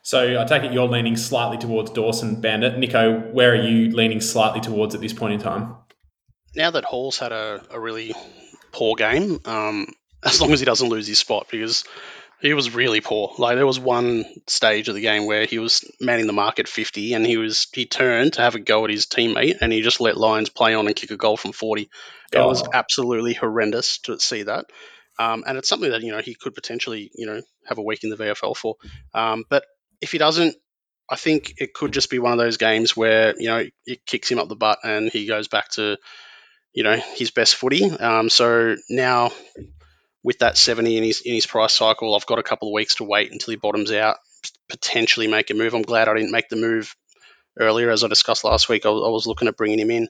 So 0.03 0.39
I 0.39 0.43
take 0.45 0.63
it 0.63 0.73
you're 0.73 0.87
leaning 0.87 1.15
slightly 1.15 1.57
towards 1.57 1.91
Dawson 1.91 2.41
Bandit. 2.41 2.77
Nico, 2.77 3.19
where 3.31 3.53
are 3.53 3.61
you 3.61 3.91
leaning 3.91 4.19
slightly 4.21 4.59
towards 4.59 4.93
at 4.93 5.01
this 5.01 5.13
point 5.13 5.33
in 5.33 5.39
time? 5.39 5.75
Now 6.55 6.71
that 6.71 6.83
Hall's 6.83 7.17
had 7.17 7.31
a, 7.31 7.63
a 7.71 7.79
really 7.79 8.13
poor 8.71 8.95
game, 8.95 9.39
um, 9.45 9.87
as 10.23 10.39
long 10.39 10.51
as 10.51 10.59
he 10.59 10.65
doesn't 10.65 10.89
lose 10.89 11.07
his 11.07 11.19
spot, 11.19 11.47
because 11.49 11.85
he 12.43 12.53
was 12.53 12.75
really 12.75 12.99
poor. 12.99 13.33
Like 13.37 13.55
there 13.55 13.65
was 13.65 13.79
one 13.79 14.25
stage 14.47 14.89
of 14.89 14.95
the 14.95 15.01
game 15.01 15.25
where 15.25 15.45
he 15.45 15.59
was 15.59 15.89
manning 16.01 16.27
the 16.27 16.33
mark 16.33 16.59
at 16.59 16.67
50 16.67 17.13
and 17.13 17.25
he 17.25 17.37
was 17.37 17.67
he 17.73 17.85
turned 17.85 18.33
to 18.33 18.41
have 18.41 18.55
a 18.55 18.59
go 18.59 18.83
at 18.83 18.91
his 18.91 19.05
teammate 19.05 19.59
and 19.61 19.71
he 19.71 19.81
just 19.81 20.01
let 20.01 20.17
Lyons 20.17 20.49
play 20.49 20.75
on 20.75 20.85
and 20.85 20.95
kick 20.95 21.09
a 21.11 21.17
goal 21.17 21.37
from 21.37 21.53
40. 21.53 21.83
It 21.83 21.89
oh. 22.37 22.47
was 22.47 22.67
absolutely 22.73 23.33
horrendous 23.33 23.99
to 23.99 24.19
see 24.19 24.43
that. 24.43 24.65
Um, 25.17 25.45
and 25.47 25.57
it's 25.57 25.69
something 25.69 25.91
that 25.91 26.01
you 26.01 26.11
know 26.11 26.19
he 26.19 26.35
could 26.35 26.53
potentially 26.53 27.11
you 27.15 27.27
know 27.27 27.41
have 27.65 27.77
a 27.77 27.83
week 27.83 28.03
in 28.03 28.09
the 28.09 28.17
VFL 28.17 28.57
for. 28.57 28.75
Um, 29.13 29.45
but 29.49 29.63
if 30.01 30.11
he 30.11 30.17
doesn't, 30.17 30.57
I 31.09 31.15
think 31.15 31.53
it 31.59 31.73
could 31.73 31.93
just 31.93 32.09
be 32.09 32.19
one 32.19 32.33
of 32.33 32.39
those 32.39 32.57
games 32.57 32.97
where 32.97 33.35
you 33.37 33.47
know 33.47 33.63
it 33.85 34.05
kicks 34.05 34.29
him 34.29 34.39
up 34.39 34.49
the 34.49 34.55
butt 34.55 34.79
and 34.83 35.09
he 35.09 35.27
goes 35.27 35.47
back 35.47 35.69
to 35.73 35.97
you 36.73 36.83
know 36.83 36.97
his 37.15 37.31
best 37.31 37.55
footy. 37.55 37.89
Um, 37.89 38.29
so 38.29 38.75
now 38.89 39.31
with 40.23 40.39
that 40.39 40.57
70 40.57 40.97
in 40.97 41.03
his 41.03 41.21
in 41.21 41.33
his 41.33 41.45
price 41.45 41.75
cycle, 41.75 42.15
I've 42.15 42.25
got 42.25 42.39
a 42.39 42.43
couple 42.43 42.69
of 42.69 42.73
weeks 42.73 42.95
to 42.95 43.03
wait 43.03 43.31
until 43.31 43.51
he 43.51 43.57
bottoms 43.57 43.91
out, 43.91 44.17
potentially 44.69 45.27
make 45.27 45.49
a 45.49 45.53
move. 45.53 45.73
I'm 45.73 45.81
glad 45.81 46.07
I 46.07 46.13
didn't 46.13 46.31
make 46.31 46.49
the 46.49 46.55
move 46.55 46.95
earlier, 47.59 47.89
as 47.89 48.03
I 48.03 48.07
discussed 48.07 48.43
last 48.43 48.69
week. 48.69 48.85
I, 48.85 48.89
I 48.89 49.09
was 49.09 49.27
looking 49.27 49.47
at 49.47 49.57
bringing 49.57 49.79
him 49.79 49.91
in. 49.91 50.09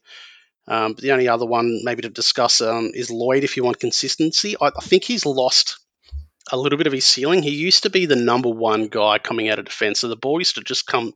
Um, 0.67 0.93
but 0.93 1.01
the 1.01 1.11
only 1.11 1.27
other 1.27 1.45
one 1.45 1.81
maybe 1.83 2.03
to 2.03 2.09
discuss 2.09 2.61
um, 2.61 2.91
is 2.93 3.11
Lloyd 3.11 3.43
if 3.43 3.57
you 3.57 3.63
want 3.63 3.79
consistency. 3.79 4.55
I, 4.59 4.67
I, 4.67 4.81
think 4.81 5.03
he's 5.03 5.25
lost 5.25 5.77
a 6.51 6.57
little 6.57 6.77
bit 6.77 6.87
of 6.87 6.93
his 6.93 7.05
ceiling. 7.05 7.43
He 7.43 7.49
used 7.49 7.83
to 7.83 7.89
be 7.89 8.05
the 8.05 8.15
number 8.15 8.49
one 8.49 8.87
guy 8.87 9.17
coming 9.17 9.49
out 9.49 9.59
of 9.59 9.65
defense. 9.65 9.99
So 9.99 10.07
the 10.07 10.15
ball 10.15 10.39
used 10.39 10.55
to 10.55 10.61
just 10.61 10.87
come 10.87 11.13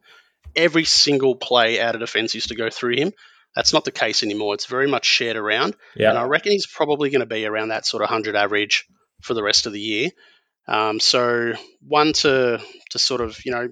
every 0.54 0.84
single 0.84 1.36
play 1.36 1.80
out 1.80 1.96
of 1.96 2.02
defense 2.02 2.36
used 2.36 2.50
to 2.50 2.56
go 2.56 2.70
through 2.70 2.98
him. 2.98 3.14
That's 3.58 3.74
not 3.74 3.86
the 3.86 3.92
case 3.92 4.22
anymore. 4.22 4.54
It's 4.54 4.68
very 4.68 4.88
much 4.88 5.04
shared 5.04 5.36
around. 5.36 5.76
Yeah. 5.96 6.10
And 6.10 6.20
I 6.20 6.26
reckon 6.26 6.52
he's 6.52 6.68
probably 6.68 7.10
going 7.10 7.22
to 7.22 7.26
be 7.26 7.44
around 7.44 7.70
that 7.70 7.88
sort 7.88 8.04
of 8.04 8.10
100 8.12 8.36
average 8.36 8.86
for 9.24 9.34
the 9.34 9.42
rest 9.42 9.66
of 9.66 9.74
the 9.74 9.80
year. 9.80 10.12
Um, 10.68 11.00
so 11.00 11.54
one 11.82 12.14
to 12.14 12.62
to 12.92 13.00
sort 13.00 13.22
of 13.22 13.44
you 13.46 13.52
know 13.52 13.70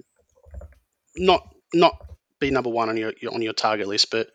not 1.16 1.46
not 1.72 1.94
be 2.40 2.50
number 2.50 2.68
one 2.68 2.88
on 2.88 2.96
your 2.96 3.12
on 3.32 3.42
your 3.42 3.52
target 3.52 3.86
list, 3.86 4.10
but 4.10 4.26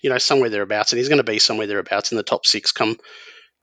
you 0.00 0.10
know 0.10 0.18
somewhere 0.18 0.48
thereabouts, 0.48 0.92
and 0.92 0.98
he's 0.98 1.08
going 1.08 1.18
to 1.18 1.24
be 1.24 1.40
somewhere 1.40 1.66
thereabouts 1.66 2.12
in 2.12 2.16
the 2.16 2.22
top 2.22 2.46
six 2.46 2.70
come 2.70 2.96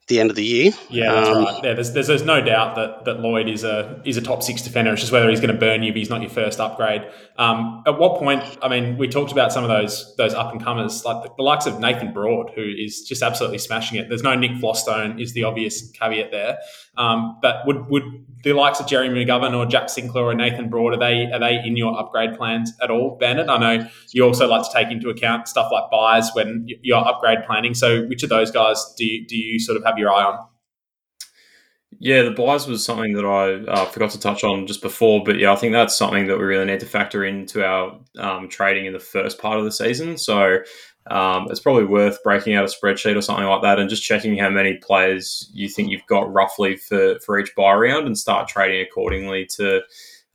the 0.08 0.22
end 0.22 0.30
of 0.30 0.36
the 0.38 0.43
year. 0.43 0.72
Yeah, 0.89 1.12
that's 1.12 1.30
um, 1.30 1.43
right. 1.43 1.63
Yeah, 1.63 1.74
there's, 1.74 1.91
there's, 1.91 2.08
there's 2.08 2.24
no 2.24 2.41
doubt 2.41 2.76
that 2.76 3.06
that 3.06 3.20
Lloyd 3.20 3.50
is 3.50 3.63
a 3.63 4.02
is 4.06 4.15
a 4.15 4.22
top 4.22 4.41
six 4.41 4.62
defender. 4.62 4.93
It's 4.93 5.02
just 5.02 5.12
whether 5.12 5.30
he's 5.30 5.41
going 5.41 5.54
to 5.54 5.60
burn 5.60 5.84
you, 5.84 5.91
but 5.91 5.98
he's 5.98 6.10
not 6.10 6.22
your 6.22 6.30
first 6.30 6.60
upgrade. 6.60 7.06
Um, 7.38 7.84
at 7.86 8.00
what 8.00 8.17
point? 8.17 8.41
I 8.62 8.70
mean, 8.70 8.98
we 8.98 9.08
talked 9.08 9.32
about 9.32 9.52
some 9.52 9.63
of 9.63 9.70
those 9.70 10.15
those 10.17 10.34
up 10.34 10.52
and 10.52 10.63
comers, 10.63 11.04
like 11.04 11.24
the, 11.24 11.30
the, 11.36 11.43
likes 11.43 11.65
of 11.65 11.80
Nathan 11.80 12.13
Broad, 12.13 12.52
who 12.56 12.63
is 12.63 13.02
just 13.04 13.22
absolutely 13.22 13.58
smashing 13.58 14.00
it. 14.00 14.08
There's 14.08 14.24
no 14.24 14.34
Nick 14.34 14.52
Vlastuin, 14.52 15.22
is 15.22 15.34
the 15.34 15.43
obvious 15.43 15.91
caveat 15.91 16.32
there. 16.32 16.58
Um, 16.96 17.38
but 17.41 17.65
would 17.65 17.89
would 17.89 18.04
the 18.47 18.53
likes 18.53 18.79
of 18.79 18.88
Jerry 18.88 19.10
McGovern 19.10 19.55
or 19.55 19.65
Jack 19.65 19.89
Sinclair 19.89 20.25
or 20.25 20.33
Nathan 20.36 20.69
Broad 20.69 20.93
are 20.93 20.99
they 20.99 21.31
are 21.31 21.39
they 21.39 21.62
in 21.63 21.77
your 21.77 21.97
upgrade 21.97 22.38
plans 22.38 22.73
at 22.81 22.89
all, 22.89 23.17
Bandit? 23.19 23.49
I 23.49 23.57
know 23.57 23.88
you 24.12 24.23
also 24.23 24.47
like 24.47 24.63
to 24.63 24.73
take 24.73 24.91
into 24.91 25.10
account 25.10 25.47
stuff 25.47 25.71
like 25.71 25.89
buys 25.91 26.29
when 26.33 26.67
you're 26.81 26.97
upgrade 26.97 27.39
planning. 27.45 27.73
So, 27.73 28.05
which 28.05 28.23
of 28.23 28.29
those 28.29 28.51
guys 28.51 28.93
do 28.97 29.05
you, 29.05 29.25
do 29.27 29.38
you 29.38 29.60
sort 29.60 29.77
of 29.77 29.83
have 29.86 29.97
your 29.97 30.12
eye 30.12 30.23
on? 30.23 30.47
Yeah, 31.99 32.21
the 32.21 32.31
buys 32.31 32.67
was 32.67 32.86
something 32.86 33.13
that 33.13 33.25
I 33.25 33.71
uh, 33.71 33.86
forgot 33.86 34.12
to 34.12 34.19
touch 34.19 34.43
on 34.43 34.67
just 34.67 34.83
before, 34.83 35.23
but 35.23 35.39
yeah, 35.39 35.51
I 35.51 35.55
think 35.55 35.73
that's 35.73 35.95
something 35.95 36.27
that 36.27 36.38
we 36.38 36.43
really 36.43 36.65
need 36.65 36.79
to 36.81 36.86
factor 36.86 37.25
into 37.25 37.65
our 37.65 37.99
um, 38.19 38.49
trading 38.49 38.86
in 38.86 38.93
the 38.93 38.99
first 38.99 39.39
part 39.39 39.57
of 39.57 39.65
the 39.65 39.71
season. 39.71 40.17
So 40.17 40.60
um, 41.10 41.48
it's 41.50 41.60
probably 41.60 41.86
worth 41.86 42.22
breaking 42.24 42.56
out 42.56 42.65
a 42.65 42.67
spreadsheet 42.67 43.15
or 43.15 43.22
something 43.22 43.46
like 43.46 43.62
that 43.62 43.80
and 43.80 43.89
just 43.89 44.04
checking 44.04 44.38
how 44.38 44.50
many 44.50 44.76
players 44.76 45.50
you 45.54 45.70
think 45.70 45.89
you've 45.89 46.06
got 46.08 46.32
roughly 46.32 46.76
for, 46.76 47.20
for 47.20 47.39
each 47.39 47.56
buy 47.56 47.74
round 47.74 48.08
and 48.08 48.17
start 48.17 48.48
trading 48.48 48.82
accordingly 48.82 49.46
to 49.46 49.82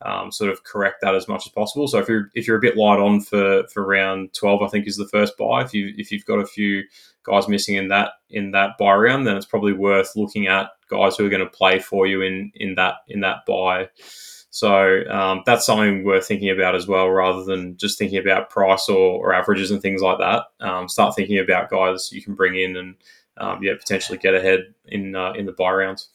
um, 0.03 0.31
sort 0.31 0.51
of 0.51 0.63
correct 0.63 0.97
that 1.01 1.15
as 1.15 1.27
much 1.27 1.45
as 1.45 1.51
possible. 1.51 1.87
So 1.87 1.99
if 1.99 2.09
you're 2.09 2.29
if 2.35 2.45
you're 2.45 2.57
a 2.57 2.61
bit 2.61 2.75
light 2.77 2.99
on 2.99 3.21
for, 3.21 3.63
for 3.67 3.85
round 3.85 4.33
twelve, 4.33 4.61
I 4.61 4.67
think 4.67 4.87
is 4.87 4.97
the 4.97 5.07
first 5.07 5.37
buy. 5.37 5.63
If 5.63 5.73
you 5.73 5.93
if 5.97 6.11
you've 6.11 6.25
got 6.25 6.39
a 6.39 6.45
few 6.45 6.83
guys 7.23 7.47
missing 7.47 7.75
in 7.75 7.87
that 7.87 8.11
in 8.29 8.51
that 8.51 8.71
buy 8.77 8.93
round, 8.95 9.25
then 9.25 9.37
it's 9.37 9.45
probably 9.45 9.73
worth 9.73 10.15
looking 10.15 10.47
at 10.47 10.71
guys 10.89 11.15
who 11.15 11.25
are 11.25 11.29
going 11.29 11.43
to 11.43 11.49
play 11.49 11.79
for 11.79 12.05
you 12.05 12.21
in 12.21 12.51
in 12.55 12.75
that 12.75 12.95
in 13.07 13.21
that 13.21 13.45
buy. 13.47 13.89
So 14.53 15.01
um, 15.09 15.41
that's 15.47 15.65
something 15.65 16.03
worth 16.03 16.27
thinking 16.27 16.51
about 16.51 16.75
as 16.75 16.85
well, 16.85 17.09
rather 17.09 17.43
than 17.43 17.75
just 17.75 17.97
thinking 17.97 18.19
about 18.19 18.51
price 18.51 18.87
or, 18.87 18.95
or 18.95 19.33
averages 19.33 19.71
and 19.71 19.81
things 19.81 19.99
like 19.99 20.19
that. 20.19 20.43
Um, 20.59 20.87
start 20.87 21.15
thinking 21.15 21.39
about 21.39 21.71
guys 21.71 22.11
you 22.11 22.21
can 22.21 22.35
bring 22.35 22.55
in 22.55 22.77
and 22.77 22.95
um, 23.37 23.63
yeah, 23.63 23.73
potentially 23.75 24.19
get 24.19 24.35
ahead 24.35 24.75
in 24.85 25.15
uh, 25.15 25.33
in 25.33 25.47
the 25.47 25.53
buy 25.53 25.71
rounds. 25.71 26.09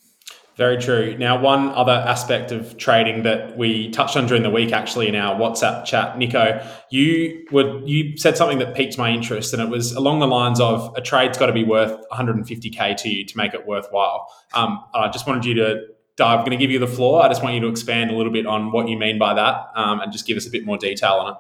Very 0.55 0.77
true. 0.77 1.17
Now, 1.19 1.41
one 1.41 1.71
other 1.71 1.93
aspect 1.93 2.53
of 2.53 2.77
trading 2.77 3.25
that 3.25 3.59
we 3.59 3.91
touched 3.91 4.17
on 4.17 4.27
during 4.27 4.45
the 4.45 4.51
week, 4.51 4.73
actually, 4.73 5.09
in 5.09 5.17
our 5.17 5.37
WhatsApp 5.37 5.85
chat, 5.85 6.17
Nico, 6.17 6.65
you 6.91 7.45
would 7.51 7.89
you 7.89 8.17
said 8.19 8.37
something 8.37 8.61
that 8.61 8.77
piqued 8.77 8.97
my 8.99 9.11
interest, 9.11 9.53
and 9.53 9.61
it 9.61 9.69
was 9.69 9.91
along 9.95 10.21
the 10.21 10.29
lines 10.29 10.61
of 10.61 10.95
a 10.97 11.01
trade's 11.01 11.37
got 11.39 11.47
to 11.47 11.53
be 11.53 11.65
worth 11.65 12.01
150k 12.13 12.97
to 12.99 13.09
you 13.09 13.25
to 13.25 13.37
make 13.37 13.53
it 13.53 13.67
worthwhile. 13.67 14.29
Um, 14.55 14.85
I 14.95 15.09
just 15.09 15.27
wanted 15.27 15.45
you 15.45 15.55
to. 15.55 15.81
I'm 16.25 16.41
going 16.41 16.51
to 16.51 16.57
give 16.57 16.71
you 16.71 16.79
the 16.79 16.87
floor. 16.87 17.23
I 17.23 17.29
just 17.29 17.43
want 17.43 17.55
you 17.55 17.61
to 17.63 17.69
expand 17.69 18.11
a 18.11 18.15
little 18.15 18.33
bit 18.33 18.47
on 18.47 18.73
what 18.73 18.89
you 18.89 18.99
mean 18.99 19.19
by 19.19 19.35
that, 19.35 19.71
um, 19.75 20.01
and 20.01 20.13
just 20.13 20.27
give 20.27 20.37
us 20.37 20.47
a 20.47 20.51
bit 20.51 20.65
more 20.65 20.79
detail 20.79 21.15
on 21.15 21.33
it. 21.33 21.39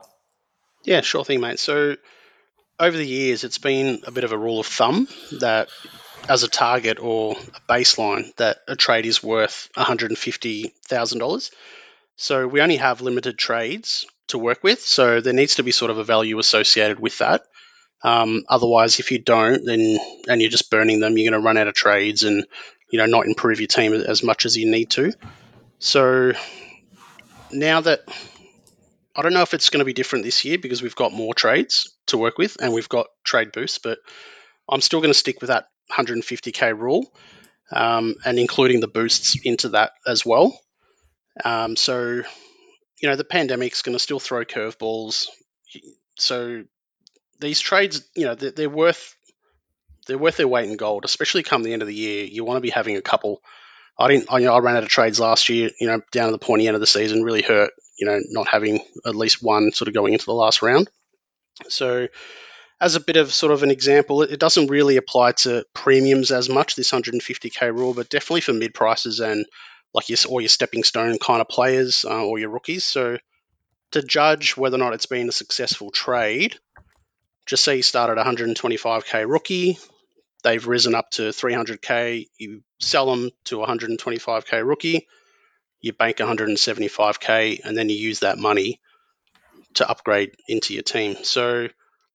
Yeah, 0.84 1.00
sure 1.00 1.24
thing, 1.24 1.40
mate. 1.40 1.58
So 1.58 1.96
over 2.78 2.96
the 2.96 3.06
years, 3.06 3.44
it's 3.44 3.58
been 3.58 4.02
a 4.06 4.10
bit 4.10 4.24
of 4.24 4.32
a 4.32 4.38
rule 4.38 4.60
of 4.60 4.66
thumb 4.66 5.08
that 5.40 5.68
as 6.28 6.42
a 6.42 6.48
target 6.48 6.98
or 7.00 7.32
a 7.32 7.72
baseline 7.72 8.34
that 8.36 8.58
a 8.68 8.76
trade 8.76 9.06
is 9.06 9.22
worth 9.22 9.68
$150,000. 9.76 11.50
So 12.16 12.46
we 12.46 12.60
only 12.60 12.76
have 12.76 13.00
limited 13.00 13.38
trades 13.38 14.06
to 14.28 14.38
work 14.38 14.62
with, 14.62 14.80
so 14.80 15.20
there 15.20 15.32
needs 15.32 15.56
to 15.56 15.62
be 15.62 15.72
sort 15.72 15.90
of 15.90 15.98
a 15.98 16.04
value 16.04 16.38
associated 16.38 17.00
with 17.00 17.18
that. 17.18 17.42
Um, 18.02 18.44
otherwise, 18.48 19.00
if 19.00 19.10
you 19.10 19.18
don't, 19.18 19.64
then 19.64 19.98
and 20.28 20.40
you're 20.40 20.50
just 20.50 20.70
burning 20.70 21.00
them, 21.00 21.16
you're 21.16 21.30
going 21.30 21.40
to 21.40 21.44
run 21.44 21.56
out 21.56 21.66
of 21.66 21.74
trades 21.74 22.22
and 22.22 22.44
you 22.90 22.98
know 22.98 23.06
not 23.06 23.26
improve 23.26 23.60
your 23.60 23.68
team 23.68 23.92
as 23.92 24.22
much 24.22 24.46
as 24.46 24.56
you 24.56 24.70
need 24.70 24.90
to. 24.90 25.12
So 25.78 26.32
now 27.50 27.80
that 27.80 28.00
I 29.18 29.22
don't 29.22 29.32
know 29.32 29.42
if 29.42 29.52
it's 29.54 29.70
going 29.70 29.80
to 29.80 29.84
be 29.84 29.92
different 29.92 30.24
this 30.24 30.44
year 30.44 30.58
because 30.58 30.80
we've 30.80 30.94
got 30.94 31.12
more 31.12 31.34
trades 31.34 31.92
to 32.06 32.18
work 32.18 32.38
with 32.38 32.56
and 32.60 32.72
we've 32.72 32.88
got 32.88 33.06
trade 33.24 33.50
boosts, 33.52 33.78
but 33.78 33.98
I'm 34.68 34.80
still 34.80 35.00
going 35.00 35.12
to 35.12 35.18
stick 35.18 35.40
with 35.40 35.48
that 35.48 35.66
150k 35.90 36.78
rule, 36.78 37.10
um, 37.72 38.14
and 38.24 38.38
including 38.38 38.80
the 38.80 38.88
boosts 38.88 39.36
into 39.42 39.70
that 39.70 39.92
as 40.06 40.24
well. 40.24 40.56
Um, 41.44 41.74
so, 41.76 42.22
you 43.00 43.08
know, 43.08 43.16
the 43.16 43.24
pandemic's 43.24 43.82
going 43.82 43.96
to 43.96 43.98
still 43.98 44.20
throw 44.20 44.44
curveballs. 44.44 45.26
So 46.16 46.64
these 47.40 47.60
trades, 47.60 48.02
you 48.14 48.26
know, 48.26 48.34
they're, 48.34 48.50
they're, 48.50 48.70
worth 48.70 49.16
they're 50.08 50.18
worth 50.18 50.36
their 50.36 50.48
weight 50.48 50.68
in 50.68 50.76
gold, 50.76 51.04
especially 51.04 51.42
come 51.42 51.62
the 51.62 51.72
end 51.72 51.82
of 51.82 51.88
the 51.88 51.94
year. 51.94 52.24
You 52.24 52.44
want 52.44 52.56
to 52.56 52.62
be 52.62 52.70
having 52.70 52.96
a 52.96 53.02
couple. 53.02 53.40
I 53.98 54.08
didn't. 54.08 54.32
I, 54.32 54.38
you 54.38 54.46
know, 54.46 54.54
I 54.54 54.58
ran 54.58 54.76
out 54.76 54.82
of 54.82 54.88
trades 54.88 55.20
last 55.20 55.48
year. 55.48 55.70
You 55.78 55.86
know, 55.86 56.00
down 56.10 56.26
to 56.26 56.32
the 56.32 56.38
pointy 56.38 56.66
end 56.66 56.74
of 56.74 56.80
the 56.80 56.86
season, 56.86 57.22
really 57.22 57.42
hurt. 57.42 57.70
You 57.98 58.06
know, 58.06 58.18
not 58.30 58.48
having 58.48 58.80
at 59.06 59.14
least 59.14 59.42
one 59.42 59.70
sort 59.72 59.88
of 59.88 59.94
going 59.94 60.14
into 60.14 60.24
the 60.24 60.32
last 60.32 60.62
round. 60.62 60.90
So 61.68 62.08
as 62.80 62.94
a 62.94 63.00
bit 63.00 63.16
of 63.16 63.32
sort 63.32 63.52
of 63.52 63.62
an 63.62 63.70
example, 63.70 64.22
it 64.22 64.38
doesn't 64.38 64.68
really 64.68 64.96
apply 64.96 65.32
to 65.32 65.64
premiums 65.74 66.30
as 66.30 66.48
much, 66.48 66.76
this 66.76 66.92
150k 66.92 67.74
rule, 67.74 67.92
but 67.92 68.08
definitely 68.08 68.40
for 68.42 68.52
mid 68.52 68.72
prices 68.72 69.20
and 69.20 69.44
like 69.92 70.08
your 70.08 70.18
or 70.28 70.40
your 70.40 70.48
stepping 70.48 70.84
stone 70.84 71.18
kind 71.18 71.40
of 71.40 71.48
players 71.48 72.04
uh, 72.04 72.24
or 72.24 72.38
your 72.38 72.50
rookies. 72.50 72.84
So 72.84 73.18
to 73.92 74.02
judge 74.02 74.56
whether 74.56 74.76
or 74.76 74.78
not 74.78 74.94
it's 74.94 75.06
been 75.06 75.28
a 75.28 75.32
successful 75.32 75.90
trade, 75.90 76.56
just 77.46 77.64
say 77.64 77.76
you 77.76 77.82
start 77.82 78.16
at 78.16 78.24
125k 78.24 79.28
rookie, 79.28 79.78
they've 80.42 80.66
risen 80.66 80.94
up 80.94 81.10
to 81.12 81.22
300k, 81.22 82.28
you 82.38 82.62
sell 82.80 83.06
them 83.06 83.30
to 83.44 83.56
125k 83.56 84.66
rookie, 84.66 85.06
you 85.80 85.92
bank 85.92 86.18
175k, 86.18 87.60
and 87.64 87.76
then 87.76 87.88
you 87.88 87.96
use 87.96 88.20
that 88.20 88.38
money 88.38 88.80
to 89.74 89.88
upgrade 89.88 90.32
into 90.48 90.74
your 90.74 90.82
team. 90.82 91.16
So 91.22 91.68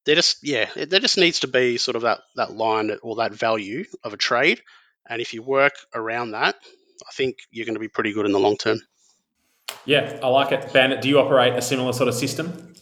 there 0.05 0.15
just 0.15 0.39
yeah, 0.43 0.69
there 0.75 0.99
just 0.99 1.17
needs 1.17 1.41
to 1.41 1.47
be 1.47 1.77
sort 1.77 1.95
of 1.95 2.03
that 2.03 2.21
that 2.35 2.51
line 2.51 2.91
or 3.01 3.17
that 3.17 3.33
value 3.33 3.85
of 4.03 4.13
a 4.13 4.17
trade, 4.17 4.61
and 5.07 5.21
if 5.21 5.33
you 5.33 5.41
work 5.41 5.73
around 5.93 6.31
that, 6.31 6.55
I 7.07 7.11
think 7.13 7.37
you're 7.51 7.65
going 7.65 7.75
to 7.75 7.79
be 7.79 7.87
pretty 7.87 8.13
good 8.13 8.25
in 8.25 8.31
the 8.31 8.39
long 8.39 8.57
term. 8.57 8.79
Yeah, 9.85 10.19
I 10.21 10.27
like 10.27 10.51
it. 10.51 10.71
Bandit, 10.73 11.01
do 11.01 11.09
you 11.09 11.19
operate 11.19 11.53
a 11.53 11.61
similar 11.61 11.93
sort 11.93 12.09
of 12.09 12.15
system? 12.15 12.73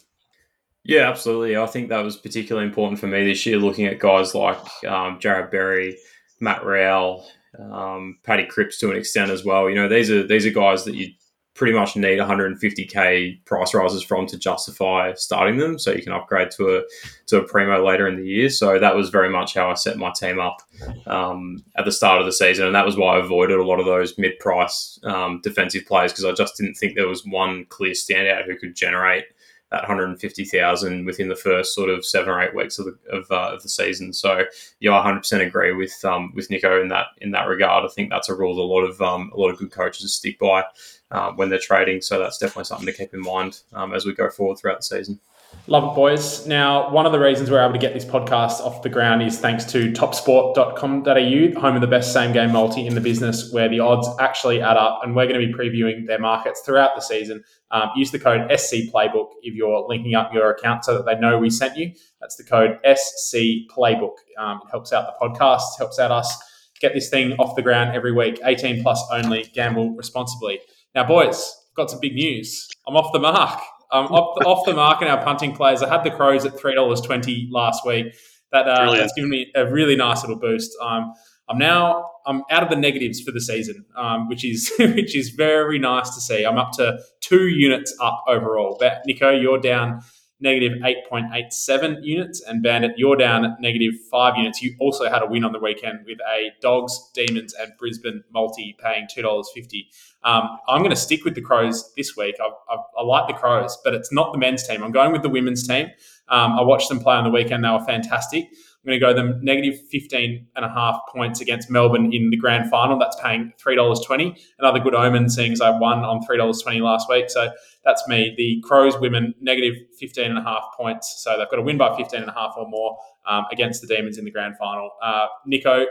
Yeah, 0.84 1.09
absolutely. 1.09 1.57
I 1.57 1.67
think 1.67 1.89
that 1.89 2.03
was 2.03 2.17
particularly 2.17 2.67
important 2.67 2.99
for 2.99 3.07
me 3.07 3.23
this 3.23 3.45
year, 3.45 3.57
looking 3.57 3.86
at 3.86 3.99
guys 3.99 4.34
like 4.34 4.57
um, 4.88 5.19
Jarrod 5.19 5.51
Berry, 5.51 5.97
Matt 6.39 6.65
Rowell, 6.65 7.25
um, 7.59 8.17
Paddy 8.23 8.45
Cripps 8.45 8.79
to 8.79 8.89
an 8.89 8.97
extent 8.97 9.29
as 9.29 9.45
well. 9.45 9.69
You 9.69 9.75
know, 9.75 9.88
these 9.88 10.09
are 10.09 10.25
these 10.25 10.45
are 10.45 10.51
guys 10.51 10.86
that 10.86 10.95
you 10.95 11.09
pretty 11.53 11.73
much 11.73 11.95
need 11.97 12.17
150k 12.17 13.45
price 13.45 13.73
rises 13.73 14.01
from 14.01 14.25
to 14.25 14.39
justify 14.39 15.13
starting 15.13 15.57
them, 15.57 15.77
so 15.77 15.91
you 15.91 16.01
can 16.01 16.13
upgrade 16.13 16.49
to 16.51 16.77
a 16.77 16.82
to 17.27 17.38
a 17.38 17.47
primo 17.47 17.86
later 17.86 18.07
in 18.07 18.15
the 18.15 18.25
year. 18.25 18.49
So 18.49 18.79
that 18.79 18.95
was 18.95 19.09
very 19.09 19.29
much 19.29 19.53
how 19.53 19.69
I 19.69 19.75
set 19.75 19.97
my 19.97 20.11
team 20.15 20.39
up 20.39 20.63
um, 21.05 21.63
at 21.77 21.86
the 21.86 21.91
start 21.91 22.21
of 22.21 22.25
the 22.25 22.34
season, 22.34 22.65
and 22.65 22.73
that 22.73 22.86
was 22.86 22.97
why 22.97 23.17
I 23.17 23.23
avoided 23.23 23.59
a 23.59 23.65
lot 23.65 23.79
of 23.79 23.86
those 23.86 24.17
mid 24.17 24.39
price 24.39 24.99
um, 25.03 25.41
defensive 25.43 25.86
players 25.86 26.11
because 26.11 26.25
I 26.25 26.32
just 26.32 26.57
didn't 26.57 26.75
think 26.75 26.95
there 26.95 27.07
was 27.07 27.23
one 27.25 27.65
clear 27.69 27.91
standout 27.91 28.45
who 28.45 28.57
could 28.57 28.75
generate 28.75 29.25
that 29.72 29.84
150,000 29.84 31.05
within 31.05 31.30
the 31.30 31.36
first 31.36 31.74
sort 31.74 31.89
of 31.89 32.05
seven 32.05 32.30
or 32.30 32.41
eight 32.41 32.53
weeks 32.53 32.78
of 32.78 32.86
the, 32.86 32.97
of, 33.09 33.26
uh, 33.32 33.53
of 33.53 33.63
the 33.63 33.69
season. 33.69 34.11
So 34.11 34.43
yeah, 34.82 34.99
I 34.99 35.11
100% 35.11 35.45
agree 35.45 35.72
with 35.74 36.03
um, 36.03 36.34
with 36.36 36.49
Nico 36.49 36.82
in 36.82 36.89
that 36.89 37.07
in 37.17 37.32
that 37.32 37.47
regard. 37.47 37.86
I 37.86 37.88
think 37.88 38.09
that's 38.09 38.30
a 38.30 38.36
rule 38.36 38.55
that 38.55 38.61
a 38.61 38.63
lot 38.63 38.84
of 38.84 39.01
um, 39.01 39.32
a 39.34 39.39
lot 39.39 39.49
of 39.49 39.57
good 39.57 39.72
coaches 39.72 40.13
stick 40.13 40.38
by 40.39 40.65
uh, 41.11 41.32
when 41.32 41.49
they're 41.49 41.59
trading. 41.59 42.01
So 42.01 42.19
that's 42.19 42.38
definitely 42.38 42.65
something 42.65 42.86
to 42.86 42.93
keep 42.93 43.13
in 43.13 43.22
mind 43.22 43.61
um, 43.74 43.93
as 43.93 44.05
we 44.05 44.13
go 44.13 44.30
forward 44.30 44.57
throughout 44.57 44.80
the 44.80 44.84
season. 44.84 45.19
Love 45.67 45.91
it, 45.91 45.95
boys. 45.95 46.47
Now, 46.47 46.91
one 46.91 47.05
of 47.05 47.11
the 47.11 47.19
reasons 47.19 47.51
we're 47.51 47.61
able 47.61 47.73
to 47.73 47.79
get 47.79 47.93
this 47.93 48.03
podcast 48.03 48.59
off 48.59 48.81
the 48.81 48.89
ground 48.89 49.21
is 49.21 49.39
thanks 49.39 49.63
to 49.65 49.91
topsport.com.au, 49.91 51.59
home 51.61 51.75
of 51.75 51.81
the 51.81 51.87
best 51.87 52.11
same 52.11 52.33
game 52.33 52.51
multi 52.51 52.85
in 52.85 52.95
the 52.95 53.01
business, 53.01 53.53
where 53.53 53.69
the 53.69 53.79
odds 53.79 54.07
actually 54.19 54.59
add 54.61 54.75
up. 54.75 55.01
And 55.03 55.15
we're 55.15 55.27
going 55.27 55.39
to 55.39 55.47
be 55.47 55.53
previewing 55.53 56.07
their 56.07 56.19
markets 56.19 56.61
throughout 56.65 56.95
the 56.95 57.01
season. 57.01 57.43
Um, 57.69 57.89
use 57.95 58.11
the 58.11 58.19
code 58.19 58.51
SC 58.59 58.91
Playbook 58.91 59.29
if 59.43 59.53
you're 59.53 59.87
linking 59.87 60.15
up 60.15 60.33
your 60.33 60.49
account 60.49 60.83
so 60.83 60.95
that 60.95 61.05
they 61.05 61.17
know 61.19 61.37
we 61.37 61.49
sent 61.49 61.77
you. 61.77 61.93
That's 62.19 62.35
the 62.35 62.43
code 62.43 62.79
SC 62.83 63.37
Playbook. 63.73 64.15
Um, 64.37 64.61
it 64.65 64.71
helps 64.71 64.91
out 64.91 65.07
the 65.07 65.25
podcast, 65.25 65.61
helps 65.77 65.99
out 65.99 66.11
us 66.11 66.37
get 66.79 66.93
this 66.93 67.09
thing 67.09 67.33
off 67.33 67.55
the 67.55 67.61
ground 67.61 67.95
every 67.95 68.11
week. 68.11 68.39
18 68.43 68.81
plus 68.81 69.01
only, 69.11 69.43
gamble 69.53 69.95
responsibly. 69.95 70.59
Now, 70.95 71.05
boys, 71.05 71.55
got 71.75 71.91
some 71.91 71.99
big 71.99 72.15
news. 72.15 72.67
I'm 72.87 72.97
off 72.97 73.13
the 73.13 73.19
mark. 73.19 73.61
I'm 73.91 74.05
off 74.05 74.37
the, 74.39 74.45
off 74.45 74.65
the 74.65 74.73
mark 74.73 75.01
in 75.01 75.07
our 75.07 75.23
punting 75.23 75.55
players. 75.55 75.81
I 75.83 75.89
had 75.89 76.03
the 76.03 76.11
Crows 76.11 76.45
at 76.45 76.59
three 76.59 76.75
dollars 76.75 77.01
twenty 77.01 77.47
last 77.51 77.85
week. 77.85 78.15
That 78.51 78.67
uh, 78.67 78.93
that's 78.93 79.13
given 79.13 79.29
me 79.29 79.51
a 79.55 79.69
really 79.71 79.95
nice 79.95 80.21
little 80.21 80.37
boost. 80.37 80.71
Um, 80.81 81.13
I'm 81.49 81.57
now 81.57 82.09
I'm 82.25 82.43
out 82.49 82.63
of 82.63 82.69
the 82.69 82.75
negatives 82.75 83.21
for 83.21 83.31
the 83.31 83.41
season, 83.41 83.85
um, 83.95 84.29
which 84.29 84.45
is 84.45 84.71
which 84.79 85.15
is 85.15 85.29
very 85.29 85.79
nice 85.79 86.13
to 86.15 86.21
see. 86.21 86.45
I'm 86.45 86.57
up 86.57 86.71
to 86.73 86.99
two 87.19 87.47
units 87.47 87.95
up 88.01 88.23
overall. 88.27 88.77
But 88.79 89.01
Nico, 89.05 89.31
you're 89.31 89.59
down 89.59 90.01
negative 90.41 90.79
8.87 90.79 92.03
units, 92.03 92.41
and 92.41 92.61
Bandit, 92.63 92.91
you're 92.97 93.15
down 93.15 93.45
at 93.45 93.61
negative 93.61 93.93
5 94.09 94.37
units. 94.37 94.61
You 94.61 94.75
also 94.79 95.09
had 95.09 95.21
a 95.21 95.27
win 95.27 95.43
on 95.43 95.51
the 95.51 95.59
weekend 95.59 95.99
with 96.05 96.17
a 96.29 96.51
Dogs, 96.61 97.11
Demons, 97.13 97.53
and 97.53 97.71
Brisbane 97.77 98.23
multi 98.33 98.75
paying 98.83 99.07
$2.50. 99.15 99.85
Um, 100.23 100.57
I'm 100.67 100.79
going 100.79 100.91
to 100.91 100.95
stick 100.95 101.23
with 101.23 101.35
the 101.35 101.41
Crows 101.41 101.93
this 101.95 102.15
week. 102.17 102.35
I, 102.39 102.73
I, 102.73 102.77
I, 102.97 103.03
like 103.03 103.27
the 103.27 103.33
Crows, 103.33 103.77
but 103.83 103.93
it's 103.93 104.11
not 104.11 104.33
the 104.33 104.39
men's 104.39 104.67
team. 104.67 104.83
I'm 104.83 104.91
going 104.91 105.11
with 105.11 105.21
the 105.21 105.29
women's 105.29 105.67
team. 105.67 105.87
Um, 106.29 106.53
I 106.53 106.61
watched 106.61 106.89
them 106.89 106.99
play 106.99 107.15
on 107.15 107.23
the 107.23 107.29
weekend. 107.29 107.63
They 107.63 107.69
were 107.69 107.83
fantastic. 107.83 108.45
I'm 108.83 108.89
going 108.89 108.99
to 108.99 109.05
go 109.05 109.13
them 109.13 109.39
negative 109.43 109.79
15 109.91 110.47
and 110.55 110.65
a 110.65 110.69
half 110.69 110.99
points 111.13 111.39
against 111.39 111.69
Melbourne 111.69 112.11
in 112.11 112.31
the 112.31 112.37
grand 112.37 112.67
final. 112.71 112.97
That's 112.97 113.15
paying 113.21 113.53
$3.20. 113.63 114.39
Another 114.57 114.79
good 114.79 114.95
omen, 114.95 115.29
seeing 115.29 115.51
as 115.51 115.61
I 115.61 115.69
won 115.69 115.99
on 115.99 116.21
$3.20 116.21 116.81
last 116.81 117.07
week. 117.07 117.29
So 117.29 117.51
that's 117.84 118.07
me. 118.07 118.34
The 118.38 118.63
Crows 118.67 118.99
women, 118.99 119.34
negative 119.39 119.75
15 119.99 120.25
and 120.25 120.38
a 120.38 120.41
half 120.41 120.63
points. 120.77 121.21
So 121.23 121.38
they've 121.38 121.49
got 121.49 121.57
to 121.57 121.61
win 121.61 121.77
by 121.77 121.95
15 121.95 122.21
and 122.21 122.29
a 122.29 122.34
half 122.34 122.53
or 122.57 122.67
more 122.67 122.97
um, 123.25 123.45
against 123.51 123.82
the 123.82 123.88
Demons 123.88 124.17
in 124.17 124.25
the 124.25 124.32
grand 124.32 124.57
final. 124.57 124.91
Uh, 125.01 125.27
Nico, 125.45 125.86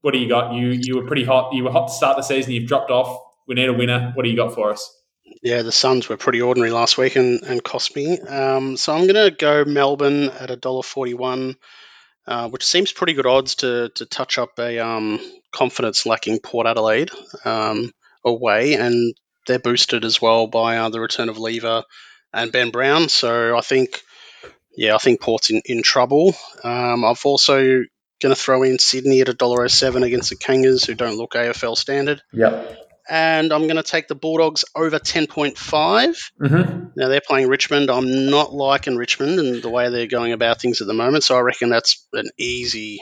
what 0.00 0.12
do 0.12 0.18
you 0.18 0.28
got? 0.28 0.52
You 0.54 0.68
you 0.68 0.96
were 0.96 1.06
pretty 1.06 1.24
hot. 1.24 1.52
You 1.52 1.64
were 1.64 1.72
hot 1.72 1.88
to 1.88 1.94
start 1.94 2.16
the 2.16 2.22
season. 2.22 2.52
You've 2.52 2.68
dropped 2.68 2.90
off. 2.90 3.20
We 3.46 3.54
need 3.54 3.68
a 3.68 3.72
winner. 3.72 4.12
What 4.14 4.24
do 4.24 4.30
you 4.30 4.36
got 4.36 4.54
for 4.54 4.70
us? 4.70 4.94
Yeah, 5.42 5.62
the 5.62 5.72
Suns 5.72 6.08
were 6.08 6.16
pretty 6.16 6.40
ordinary 6.40 6.70
last 6.70 6.98
week 6.98 7.16
and, 7.16 7.42
and 7.42 7.62
cost 7.62 7.94
me. 7.94 8.18
Um, 8.18 8.76
so 8.76 8.94
I'm 8.94 9.06
going 9.06 9.30
to 9.30 9.36
go 9.36 9.64
Melbourne 9.64 10.30
at 10.30 10.48
$1.41 10.48 11.56
uh, 12.28 12.46
which 12.50 12.64
seems 12.64 12.92
pretty 12.92 13.14
good 13.14 13.24
odds 13.24 13.54
to, 13.56 13.88
to 13.94 14.04
touch 14.04 14.36
up 14.36 14.58
a 14.58 14.78
um, 14.78 15.18
confidence 15.50 16.04
lacking 16.04 16.38
Port 16.40 16.66
Adelaide 16.66 17.10
um, 17.46 17.90
away. 18.22 18.74
And 18.74 19.14
they're 19.48 19.58
boosted 19.58 20.04
as 20.04 20.22
well 20.22 20.46
by 20.46 20.78
uh, 20.78 20.88
the 20.88 21.00
return 21.00 21.28
of 21.28 21.38
Lever 21.38 21.82
and 22.32 22.52
Ben 22.52 22.70
Brown. 22.70 23.08
So 23.08 23.56
I 23.56 23.60
think, 23.60 24.02
yeah, 24.76 24.94
I 24.94 24.98
think 24.98 25.20
Port's 25.20 25.50
in, 25.50 25.60
in 25.64 25.82
trouble. 25.82 26.36
Um, 26.62 27.04
I've 27.04 27.24
also 27.24 27.58
going 28.20 28.34
to 28.34 28.36
throw 28.36 28.62
in 28.62 28.78
Sydney 28.78 29.20
at 29.20 29.26
$1.07 29.26 30.04
against 30.04 30.30
the 30.30 30.36
Kangas, 30.36 30.86
who 30.86 30.94
don't 30.94 31.16
look 31.16 31.32
AFL 31.32 31.76
standard. 31.76 32.22
Yep 32.32 32.78
and 33.08 33.52
I'm 33.52 33.62
going 33.62 33.76
to 33.76 33.82
take 33.82 34.06
the 34.06 34.14
Bulldogs 34.14 34.64
over 34.74 34.98
10.5. 34.98 35.54
Mm-hmm. 35.56 36.86
Now 36.94 37.08
they're 37.08 37.20
playing 37.26 37.48
Richmond. 37.48 37.90
I'm 37.90 38.28
not 38.30 38.52
liking 38.52 38.96
Richmond 38.96 39.38
and 39.38 39.62
the 39.62 39.70
way 39.70 39.88
they're 39.88 40.06
going 40.06 40.32
about 40.32 40.60
things 40.60 40.80
at 40.80 40.86
the 40.86 40.94
moment, 40.94 41.24
so 41.24 41.36
I 41.36 41.40
reckon 41.40 41.70
that's 41.70 42.06
an 42.12 42.28
easy, 42.38 43.00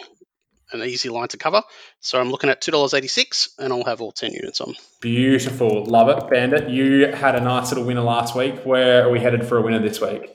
an 0.73 0.83
easy 0.83 1.09
line 1.09 1.29
to 1.29 1.37
cover. 1.37 1.63
So 2.01 2.21
I'm 2.21 2.31
looking 2.31 2.51
at 2.51 2.61
two 2.61 2.73
dollars 2.73 2.95
eighty 2.95 3.09
six, 3.09 3.55
and 3.59 3.73
I'll 3.73 3.85
have 3.85 4.01
all 4.01 4.13
ten 4.13 4.33
units 4.33 4.61
on. 4.61 4.75
Beautiful, 5.01 5.85
love 5.85 6.09
it, 6.09 6.29
Bandit. 6.31 6.69
You 6.69 7.13
had 7.13 7.35
a 7.35 7.41
nice 7.41 7.71
little 7.71 7.85
winner 7.85 8.03
last 8.03 8.35
week. 8.35 8.65
Where 8.65 9.07
are 9.07 9.11
we 9.11 9.21
headed 9.21 9.47
for 9.47 9.59
a 9.59 9.63
winner 9.63 9.81
this 9.81 10.01
week? 10.01 10.33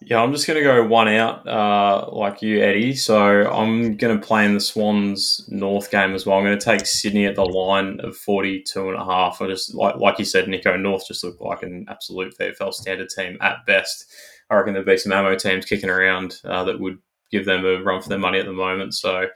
Yeah, 0.00 0.22
I'm 0.22 0.32
just 0.32 0.46
going 0.46 0.56
to 0.56 0.62
go 0.62 0.86
one 0.86 1.08
out, 1.08 1.46
uh, 1.46 2.08
like 2.12 2.40
you, 2.40 2.62
Eddie. 2.62 2.94
So 2.94 3.50
I'm 3.50 3.96
going 3.96 4.18
to 4.18 4.26
play 4.26 4.46
in 4.46 4.54
the 4.54 4.60
Swans 4.60 5.44
North 5.48 5.90
game 5.90 6.14
as 6.14 6.24
well. 6.24 6.38
I'm 6.38 6.44
going 6.44 6.58
to 6.58 6.64
take 6.64 6.86
Sydney 6.86 7.26
at 7.26 7.34
the 7.34 7.44
line 7.44 7.98
of 8.00 8.16
42 8.16 8.90
and 8.90 8.96
a 8.96 9.04
half. 9.04 9.42
I 9.42 9.48
just 9.48 9.74
like 9.74 9.96
like 9.96 10.18
you 10.18 10.24
said, 10.24 10.48
Nico 10.48 10.76
North 10.76 11.06
just 11.06 11.24
looked 11.24 11.42
like 11.42 11.62
an 11.62 11.84
absolute 11.88 12.38
VFL 12.38 12.72
standard 12.72 13.08
team 13.08 13.38
at 13.40 13.66
best. 13.66 14.06
I 14.48 14.54
reckon 14.54 14.72
there'd 14.72 14.86
be 14.86 14.96
some 14.96 15.12
ammo 15.12 15.34
teams 15.34 15.66
kicking 15.66 15.90
around 15.90 16.40
uh, 16.44 16.64
that 16.64 16.80
would 16.80 16.98
give 17.30 17.44
them 17.44 17.64
a 17.64 17.82
run 17.82 18.00
for 18.00 18.08
their 18.08 18.18
money 18.18 18.38
at 18.38 18.46
the 18.46 18.52
moment. 18.52 18.94
So 18.94 19.26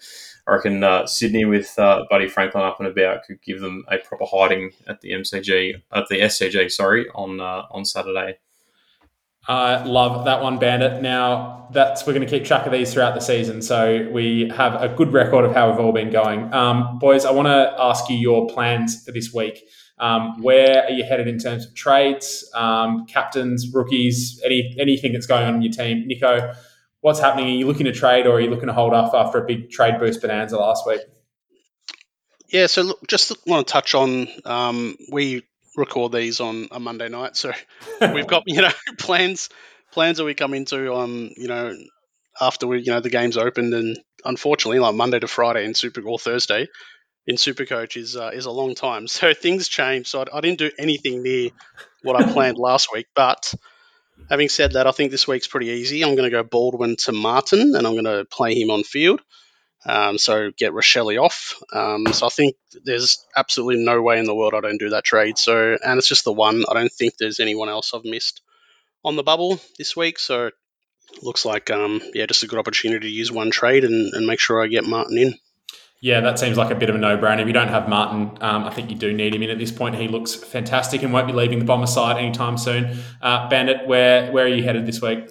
I 0.46 0.52
reckon 0.52 0.82
uh, 0.82 1.06
Sydney 1.06 1.44
with 1.44 1.78
uh, 1.78 2.04
Buddy 2.10 2.28
Franklin 2.28 2.64
up 2.64 2.80
and 2.80 2.88
about 2.88 3.24
could 3.24 3.42
give 3.42 3.60
them 3.60 3.84
a 3.88 3.98
proper 3.98 4.24
hiding 4.26 4.72
at 4.86 5.00
the 5.00 5.12
MCG 5.12 5.82
at 5.92 6.08
the 6.08 6.20
SCG. 6.20 6.70
Sorry, 6.70 7.06
on 7.14 7.40
uh, 7.40 7.62
on 7.70 7.84
Saturday. 7.84 8.38
I 9.48 9.82
love 9.82 10.24
that 10.26 10.40
one, 10.40 10.58
Bandit. 10.58 11.02
Now 11.02 11.68
that's 11.72 12.06
we're 12.06 12.12
going 12.12 12.26
to 12.26 12.30
keep 12.30 12.44
track 12.44 12.64
of 12.66 12.72
these 12.72 12.92
throughout 12.92 13.14
the 13.14 13.20
season, 13.20 13.60
so 13.62 14.08
we 14.12 14.48
have 14.56 14.80
a 14.80 14.88
good 14.88 15.12
record 15.12 15.44
of 15.44 15.52
how 15.52 15.70
we've 15.70 15.80
all 15.80 15.92
been 15.92 16.10
going. 16.10 16.52
Um, 16.54 16.98
boys, 16.98 17.24
I 17.24 17.32
want 17.32 17.46
to 17.46 17.74
ask 17.78 18.08
you 18.08 18.16
your 18.16 18.48
plans 18.48 19.04
for 19.04 19.12
this 19.12 19.32
week. 19.32 19.64
Um, 19.98 20.42
where 20.42 20.84
are 20.84 20.90
you 20.90 21.04
headed 21.04 21.28
in 21.28 21.38
terms 21.38 21.66
of 21.66 21.74
trades, 21.74 22.48
um, 22.54 23.06
captains, 23.06 23.72
rookies, 23.72 24.40
any 24.44 24.76
anything 24.78 25.12
that's 25.12 25.26
going 25.26 25.44
on 25.44 25.56
in 25.56 25.62
your 25.62 25.72
team? 25.72 26.06
Nico, 26.06 26.52
what's 27.02 27.20
happening? 27.20 27.46
Are 27.46 27.50
you 27.50 27.66
looking 27.66 27.84
to 27.84 27.92
trade, 27.92 28.26
or 28.26 28.36
are 28.36 28.40
you 28.40 28.48
looking 28.48 28.68
to 28.68 28.72
hold 28.72 28.94
off 28.94 29.12
after 29.12 29.38
a 29.38 29.46
big 29.46 29.70
trade 29.70 29.98
boost 30.00 30.22
bonanza 30.22 30.56
last 30.56 30.86
week? 30.86 31.02
Yeah, 32.48 32.66
so 32.66 32.82
look, 32.82 33.06
just 33.06 33.34
want 33.46 33.66
to 33.66 33.72
touch 33.72 33.94
on 33.94 34.28
um, 34.46 34.96
we 35.10 35.42
record 35.76 36.12
these 36.12 36.40
on 36.40 36.68
a 36.70 36.80
Monday 36.80 37.08
night, 37.08 37.36
so 37.36 37.52
we've 38.14 38.26
got 38.26 38.44
you 38.46 38.62
know 38.62 38.70
plans 38.98 39.50
plans 39.92 40.16
that 40.16 40.24
we 40.24 40.32
come 40.32 40.54
into 40.54 40.94
um 40.94 41.30
you 41.36 41.48
know 41.48 41.76
after 42.40 42.66
we 42.66 42.78
you 42.78 42.90
know 42.92 43.00
the 43.00 43.10
game's 43.10 43.36
opened 43.36 43.74
and 43.74 43.98
unfortunately 44.24 44.78
like 44.78 44.94
Monday 44.94 45.18
to 45.18 45.28
Friday 45.28 45.66
in 45.66 45.74
Super 45.74 46.00
or 46.00 46.18
Thursday 46.18 46.66
in 47.26 47.36
Supercoach 47.36 47.96
is 47.96 48.16
uh, 48.16 48.30
is 48.32 48.46
a 48.46 48.50
long 48.50 48.74
time, 48.74 49.06
so 49.08 49.34
things 49.34 49.68
change. 49.68 50.08
So 50.08 50.22
I, 50.22 50.38
I 50.38 50.40
didn't 50.40 50.58
do 50.58 50.70
anything 50.78 51.22
near 51.22 51.50
what 52.02 52.20
I 52.20 52.30
planned 52.32 52.58
last 52.58 52.92
week, 52.92 53.06
but 53.14 53.54
having 54.28 54.48
said 54.48 54.72
that, 54.72 54.86
I 54.86 54.92
think 54.92 55.10
this 55.10 55.28
week's 55.28 55.46
pretty 55.46 55.68
easy. 55.68 56.02
I'm 56.02 56.14
going 56.14 56.30
to 56.30 56.36
go 56.36 56.42
Baldwin 56.42 56.96
to 57.04 57.12
Martin, 57.12 57.74
and 57.74 57.86
I'm 57.86 57.94
going 57.94 58.04
to 58.04 58.24
play 58.24 58.54
him 58.54 58.70
on 58.70 58.84
field. 58.84 59.20
Um, 59.84 60.16
so 60.18 60.50
get 60.56 60.72
Rachele 60.72 61.20
off. 61.20 61.60
Um, 61.72 62.06
so 62.12 62.26
I 62.26 62.28
think 62.28 62.54
there's 62.84 63.24
absolutely 63.36 63.84
no 63.84 64.00
way 64.00 64.18
in 64.18 64.26
the 64.26 64.34
world 64.34 64.54
I 64.54 64.60
don't 64.60 64.78
do 64.78 64.90
that 64.90 65.04
trade. 65.04 65.38
So 65.38 65.76
and 65.84 65.98
it's 65.98 66.08
just 66.08 66.24
the 66.24 66.32
one. 66.32 66.64
I 66.68 66.74
don't 66.74 66.92
think 66.92 67.16
there's 67.16 67.40
anyone 67.40 67.68
else 67.68 67.92
I've 67.92 68.04
missed 68.04 68.42
on 69.04 69.16
the 69.16 69.24
bubble 69.24 69.60
this 69.78 69.96
week. 69.96 70.18
So 70.18 70.50
looks 71.22 71.44
like 71.44 71.70
um, 71.70 72.00
yeah, 72.14 72.26
just 72.26 72.44
a 72.44 72.46
good 72.46 72.58
opportunity 72.58 73.08
to 73.08 73.14
use 73.14 73.32
one 73.32 73.50
trade 73.50 73.84
and, 73.84 74.14
and 74.14 74.26
make 74.26 74.40
sure 74.40 74.62
I 74.62 74.68
get 74.68 74.84
Martin 74.84 75.18
in. 75.18 75.34
Yeah, 76.02 76.20
that 76.22 76.36
seems 76.36 76.56
like 76.56 76.72
a 76.72 76.74
bit 76.74 76.90
of 76.90 76.96
a 76.96 76.98
no-brainer. 76.98 77.42
If 77.42 77.46
you 77.46 77.52
don't 77.52 77.68
have 77.68 77.88
Martin, 77.88 78.36
um, 78.40 78.64
I 78.64 78.70
think 78.70 78.90
you 78.90 78.96
do 78.96 79.12
need 79.12 79.36
him 79.36 79.42
in 79.44 79.50
at 79.50 79.58
this 79.58 79.70
point. 79.70 79.94
He 79.94 80.08
looks 80.08 80.34
fantastic 80.34 81.04
and 81.04 81.12
won't 81.12 81.28
be 81.28 81.32
leaving 81.32 81.60
the 81.60 81.64
bomber 81.64 81.86
side 81.86 82.16
anytime 82.16 82.58
soon. 82.58 82.98
Uh, 83.22 83.48
Bandit, 83.48 83.86
where 83.86 84.32
where 84.32 84.44
are 84.44 84.48
you 84.48 84.64
headed 84.64 84.84
this 84.84 85.00
week? 85.00 85.30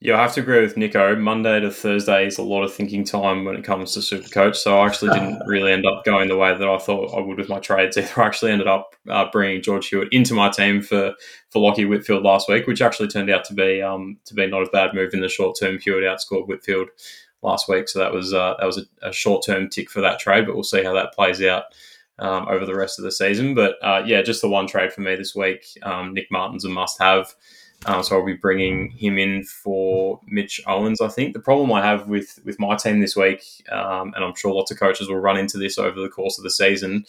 Yeah, 0.00 0.18
I 0.18 0.22
have 0.22 0.32
to 0.32 0.40
agree 0.40 0.62
with 0.62 0.78
Nico. 0.78 1.14
Monday 1.14 1.60
to 1.60 1.70
Thursday 1.70 2.26
is 2.26 2.38
a 2.38 2.42
lot 2.42 2.64
of 2.64 2.72
thinking 2.72 3.04
time 3.04 3.44
when 3.44 3.54
it 3.54 3.64
comes 3.64 3.92
to 3.92 4.00
Supercoach. 4.00 4.56
So 4.56 4.80
I 4.80 4.86
actually 4.86 5.12
didn't 5.12 5.42
really 5.46 5.72
end 5.72 5.84
up 5.84 6.06
going 6.06 6.28
the 6.28 6.38
way 6.38 6.56
that 6.56 6.66
I 6.66 6.78
thought 6.78 7.14
I 7.14 7.20
would 7.20 7.36
with 7.36 7.50
my 7.50 7.60
trades. 7.60 7.98
Either 7.98 8.22
I 8.22 8.26
actually 8.26 8.52
ended 8.52 8.66
up 8.66 8.96
uh, 9.10 9.26
bringing 9.30 9.60
George 9.60 9.88
Hewett 9.88 10.08
into 10.10 10.32
my 10.32 10.48
team 10.48 10.80
for 10.80 11.12
for 11.50 11.60
Lachie 11.60 11.86
Whitfield 11.86 12.22
last 12.22 12.48
week, 12.48 12.66
which 12.66 12.80
actually 12.80 13.08
turned 13.08 13.28
out 13.28 13.44
to 13.44 13.52
be 13.52 13.82
um, 13.82 14.16
to 14.24 14.32
be 14.32 14.46
not 14.46 14.66
a 14.66 14.70
bad 14.70 14.94
move 14.94 15.12
in 15.12 15.20
the 15.20 15.28
short 15.28 15.58
term. 15.60 15.78
Hewitt 15.78 16.02
outscored 16.02 16.48
Whitfield 16.48 16.88
last 17.42 17.68
week, 17.68 17.88
so 17.88 17.98
that 17.98 18.12
was 18.12 18.32
uh, 18.32 18.54
that 18.58 18.66
was 18.66 18.78
a, 18.78 19.08
a 19.08 19.12
short 19.12 19.44
term 19.44 19.68
tick 19.68 19.90
for 19.90 20.00
that 20.00 20.18
trade. 20.18 20.46
But 20.46 20.54
we'll 20.54 20.64
see 20.64 20.82
how 20.82 20.94
that 20.94 21.14
plays 21.14 21.42
out. 21.42 21.64
Um, 22.18 22.46
over 22.48 22.66
the 22.66 22.74
rest 22.74 23.00
of 23.00 23.04
the 23.04 23.10
season, 23.10 23.54
but 23.54 23.76
uh, 23.82 24.02
yeah, 24.06 24.22
just 24.22 24.42
the 24.42 24.48
one 24.48 24.68
trade 24.68 24.92
for 24.92 25.00
me 25.00 25.16
this 25.16 25.34
week. 25.34 25.66
Um, 25.82 26.12
Nick 26.12 26.30
Martin's 26.30 26.64
a 26.64 26.68
must-have. 26.68 27.34
Um, 27.86 28.02
so 28.02 28.16
I'll 28.16 28.24
be 28.24 28.34
bringing 28.34 28.90
him 28.90 29.18
in 29.18 29.42
for 29.44 30.20
Mitch 30.26 30.60
Owens. 30.66 31.00
I 31.00 31.08
think 31.08 31.32
the 31.32 31.40
problem 31.40 31.72
I 31.72 31.84
have 31.84 32.06
with 32.06 32.38
with 32.44 32.60
my 32.60 32.76
team 32.76 33.00
this 33.00 33.16
week, 33.16 33.42
um, 33.72 34.12
and 34.14 34.24
I'm 34.24 34.34
sure 34.34 34.54
lots 34.54 34.70
of 34.70 34.78
coaches 34.78 35.08
will 35.08 35.16
run 35.16 35.36
into 35.36 35.58
this 35.58 35.78
over 35.78 36.00
the 36.00 36.08
course 36.08 36.38
of 36.38 36.44
the 36.44 36.50
season, 36.50 37.04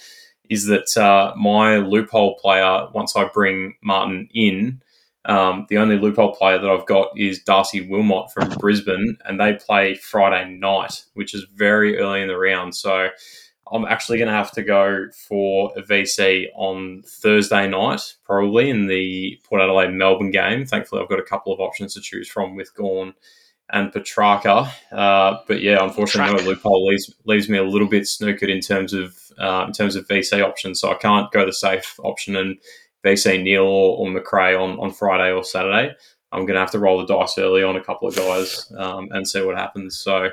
is 0.49 0.65
that 0.67 0.97
uh, 0.97 1.33
my 1.37 1.77
loophole 1.77 2.35
player. 2.39 2.87
Once 2.93 3.15
I 3.15 3.25
bring 3.25 3.75
Martin 3.81 4.29
in, 4.33 4.81
um, 5.25 5.65
the 5.69 5.77
only 5.77 5.97
loophole 5.97 6.35
player 6.35 6.59
that 6.59 6.69
I've 6.69 6.85
got 6.85 7.17
is 7.17 7.43
Darcy 7.43 7.87
Wilmot 7.87 8.31
from 8.31 8.49
Brisbane, 8.59 9.17
and 9.25 9.39
they 9.39 9.53
play 9.53 9.95
Friday 9.95 10.49
night, 10.51 11.03
which 11.13 11.33
is 11.33 11.45
very 11.55 11.97
early 11.97 12.21
in 12.21 12.27
the 12.27 12.37
round. 12.37 12.75
So 12.75 13.09
I'm 13.71 13.85
actually 13.85 14.17
going 14.17 14.27
to 14.27 14.33
have 14.33 14.51
to 14.51 14.63
go 14.63 15.07
for 15.27 15.71
a 15.77 15.81
VC 15.81 16.47
on 16.55 17.03
Thursday 17.05 17.67
night, 17.67 18.15
probably 18.25 18.69
in 18.69 18.87
the 18.87 19.39
Port 19.45 19.61
Adelaide 19.61 19.91
Melbourne 19.91 20.31
game. 20.31 20.65
Thankfully, 20.65 21.01
I've 21.01 21.09
got 21.09 21.19
a 21.19 21.23
couple 21.23 21.53
of 21.53 21.59
options 21.61 21.93
to 21.93 22.01
choose 22.01 22.27
from 22.27 22.55
with 22.55 22.75
Gawn 22.75 23.13
and 23.71 23.91
Petrarca. 23.93 24.69
Uh, 24.91 25.37
but 25.47 25.61
yeah, 25.61 25.81
unfortunately, 25.81 26.43
no 26.43 26.49
loophole 26.49 26.85
leaves 26.85 27.13
leaves 27.25 27.47
me 27.47 27.57
a 27.57 27.63
little 27.63 27.87
bit 27.87 28.03
snookered 28.03 28.53
in 28.53 28.59
terms 28.59 28.93
of 28.93 29.17
uh, 29.39 29.63
in 29.67 29.73
terms 29.73 29.95
of 29.95 30.07
VC 30.07 30.43
options. 30.43 30.81
So 30.81 30.91
I 30.91 30.95
can't 30.95 31.31
go 31.31 31.45
the 31.45 31.53
safe 31.53 31.97
option 32.03 32.35
and 32.35 32.57
VC 33.03 33.41
Neale 33.43 33.63
or, 33.63 33.97
or 33.97 34.09
Macrae 34.09 34.55
on, 34.55 34.79
on 34.79 34.91
Friday 34.91 35.31
or 35.31 35.43
Saturday. 35.43 35.93
I'm 36.31 36.45
going 36.45 36.55
to 36.55 36.59
have 36.61 36.71
to 36.71 36.79
roll 36.79 36.97
the 36.99 37.05
dice 37.05 37.37
early 37.37 37.61
on 37.61 37.75
a 37.75 37.83
couple 37.83 38.07
of 38.07 38.15
guys 38.15 38.71
um, 38.77 39.09
and 39.11 39.27
see 39.27 39.41
what 39.41 39.55
happens. 39.55 39.99
So, 39.99 40.29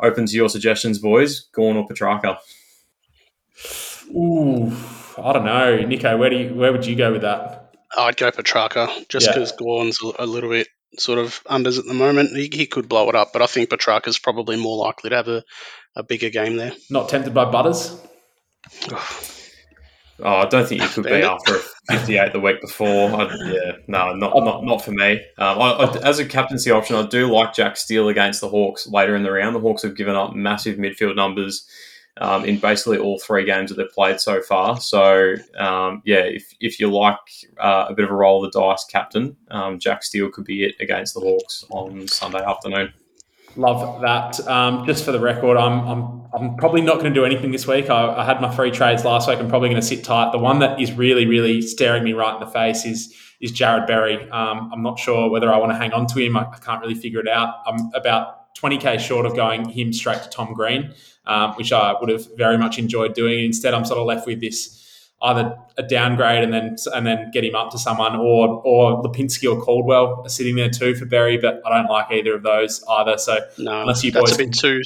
open 0.00 0.26
to 0.26 0.36
your 0.36 0.48
suggestions, 0.48 0.98
boys. 1.00 1.40
Gawn 1.52 1.76
or 1.76 1.88
Petrarca. 1.88 2.38
Ooh, 4.14 4.72
I 5.18 5.32
don't 5.32 5.44
know, 5.44 5.76
Nico. 5.84 6.16
Where 6.16 6.30
do 6.30 6.36
you, 6.36 6.54
where 6.54 6.70
would 6.72 6.86
you 6.86 6.94
go 6.96 7.12
with 7.12 7.22
that? 7.22 7.74
I'd 7.96 8.16
go 8.16 8.30
Petrarca 8.30 8.88
just 9.08 9.26
Yeah. 9.26 9.32
because 9.34 9.52
Gawn's 9.52 9.98
a, 10.02 10.24
a 10.24 10.26
little 10.26 10.50
bit 10.50 10.68
sort 10.98 11.18
of 11.18 11.42
unders 11.44 11.78
at 11.78 11.84
the 11.86 11.94
moment. 11.94 12.30
He, 12.30 12.48
he 12.52 12.66
could 12.66 12.88
blow 12.88 13.08
it 13.08 13.14
up, 13.16 13.32
but 13.32 13.42
I 13.42 13.46
think 13.46 13.70
Petrarca's 13.70 14.18
probably 14.18 14.56
more 14.56 14.76
likely 14.76 15.10
to 15.10 15.16
have 15.16 15.28
a, 15.28 15.42
a 15.96 16.02
bigger 16.04 16.30
game 16.30 16.56
there. 16.56 16.72
Not 16.90 17.08
tempted 17.08 17.34
by 17.34 17.44
Butters? 17.46 18.00
Oh, 20.22 20.36
I 20.36 20.46
don't 20.46 20.68
think 20.68 20.82
you 20.82 20.88
could 20.94 21.04
be 21.04 21.22
after 21.22 21.54
58 21.90 22.32
the 22.32 22.40
week 22.40 22.60
before. 22.60 23.10
I, 23.10 23.34
yeah, 23.46 23.72
no, 23.86 24.14
not 24.14 24.34
not 24.36 24.64
not 24.64 24.84
for 24.84 24.92
me. 24.92 25.24
Um, 25.38 25.58
I, 25.60 25.70
I, 25.72 25.98
as 26.08 26.18
a 26.18 26.26
captaincy 26.26 26.70
option, 26.70 26.96
I 26.96 27.06
do 27.06 27.32
like 27.32 27.54
Jack 27.54 27.76
Steele 27.76 28.08
against 28.08 28.40
the 28.40 28.48
Hawks 28.48 28.86
later 28.86 29.16
in 29.16 29.22
the 29.22 29.32
round. 29.32 29.54
The 29.54 29.60
Hawks 29.60 29.82
have 29.82 29.96
given 29.96 30.14
up 30.14 30.34
massive 30.34 30.76
midfield 30.78 31.16
numbers 31.16 31.68
um, 32.20 32.44
in 32.44 32.58
basically 32.58 32.98
all 32.98 33.18
three 33.18 33.44
games 33.44 33.70
that 33.70 33.76
they've 33.76 33.90
played 33.90 34.20
so 34.20 34.42
far. 34.42 34.80
So, 34.80 35.34
um, 35.58 36.02
yeah, 36.04 36.18
if, 36.18 36.54
if 36.60 36.78
you 36.78 36.92
like 36.92 37.16
uh, 37.58 37.86
a 37.88 37.94
bit 37.94 38.04
of 38.04 38.10
a 38.10 38.14
roll 38.14 38.44
of 38.44 38.52
the 38.52 38.60
dice 38.60 38.84
captain, 38.84 39.36
um, 39.50 39.78
Jack 39.78 40.02
Steele 40.02 40.30
could 40.30 40.44
be 40.44 40.64
it 40.64 40.74
against 40.80 41.14
the 41.14 41.20
Hawks 41.20 41.64
on 41.70 42.06
Sunday 42.08 42.44
afternoon. 42.44 42.92
Love 43.56 44.00
that. 44.02 44.46
Um, 44.46 44.86
just 44.86 45.04
for 45.04 45.12
the 45.12 45.20
record, 45.20 45.56
I'm, 45.56 45.86
I'm, 45.86 46.22
I'm 46.32 46.56
probably 46.56 46.80
not 46.80 46.94
going 46.94 47.12
to 47.12 47.14
do 47.14 47.24
anything 47.24 47.50
this 47.50 47.66
week. 47.66 47.90
I, 47.90 48.18
I 48.18 48.24
had 48.24 48.40
my 48.40 48.54
free 48.54 48.70
trades 48.70 49.04
last 49.04 49.28
week. 49.28 49.38
I'm 49.38 49.48
probably 49.48 49.68
going 49.68 49.80
to 49.80 49.86
sit 49.86 50.04
tight. 50.04 50.32
The 50.32 50.38
one 50.38 50.60
that 50.60 50.80
is 50.80 50.92
really, 50.92 51.26
really 51.26 51.60
staring 51.60 52.04
me 52.04 52.12
right 52.12 52.34
in 52.34 52.40
the 52.40 52.50
face 52.50 52.84
is 52.84 53.14
is 53.40 53.52
Jarrod 53.52 53.86
Berry. 53.86 54.30
Um, 54.30 54.70
I'm 54.70 54.82
not 54.82 54.98
sure 54.98 55.30
whether 55.30 55.50
I 55.50 55.56
want 55.56 55.72
to 55.72 55.76
hang 55.76 55.92
on 55.92 56.06
to 56.08 56.18
him. 56.18 56.36
I, 56.36 56.42
I 56.42 56.58
can't 56.58 56.80
really 56.82 56.94
figure 56.94 57.20
it 57.20 57.28
out. 57.28 57.54
I'm 57.66 57.90
about 57.94 58.54
20k 58.56 59.00
short 59.00 59.26
of 59.26 59.34
going 59.34 59.68
him 59.68 59.92
straight 59.92 60.22
to 60.22 60.28
Tom 60.28 60.52
Green, 60.52 60.92
um, 61.26 61.52
which 61.54 61.72
I 61.72 61.94
would 61.98 62.10
have 62.10 62.26
very 62.36 62.58
much 62.58 62.78
enjoyed 62.78 63.14
doing. 63.14 63.44
Instead, 63.44 63.72
I'm 63.74 63.84
sort 63.84 63.98
of 63.98 64.06
left 64.06 64.26
with 64.26 64.40
this 64.40 64.79
either 65.22 65.56
a 65.76 65.82
downgrade 65.82 66.42
and 66.42 66.52
then 66.52 66.76
and 66.94 67.06
then 67.06 67.30
get 67.32 67.44
him 67.44 67.54
up 67.54 67.70
to 67.72 67.78
someone, 67.78 68.16
or 68.16 68.62
or 68.64 69.02
Lipinski 69.02 69.50
or 69.50 69.60
Caldwell 69.62 70.22
are 70.24 70.28
sitting 70.28 70.56
there 70.56 70.70
too 70.70 70.94
for 70.94 71.04
Berry, 71.06 71.38
but 71.38 71.60
I 71.66 71.76
don't 71.76 71.90
like 71.90 72.10
either 72.12 72.34
of 72.34 72.42
those 72.42 72.82
either. 72.88 73.18
So 73.18 73.38
No, 73.58 73.82
Unless 73.82 74.04
you 74.04 74.12
that's 74.12 74.30
boys 74.30 74.34
a 74.34 74.38
bit 74.38 74.52
too. 74.54 74.80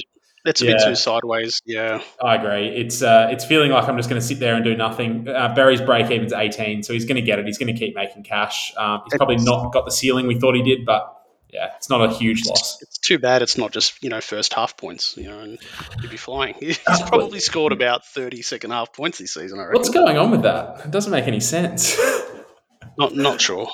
That's 0.44 0.60
a 0.60 0.66
Yeah. 0.66 0.72
bit 0.72 0.84
too 0.88 0.94
sideways. 0.94 1.62
Yeah, 1.64 2.02
I 2.22 2.34
agree. 2.34 2.68
It's 2.68 3.00
uh, 3.02 3.28
it's 3.30 3.44
feeling 3.46 3.70
like 3.70 3.88
I'm 3.88 3.96
just 3.96 4.10
going 4.10 4.20
to 4.20 4.26
sit 4.26 4.40
there 4.40 4.54
and 4.54 4.62
do 4.64 4.76
nothing. 4.76 5.26
Uh, 5.26 5.54
Berry's 5.54 5.80
break 5.80 6.10
even's 6.10 6.34
18, 6.34 6.82
so 6.82 6.92
he's 6.92 7.06
going 7.06 7.16
to 7.16 7.22
get 7.22 7.38
it. 7.38 7.46
He's 7.46 7.56
going 7.56 7.72
to 7.74 7.78
keep 7.78 7.94
making 7.94 8.24
cash. 8.24 8.74
Um, 8.76 9.00
he's 9.06 9.16
probably 9.16 9.36
not 9.36 9.72
got 9.72 9.86
the 9.86 9.90
ceiling 9.90 10.26
we 10.26 10.38
thought 10.38 10.54
he 10.54 10.62
did, 10.62 10.84
but 10.84 11.10
yeah, 11.54 11.70
it's 11.76 11.88
not 11.88 12.04
a 12.04 12.12
huge 12.12 12.44
loss. 12.46 12.82
it's 12.82 12.98
too 12.98 13.16
bad. 13.16 13.40
It's 13.40 13.56
not 13.56 13.72
just 13.72 14.02
you 14.02 14.10
know 14.10 14.20
first 14.20 14.52
half 14.52 14.76
points. 14.76 15.16
You 15.16 15.28
know, 15.28 15.38
and 15.38 15.58
you'd 16.02 16.10
be 16.10 16.16
flying. 16.16 16.54
He's 16.60 16.78
probably 16.78 17.38
scored 17.38 17.72
about 17.72 18.04
30 18.04 18.42
second 18.42 18.72
half 18.72 18.92
points 18.92 19.18
this 19.18 19.32
season. 19.34 19.60
I 19.60 19.66
reckon. 19.66 19.78
What's 19.78 19.90
going 19.90 20.18
on 20.18 20.32
with 20.32 20.42
that? 20.42 20.84
It 20.84 20.90
doesn't 20.90 21.12
make 21.12 21.28
any 21.28 21.38
sense. 21.38 21.96
not 22.98 23.14
not 23.14 23.40
sure. 23.40 23.68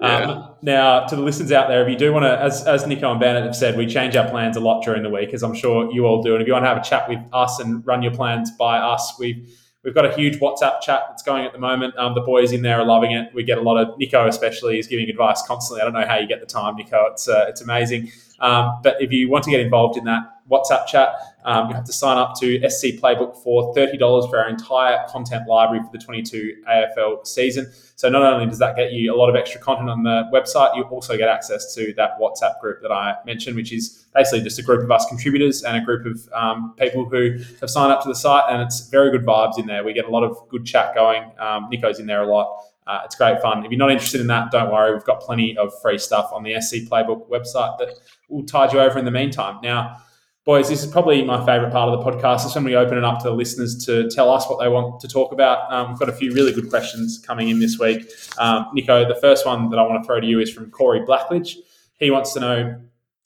Yeah. 0.00 0.16
Um, 0.16 0.54
now, 0.62 1.00
to 1.06 1.14
the 1.14 1.20
listeners 1.20 1.52
out 1.52 1.68
there, 1.68 1.86
if 1.86 1.90
you 1.90 1.98
do 1.98 2.10
want 2.10 2.24
to, 2.24 2.40
as, 2.40 2.66
as 2.66 2.86
Nico 2.86 3.10
and 3.10 3.20
Bennett 3.20 3.44
have 3.44 3.56
said, 3.56 3.76
we 3.76 3.86
change 3.86 4.16
our 4.16 4.30
plans 4.30 4.56
a 4.56 4.60
lot 4.60 4.82
during 4.82 5.02
the 5.02 5.10
week, 5.10 5.34
as 5.34 5.42
I'm 5.42 5.54
sure 5.54 5.92
you 5.92 6.06
all 6.06 6.22
do. 6.22 6.32
And 6.32 6.40
if 6.40 6.46
you 6.46 6.54
want 6.54 6.64
to 6.64 6.68
have 6.68 6.78
a 6.78 6.84
chat 6.84 7.06
with 7.06 7.18
us 7.34 7.60
and 7.60 7.86
run 7.86 8.02
your 8.02 8.14
plans 8.14 8.50
by 8.52 8.78
us, 8.78 9.14
we've 9.18 9.46
We've 9.86 9.94
got 9.94 10.04
a 10.04 10.12
huge 10.16 10.40
WhatsApp 10.40 10.80
chat 10.80 11.04
that's 11.08 11.22
going 11.22 11.46
at 11.46 11.52
the 11.52 11.60
moment. 11.60 11.96
Um, 11.96 12.16
the 12.16 12.20
boys 12.20 12.50
in 12.50 12.60
there 12.60 12.80
are 12.80 12.84
loving 12.84 13.12
it. 13.12 13.32
We 13.32 13.44
get 13.44 13.56
a 13.56 13.60
lot 13.60 13.76
of 13.76 13.96
Nico, 13.96 14.26
especially, 14.26 14.80
is 14.80 14.88
giving 14.88 15.08
advice 15.08 15.42
constantly. 15.46 15.80
I 15.80 15.84
don't 15.84 15.92
know 15.92 16.04
how 16.04 16.18
you 16.18 16.26
get 16.26 16.40
the 16.40 16.46
time, 16.46 16.74
Nico. 16.74 17.06
It's 17.12 17.28
uh, 17.28 17.46
it's 17.48 17.60
amazing. 17.60 18.10
Um, 18.40 18.80
but 18.82 19.00
if 19.00 19.12
you 19.12 19.30
want 19.30 19.44
to 19.44 19.50
get 19.50 19.60
involved 19.60 19.96
in 19.96 20.04
that 20.04 20.22
WhatsApp 20.50 20.86
chat, 20.86 21.14
um, 21.44 21.68
you 21.68 21.74
have 21.74 21.84
to 21.84 21.92
sign 21.92 22.18
up 22.18 22.38
to 22.40 22.58
SC 22.68 22.98
Playbook 23.00 23.42
for 23.42 23.74
$30 23.74 23.98
for 24.28 24.38
our 24.38 24.48
entire 24.48 24.98
content 25.08 25.48
library 25.48 25.82
for 25.82 25.90
the 25.92 25.98
22 25.98 26.56
AFL 26.68 27.26
season. 27.26 27.70
So 27.94 28.08
not 28.08 28.22
only 28.22 28.46
does 28.46 28.58
that 28.58 28.76
get 28.76 28.92
you 28.92 29.14
a 29.14 29.16
lot 29.16 29.28
of 29.28 29.36
extra 29.36 29.60
content 29.60 29.88
on 29.88 30.02
the 30.02 30.28
website, 30.32 30.76
you 30.76 30.82
also 30.84 31.16
get 31.16 31.28
access 31.28 31.74
to 31.74 31.94
that 31.96 32.18
WhatsApp 32.20 32.60
group 32.60 32.82
that 32.82 32.92
I 32.92 33.14
mentioned, 33.24 33.56
which 33.56 33.72
is 33.72 34.06
basically 34.14 34.42
just 34.42 34.58
a 34.58 34.62
group 34.62 34.82
of 34.82 34.90
us 34.90 35.06
contributors 35.06 35.62
and 35.62 35.76
a 35.76 35.80
group 35.80 36.04
of 36.04 36.28
um, 36.32 36.74
people 36.76 37.08
who 37.08 37.38
have 37.60 37.70
signed 37.70 37.92
up 37.92 38.02
to 38.02 38.08
the 38.08 38.14
site. 38.14 38.44
And 38.50 38.60
it's 38.60 38.88
very 38.88 39.10
good 39.10 39.24
vibes 39.24 39.58
in 39.58 39.66
there. 39.66 39.84
We 39.84 39.92
get 39.92 40.06
a 40.06 40.10
lot 40.10 40.24
of 40.24 40.36
good 40.48 40.66
chat 40.66 40.94
going. 40.94 41.30
Um, 41.38 41.68
Nico's 41.70 42.00
in 42.00 42.06
there 42.06 42.22
a 42.22 42.32
lot. 42.32 42.64
Uh, 42.86 43.00
it's 43.04 43.16
great 43.16 43.40
fun. 43.42 43.64
If 43.64 43.72
you're 43.72 43.78
not 43.78 43.90
interested 43.90 44.20
in 44.20 44.28
that, 44.28 44.52
don't 44.52 44.70
worry. 44.70 44.92
We've 44.92 45.04
got 45.04 45.20
plenty 45.20 45.56
of 45.58 45.72
free 45.82 45.98
stuff 45.98 46.30
on 46.32 46.44
the 46.44 46.60
SC 46.60 46.88
Playbook 46.88 47.28
website 47.28 47.78
that 47.78 47.98
will 48.28 48.44
tide 48.44 48.72
you 48.72 48.80
over 48.80 48.98
in 48.98 49.04
the 49.04 49.10
meantime. 49.10 49.58
Now, 49.62 49.98
boys, 50.44 50.68
this 50.68 50.82
is 50.82 50.90
probably 50.90 51.22
my 51.24 51.44
favourite 51.44 51.72
part 51.72 51.92
of 51.92 51.98
the 51.98 52.10
podcast. 52.10 52.46
It's 52.46 52.54
when 52.54 52.64
we 52.64 52.76
open 52.76 52.96
it 52.96 53.04
up 53.04 53.18
to 53.18 53.24
the 53.24 53.34
listeners 53.34 53.84
to 53.86 54.08
tell 54.10 54.30
us 54.30 54.48
what 54.48 54.60
they 54.60 54.68
want 54.68 55.00
to 55.00 55.08
talk 55.08 55.32
about. 55.32 55.70
Um, 55.72 55.90
we've 55.90 55.98
got 55.98 56.08
a 56.08 56.12
few 56.12 56.32
really 56.32 56.52
good 56.52 56.70
questions 56.70 57.18
coming 57.18 57.48
in 57.48 57.58
this 57.58 57.78
week. 57.78 58.08
Um, 58.38 58.66
Nico, 58.72 59.06
the 59.06 59.16
first 59.16 59.44
one 59.44 59.70
that 59.70 59.78
I 59.78 59.82
want 59.82 60.02
to 60.02 60.06
throw 60.06 60.20
to 60.20 60.26
you 60.26 60.40
is 60.40 60.50
from 60.50 60.70
Corey 60.70 61.00
Blackledge. 61.00 61.56
He 61.98 62.10
wants 62.10 62.32
to 62.34 62.40
know 62.40 62.80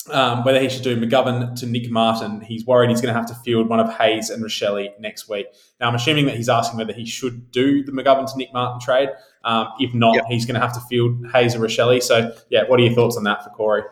um, 0.08 0.44
whether 0.44 0.58
he 0.60 0.68
should 0.70 0.82
do 0.82 0.98
McGovern 0.98 1.54
to 1.56 1.66
Nick 1.66 1.90
Martin. 1.90 2.40
He's 2.40 2.64
worried 2.64 2.88
he's 2.88 3.02
going 3.02 3.12
to 3.12 3.20
have 3.20 3.28
to 3.28 3.34
field 3.34 3.68
one 3.68 3.80
of 3.80 3.94
Keays 3.98 4.30
and 4.30 4.42
Rachele 4.42 4.88
next 4.98 5.28
week. 5.28 5.46
Now, 5.78 5.88
I'm 5.88 5.94
assuming 5.94 6.24
that 6.26 6.36
he's 6.36 6.48
asking 6.48 6.78
whether 6.78 6.94
he 6.94 7.04
should 7.04 7.50
do 7.50 7.84
the 7.84 7.92
McGovern 7.92 8.30
to 8.30 8.38
Nick 8.38 8.52
Martin 8.54 8.80
trade. 8.80 9.10
Um, 9.44 9.68
if 9.78 9.92
not, 9.92 10.14
yep. 10.14 10.24
he's 10.28 10.46
going 10.46 10.58
to 10.58 10.60
have 10.60 10.72
to 10.74 10.80
field 10.88 11.22
Keays 11.32 11.54
and 11.54 11.62
Rachele. 11.62 12.02
So, 12.02 12.34
yeah, 12.48 12.62
what 12.66 12.80
are 12.80 12.82
your 12.82 12.94
thoughts 12.94 13.18
on 13.18 13.24
that 13.24 13.44
for 13.44 13.50
Corey? 13.50 13.82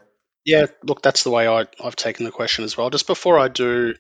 Yeah, 0.45 0.67
look, 0.83 1.03
that's 1.03 1.25
the 1.25 1.31
way 1.31 1.47
I, 1.47 1.67
I've 1.83 1.97
taken 1.97 2.25
the 2.25 2.31
question 2.31 2.65
as 2.65 2.77
well. 2.77 2.91
Just 2.91 3.07
before 3.07 3.39
I 3.39 3.49
do 3.49 3.95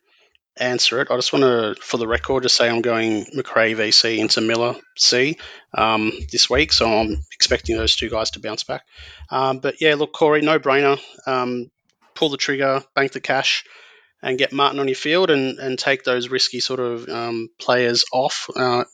answer 0.57 1.01
it, 1.01 1.09
I 1.11 1.17
just 1.17 1.33
want 1.33 1.43
to, 1.43 1.77
for 1.81 1.99
the 1.99 2.09
record, 2.09 2.43
just 2.43 2.57
say 2.57 2.69
I'm 2.69 2.81
going 2.81 3.27
Macrae 3.35 3.75
VC 3.75 4.19
into 4.19 4.41
Miller 4.41 4.77
C 4.97 5.37
um, 5.75 6.13
this 6.33 6.49
week, 6.49 6.73
so 6.73 6.91
I'm 6.91 7.19
expecting 7.33 7.77
those 7.77 7.97
two 7.97 8.09
guys 8.09 8.31
to 8.33 8.41
bounce 8.41 8.65
back. 8.65 8.83
Um, 9.31 9.59
but 9.59 9.81
yeah, 9.81 9.95
look, 9.95 10.13
Corey, 10.13 10.41
no 10.41 10.59
brainer. 10.59 10.99
Um, 11.27 11.71
pull 12.15 12.31
the 12.31 12.37
trigger, 12.37 12.83
bank 12.95 13.13
the 13.13 13.21
cash, 13.21 13.65
and 14.23 14.39
get 14.39 14.53
Martin 14.53 14.81
on 14.81 14.89
your 14.89 14.97
field 14.97 15.31
and, 15.31 15.59
and 15.59 15.79
take 15.79 16.03
those 16.03 16.29
risky 16.29 16.61
sort 16.61 16.81
of 16.81 17.09
um, 17.09 17.49
players 17.61 18.05
off 18.13 18.51
uh, 18.57 18.85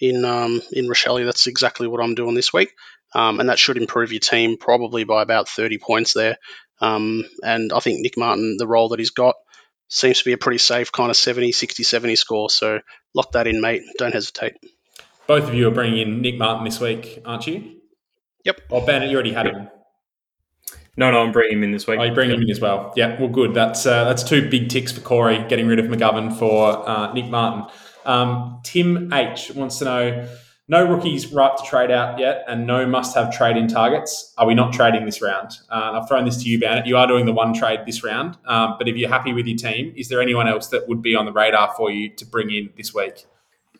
in 0.00 0.24
um, 0.24 0.60
in 0.72 0.86
Rachele. 0.86 1.24
That's 1.24 1.46
exactly 1.46 1.86
what 1.86 2.02
I'm 2.02 2.14
doing 2.14 2.34
this 2.34 2.52
week. 2.52 2.72
Um, 3.14 3.38
and 3.38 3.48
that 3.48 3.60
should 3.60 3.76
improve 3.76 4.10
your 4.12 4.18
team 4.18 4.56
probably 4.56 5.04
by 5.04 5.22
about 5.22 5.48
30 5.48 5.78
points 5.78 6.14
there. 6.14 6.36
Um, 6.80 7.24
and 7.42 7.72
I 7.72 7.80
think 7.80 8.00
Nick 8.00 8.16
Martin, 8.16 8.56
the 8.58 8.66
role 8.66 8.88
that 8.90 8.98
he's 8.98 9.10
got, 9.10 9.36
seems 9.88 10.18
to 10.18 10.24
be 10.24 10.32
a 10.32 10.38
pretty 10.38 10.58
safe 10.58 10.90
kind 10.92 11.10
of 11.10 11.16
70, 11.16 11.52
60, 11.52 11.82
70 11.82 12.16
score. 12.16 12.50
So 12.50 12.80
lock 13.14 13.32
that 13.32 13.46
in, 13.46 13.60
mate. 13.60 13.82
Don't 13.98 14.12
hesitate. 14.12 14.54
Both 15.26 15.48
of 15.48 15.54
you 15.54 15.68
are 15.68 15.72
bringing 15.72 15.98
in 15.98 16.20
Nick 16.20 16.38
Martin 16.38 16.64
this 16.64 16.80
week, 16.80 17.22
aren't 17.24 17.46
you? 17.46 17.80
Yep. 18.44 18.60
Oh, 18.70 18.84
Bennett, 18.84 19.10
you 19.10 19.14
already 19.16 19.32
had 19.32 19.46
him. 19.46 19.68
No, 20.96 21.10
no, 21.10 21.22
I'm 21.22 21.32
bringing 21.32 21.58
him 21.58 21.64
in 21.64 21.72
this 21.72 21.86
week. 21.86 21.98
Oh, 21.98 22.04
you 22.04 22.14
bring 22.14 22.30
him 22.30 22.42
in 22.42 22.50
as 22.50 22.60
well. 22.60 22.92
Yeah, 22.94 23.18
well, 23.18 23.28
good. 23.28 23.52
That's 23.54 23.84
uh, 23.84 24.04
that's 24.04 24.22
two 24.22 24.48
big 24.48 24.68
ticks 24.68 24.92
for 24.92 25.00
Corey, 25.00 25.44
getting 25.48 25.66
rid 25.66 25.80
of 25.80 25.86
McGovern 25.86 26.36
for 26.38 26.88
uh, 26.88 27.12
Nick 27.12 27.26
Martin. 27.26 27.66
Um, 28.04 28.60
Tim 28.62 29.12
H 29.12 29.50
wants 29.54 29.78
to 29.78 29.84
know 29.86 30.28
no 30.66 30.82
rookies 30.82 31.32
ripe 31.32 31.56
to 31.56 31.62
trade 31.64 31.90
out 31.90 32.18
yet, 32.18 32.44
and 32.48 32.66
no 32.66 32.86
must-have 32.86 33.36
trade-in 33.36 33.68
targets. 33.68 34.32
Are 34.38 34.46
we 34.46 34.54
not 34.54 34.72
trading 34.72 35.04
this 35.04 35.20
round? 35.20 35.50
Uh, 35.70 36.00
I've 36.00 36.08
thrown 36.08 36.24
this 36.24 36.42
to 36.42 36.48
you, 36.48 36.58
Bennett. 36.58 36.86
You 36.86 36.96
are 36.96 37.06
doing 37.06 37.26
the 37.26 37.32
one 37.32 37.52
trade 37.52 37.80
this 37.86 38.02
round, 38.02 38.38
um, 38.46 38.76
but 38.78 38.88
if 38.88 38.96
you're 38.96 39.10
happy 39.10 39.32
with 39.32 39.46
your 39.46 39.58
team, 39.58 39.92
is 39.96 40.08
there 40.08 40.22
anyone 40.22 40.48
else 40.48 40.68
that 40.68 40.88
would 40.88 41.02
be 41.02 41.14
on 41.14 41.26
the 41.26 41.32
radar 41.32 41.74
for 41.76 41.90
you 41.90 42.08
to 42.10 42.24
bring 42.24 42.50
in 42.50 42.70
this 42.76 42.94
week? 42.94 43.26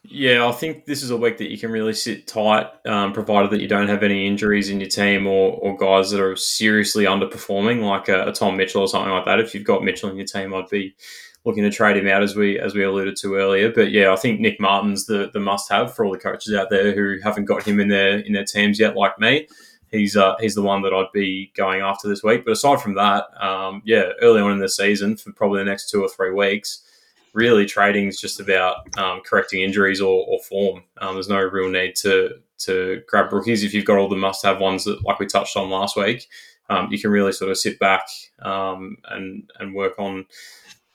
Yeah, 0.06 0.46
I 0.46 0.52
think 0.52 0.84
this 0.84 1.02
is 1.02 1.10
a 1.10 1.16
week 1.16 1.38
that 1.38 1.50
you 1.50 1.56
can 1.56 1.72
really 1.72 1.94
sit 1.94 2.26
tight, 2.26 2.66
um, 2.84 3.14
provided 3.14 3.50
that 3.52 3.62
you 3.62 3.68
don't 3.68 3.88
have 3.88 4.02
any 4.02 4.26
injuries 4.26 4.68
in 4.68 4.78
your 4.78 4.90
team 4.90 5.26
or, 5.26 5.52
or 5.52 5.78
guys 5.78 6.10
that 6.10 6.20
are 6.20 6.36
seriously 6.36 7.04
underperforming, 7.04 7.82
like 7.82 8.10
a, 8.10 8.28
a 8.28 8.32
Tom 8.32 8.58
Mitchell 8.58 8.82
or 8.82 8.88
something 8.88 9.10
like 9.10 9.24
that. 9.24 9.40
If 9.40 9.54
you've 9.54 9.64
got 9.64 9.82
Mitchell 9.82 10.10
in 10.10 10.16
your 10.16 10.26
team, 10.26 10.52
I'd 10.52 10.68
be 10.68 10.94
looking 11.44 11.62
to 11.62 11.70
trade 11.70 11.96
him 11.96 12.08
out 12.08 12.22
as 12.22 12.34
we 12.34 12.58
as 12.58 12.74
we 12.74 12.82
alluded 12.82 13.16
to 13.16 13.34
earlier. 13.34 13.70
But 13.70 13.90
yeah, 13.90 14.12
I 14.12 14.16
think 14.16 14.40
Nick 14.40 14.60
Martin's 14.60 15.06
the 15.06 15.30
the 15.32 15.40
must 15.40 15.70
have 15.70 15.94
for 15.94 16.04
all 16.04 16.12
the 16.12 16.18
coaches 16.18 16.54
out 16.54 16.70
there 16.70 16.94
who 16.94 17.18
haven't 17.22 17.44
got 17.44 17.62
him 17.62 17.80
in 17.80 17.88
their 17.88 18.18
in 18.18 18.32
their 18.32 18.44
teams 18.44 18.80
yet, 18.80 18.96
like 18.96 19.18
me. 19.18 19.46
He's 19.90 20.16
uh, 20.16 20.34
he's 20.40 20.54
the 20.54 20.62
one 20.62 20.82
that 20.82 20.92
I'd 20.92 21.12
be 21.12 21.52
going 21.56 21.80
after 21.80 22.08
this 22.08 22.22
week. 22.22 22.44
But 22.44 22.52
aside 22.52 22.80
from 22.80 22.94
that, 22.94 23.26
um, 23.40 23.82
yeah, 23.84 24.10
early 24.20 24.40
on 24.40 24.52
in 24.52 24.58
the 24.58 24.68
season 24.68 25.16
for 25.16 25.32
probably 25.32 25.60
the 25.60 25.70
next 25.70 25.90
two 25.90 26.02
or 26.02 26.08
three 26.08 26.32
weeks, 26.32 26.82
really 27.32 27.66
trading 27.66 28.08
is 28.08 28.20
just 28.20 28.40
about 28.40 28.76
um, 28.98 29.20
correcting 29.24 29.62
injuries 29.62 30.00
or, 30.00 30.24
or 30.26 30.40
form. 30.40 30.82
Um, 30.98 31.14
there's 31.14 31.28
no 31.28 31.40
real 31.40 31.68
need 31.68 31.94
to 31.96 32.40
to 32.56 33.02
grab 33.08 33.32
rookies 33.32 33.62
if 33.62 33.74
you've 33.74 33.84
got 33.84 33.98
all 33.98 34.08
the 34.08 34.16
must 34.16 34.44
have 34.44 34.58
ones 34.58 34.84
that 34.84 35.04
like 35.04 35.18
we 35.18 35.26
touched 35.26 35.56
on 35.56 35.70
last 35.70 35.96
week. 35.96 36.26
Um, 36.70 36.88
you 36.90 36.98
can 36.98 37.10
really 37.10 37.32
sort 37.32 37.50
of 37.50 37.58
sit 37.58 37.78
back 37.78 38.08
um, 38.40 38.96
and 39.10 39.50
and 39.60 39.74
work 39.74 39.98
on 39.98 40.26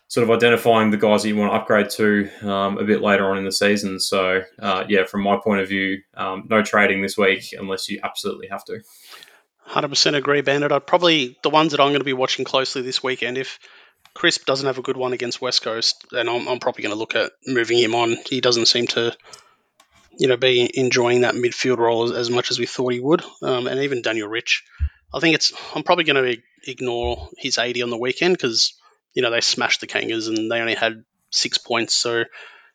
sort 0.09 0.27
of 0.27 0.35
identifying 0.35 0.89
the 0.89 0.97
guys 0.97 1.21
that 1.21 1.29
you 1.29 1.35
want 1.35 1.51
to 1.51 1.55
upgrade 1.55 1.89
to 1.91 2.27
um, 2.41 2.79
a 2.79 2.83
bit 2.83 2.99
later 2.99 3.29
on 3.29 3.37
in 3.37 3.45
the 3.45 3.51
season. 3.51 3.99
So, 3.99 4.41
uh, 4.57 4.83
yeah, 4.89 5.05
from 5.05 5.21
my 5.21 5.37
point 5.37 5.61
of 5.61 5.69
view, 5.69 6.01
um, 6.15 6.47
no 6.49 6.63
trading 6.63 7.03
this 7.03 7.15
week 7.15 7.53
unless 7.57 7.87
you 7.87 7.99
absolutely 8.03 8.47
have 8.47 8.65
to. 8.65 8.81
100% 9.69 10.15
agree, 10.15 10.41
Bandit. 10.41 10.71
I'd 10.71 10.87
probably 10.87 11.37
the 11.43 11.51
ones 11.51 11.71
that 11.71 11.79
I'm 11.79 11.89
going 11.89 11.99
to 11.99 12.05
be 12.05 12.13
watching 12.13 12.43
closely 12.43 12.81
this 12.81 13.03
weekend. 13.03 13.37
If 13.37 13.59
Crisp 14.15 14.45
doesn't 14.47 14.65
have 14.65 14.79
a 14.79 14.81
good 14.81 14.97
one 14.97 15.13
against 15.13 15.41
West 15.41 15.61
Coast, 15.61 16.03
then 16.11 16.27
I'm, 16.27 16.47
I'm 16.47 16.59
probably 16.59 16.81
going 16.81 16.95
to 16.95 16.99
look 16.99 17.15
at 17.15 17.31
moving 17.45 17.77
him 17.77 17.93
on. 17.93 18.17
He 18.25 18.41
doesn't 18.41 18.65
seem 18.65 18.87
to, 18.87 19.15
you 20.17 20.27
know, 20.27 20.37
be 20.37 20.71
enjoying 20.73 21.21
that 21.21 21.35
midfield 21.35 21.77
role 21.77 22.05
as, 22.05 22.11
as 22.11 22.29
much 22.31 22.49
as 22.49 22.57
we 22.57 22.65
thought 22.65 22.93
he 22.93 22.99
would. 22.99 23.23
Um, 23.43 23.67
and 23.67 23.81
even 23.81 24.01
Daniel 24.01 24.27
Rich, 24.27 24.63
I 25.13 25.19
think 25.19 25.35
it's. 25.35 25.53
I'm 25.75 25.83
probably 25.83 26.05
going 26.05 26.33
to 26.33 26.41
ignore 26.67 27.29
his 27.37 27.59
80 27.59 27.83
on 27.83 27.91
the 27.91 27.97
weekend 27.97 28.33
because 28.33 28.73
you 29.13 29.21
know, 29.21 29.31
they 29.31 29.41
smashed 29.41 29.81
the 29.81 29.87
Kangas 29.87 30.27
and 30.27 30.51
they 30.51 30.59
only 30.59 30.75
had 30.75 31.03
six 31.31 31.57
points. 31.57 31.95
So, 31.95 32.23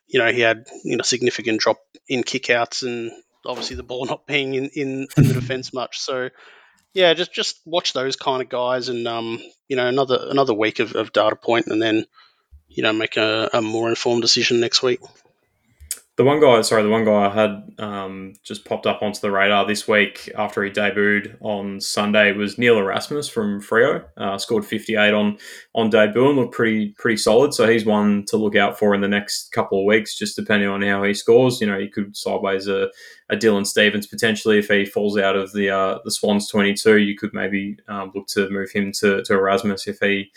you 0.07 0.19
know, 0.19 0.31
he 0.31 0.41
had, 0.41 0.67
you 0.83 0.97
know, 0.97 1.03
significant 1.03 1.59
drop 1.59 1.77
in 2.07 2.23
kickouts 2.23 2.83
and 2.83 3.11
obviously 3.45 3.75
the 3.75 3.83
ball 3.83 4.05
not 4.05 4.27
being 4.27 4.53
in, 4.53 4.69
in, 4.73 5.07
in 5.17 5.27
the 5.27 5.33
defense 5.39 5.73
much. 5.73 5.99
So, 5.99 6.29
yeah, 6.93 7.13
just 7.13 7.33
just 7.33 7.59
watch 7.65 7.93
those 7.93 8.15
kind 8.15 8.41
of 8.41 8.49
guys 8.49 8.89
and, 8.89 9.07
um, 9.07 9.41
you 9.67 9.75
know, 9.75 9.87
another 9.87 10.17
another 10.29 10.53
week 10.53 10.79
of, 10.79 10.95
of 10.95 11.11
data 11.11 11.35
point 11.35 11.67
and 11.67 11.81
then, 11.81 12.05
you 12.69 12.83
know, 12.83 12.93
make 12.93 13.17
a, 13.17 13.49
a 13.53 13.61
more 13.61 13.89
informed 13.89 14.21
decision 14.21 14.59
next 14.59 14.81
week. 14.81 15.01
The 16.17 16.23
one 16.23 16.39
guy, 16.39 16.61
sorry, 16.61 16.81
the 16.81 16.89
one 16.89 17.03
guy 17.03 17.25
I 17.25 17.29
had 17.29 17.73
um, 17.77 18.35
just 18.41 18.63
popped 18.63 18.85
up 18.85 19.01
onto 19.01 19.19
the 19.19 19.31
radar 19.31 19.67
this 19.67 19.85
week 19.85 20.31
after 20.37 20.63
he 20.63 20.71
debuted 20.71 21.35
on 21.41 21.81
Sunday 21.81 22.31
was 22.31 22.57
Neil 22.57 22.77
Erasmus 22.77 23.27
from 23.27 23.61
Freo. 23.61 24.05
Uh, 24.15 24.37
scored 24.37 24.63
58 24.63 25.13
on 25.13 25.37
on 25.73 25.89
debut 25.89 26.29
and 26.29 26.37
looked 26.37 26.53
pretty 26.53 26.95
pretty 26.97 27.17
solid. 27.17 27.53
So 27.53 27.67
he's 27.67 27.83
one 27.83 28.23
to 28.27 28.37
look 28.37 28.55
out 28.55 28.79
for 28.79 28.95
in 28.95 29.01
the 29.01 29.09
next 29.09 29.51
couple 29.51 29.79
of 29.79 29.85
weeks, 29.85 30.17
just 30.17 30.37
depending 30.37 30.69
on 30.69 30.81
how 30.83 31.03
he 31.03 31.13
scores. 31.13 31.59
You 31.59 31.67
know, 31.67 31.77
he 31.77 31.89
could 31.89 32.15
sideways 32.15 32.69
a, 32.69 32.89
a 33.29 33.35
Dylan 33.35 33.67
Stephens 33.67 34.07
potentially 34.07 34.59
if 34.59 34.69
he 34.69 34.85
falls 34.85 35.17
out 35.17 35.35
of 35.35 35.51
the 35.51 35.69
uh, 35.69 35.99
the 36.05 36.11
Swans 36.11 36.47
22. 36.47 36.97
You 36.97 37.17
could 37.17 37.33
maybe 37.33 37.75
um, 37.89 38.13
look 38.15 38.27
to 38.27 38.49
move 38.49 38.71
him 38.71 38.93
to, 38.99 39.21
to 39.23 39.33
Erasmus 39.33 39.85
if 39.85 39.99
he 39.99 40.31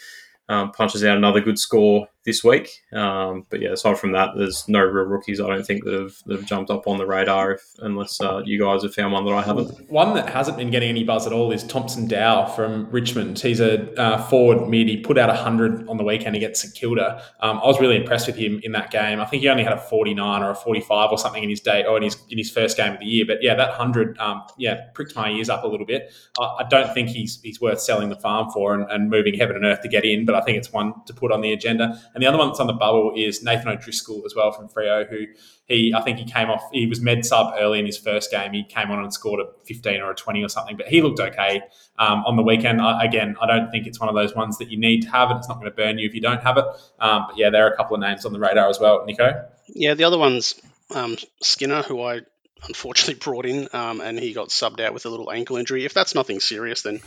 um, 0.49 0.72
punches 0.72 1.05
out 1.05 1.16
another 1.16 1.41
good 1.41 1.59
score 1.59 2.09
this 2.29 2.45
week. 2.45 2.83
Um, 2.93 3.47
but 3.49 3.62
yeah, 3.62 3.70
aside 3.70 3.99
from 3.99 4.12
that, 4.12 4.33
there's 4.37 4.68
no 4.68 4.81
real 4.81 5.07
rookies. 5.07 5.41
I 5.41 5.47
don't 5.47 5.64
think 5.64 5.83
that 5.85 5.95
have, 5.95 6.14
that 6.26 6.37
have 6.37 6.47
jumped 6.47 6.70
up 6.70 6.87
on 6.87 6.99
the 6.99 7.07
radar, 7.07 7.53
if, 7.53 7.62
unless 7.79 8.20
uh, 8.20 8.43
you 8.45 8.61
guys 8.61 8.83
have 8.83 8.95
found 8.95 9.14
one 9.14 9.24
that 9.24 9.33
I 9.33 9.41
haven't. 9.41 9.91
One 9.91 10.14
that 10.14 10.29
hasn't 10.29 10.59
been 10.59 10.70
getting 10.70 10.91
any 10.91 11.05
buzz 11.05 11.26
at 11.26 11.33
all 11.33 11.51
is 11.51 11.64
Thomson 11.64 12.07
Dow 12.07 12.45
from 12.45 12.91
Richmond. 12.91 13.39
He's 13.39 13.61
a 13.61 13.99
uh, 13.99 14.22
forward 14.24 14.68
mid. 14.68 14.89
He 14.89 14.99
put 14.99 15.16
out 15.16 15.35
hundred 15.35 15.89
on 15.89 15.97
the 15.97 16.05
weekend 16.05 16.37
against 16.37 16.61
St 16.61 16.74
Kilda. 16.74 17.22
Um, 17.41 17.61
I 17.62 17.66
was 17.66 17.81
really 17.81 17.97
impressed 17.97 18.26
with 18.26 18.37
him 18.37 18.61
in 18.62 18.72
that 18.72 18.91
game. 18.91 19.20
I 19.20 19.24
think 19.24 19.43
he 19.43 19.49
only 19.49 19.64
had 19.64 19.72
a 19.72 19.81
49 19.81 20.43
or 20.43 20.51
a 20.51 20.55
45 20.55 21.11
or 21.11 21.18
something 21.18 21.43
in 21.43 21.49
his 21.49 21.61
day 21.61 21.85
or 21.85 21.97
in 21.97 22.03
his 22.03 22.16
in 22.29 22.37
his 22.37 22.51
first 22.51 22.76
game 22.76 22.93
of 22.93 23.01
the 23.01 23.07
year. 23.07 23.24
But 23.26 23.39
yeah, 23.43 23.55
that 23.55 23.70
hundred, 23.70 24.18
um, 24.18 24.43
yeah, 24.59 24.89
pricked 24.93 25.16
my 25.16 25.31
ears 25.31 25.49
up 25.49 25.64
a 25.64 25.66
little 25.66 25.87
bit. 25.87 26.12
I, 26.39 26.59
I, 26.59 26.66
don't 26.68 26.93
think 26.93 27.09
he's 27.09 27.41
he's 27.41 27.59
worth 27.59 27.81
selling 27.81 28.11
the 28.11 28.16
farm 28.16 28.51
for 28.51 28.74
and, 28.74 28.91
and 28.91 29.09
moving 29.09 29.33
heaven 29.33 29.57
and 29.57 29.64
earth 29.64 29.81
to 29.81 29.89
get 29.89 30.05
in, 30.05 30.26
but 30.26 30.35
I 30.35 30.43
think 30.43 30.59
it's 30.59 30.72
one 30.72 30.93
to 31.07 31.14
put 31.14 31.33
on 31.33 31.41
the 31.41 31.53
agenda. 31.53 31.99
The 32.19 32.27
other 32.27 32.39
one 32.39 32.49
that's 32.49 32.61
on 32.61 32.66
the 32.66 32.73
bubble 32.73 33.12
is 33.16 33.43
Nathan 33.43 33.69
O'Driscoll 33.69 34.23
as 34.27 34.35
well 34.35 34.53
from 34.53 34.69
Freo, 34.69 35.09
who 35.09 35.27
he 35.66 35.93
I 35.95 36.03
think 36.03 36.19
he 36.19 36.25
came 36.25 36.51
off. 36.51 36.62
He 36.73 36.87
was 36.87 37.01
med 37.01 37.25
sub 37.25 37.55
early 37.59 37.79
in 37.79 37.87
his 37.87 37.99
first 37.99 38.31
game. 38.31 38.53
He 38.53 38.64
came 38.64 38.91
on 38.91 39.01
and 39.01 39.12
scored 39.12 39.41
a 39.41 39.47
15 39.66 40.01
or 40.01 40.11
a 40.11 40.14
20 40.14 40.43
or 40.43 40.49
something, 40.49 40.77
but 40.77 40.89
he 40.89 41.03
looked 41.03 41.21
okay 41.21 41.62
um, 41.99 42.25
on 42.25 42.37
the 42.37 42.43
weekend. 42.43 42.81
I, 42.81 43.05
again, 43.05 43.37
I 43.41 43.47
don't 43.47 43.71
think 43.71 43.87
it's 43.87 44.01
one 44.01 44.09
of 44.09 44.14
those 44.14 44.35
ones 44.35 44.59
that 44.59 44.71
you 44.71 44.79
need 44.79 45.03
to 45.03 45.11
have, 45.11 45.31
and 45.31 45.39
it's 45.39 45.49
not 45.49 45.61
going 45.61 45.71
to 45.71 45.77
burn 45.77 45.99
you 45.99 46.09
if 46.09 46.14
you 46.14 46.21
don't 46.21 46.43
have 46.43 46.59
it. 46.59 46.64
Um, 46.99 47.27
but 47.29 47.37
yeah, 47.37 47.51
there 47.51 47.66
are 47.66 47.71
a 47.71 47.77
couple 47.77 47.95
of 47.95 48.01
names 48.01 48.25
on 48.25 48.33
the 48.33 48.39
radar 48.39 48.69
as 48.69 48.81
well. 48.81 49.05
Nico. 49.05 49.47
Yeah, 49.69 49.95
the 49.95 50.05
other 50.05 50.19
one's 50.19 50.55
um, 50.95 51.16
Skinner, 51.43 51.83
who 51.83 52.03
I 52.03 52.21
unfortunately 52.66 53.14
brought 53.23 53.47
in, 53.47 53.69
um, 53.73 54.01
and 54.01 54.19
he 54.19 54.33
got 54.33 54.49
subbed 54.49 54.81
out 54.81 54.95
with 54.95 55.07
a 55.07 55.11
little 55.11 55.31
ankle 55.31 55.57
injury. 55.57 55.85
If 55.85 55.95
that's 55.95 56.14
nothing 56.14 56.41
serious, 56.41 56.83
then 56.83 57.01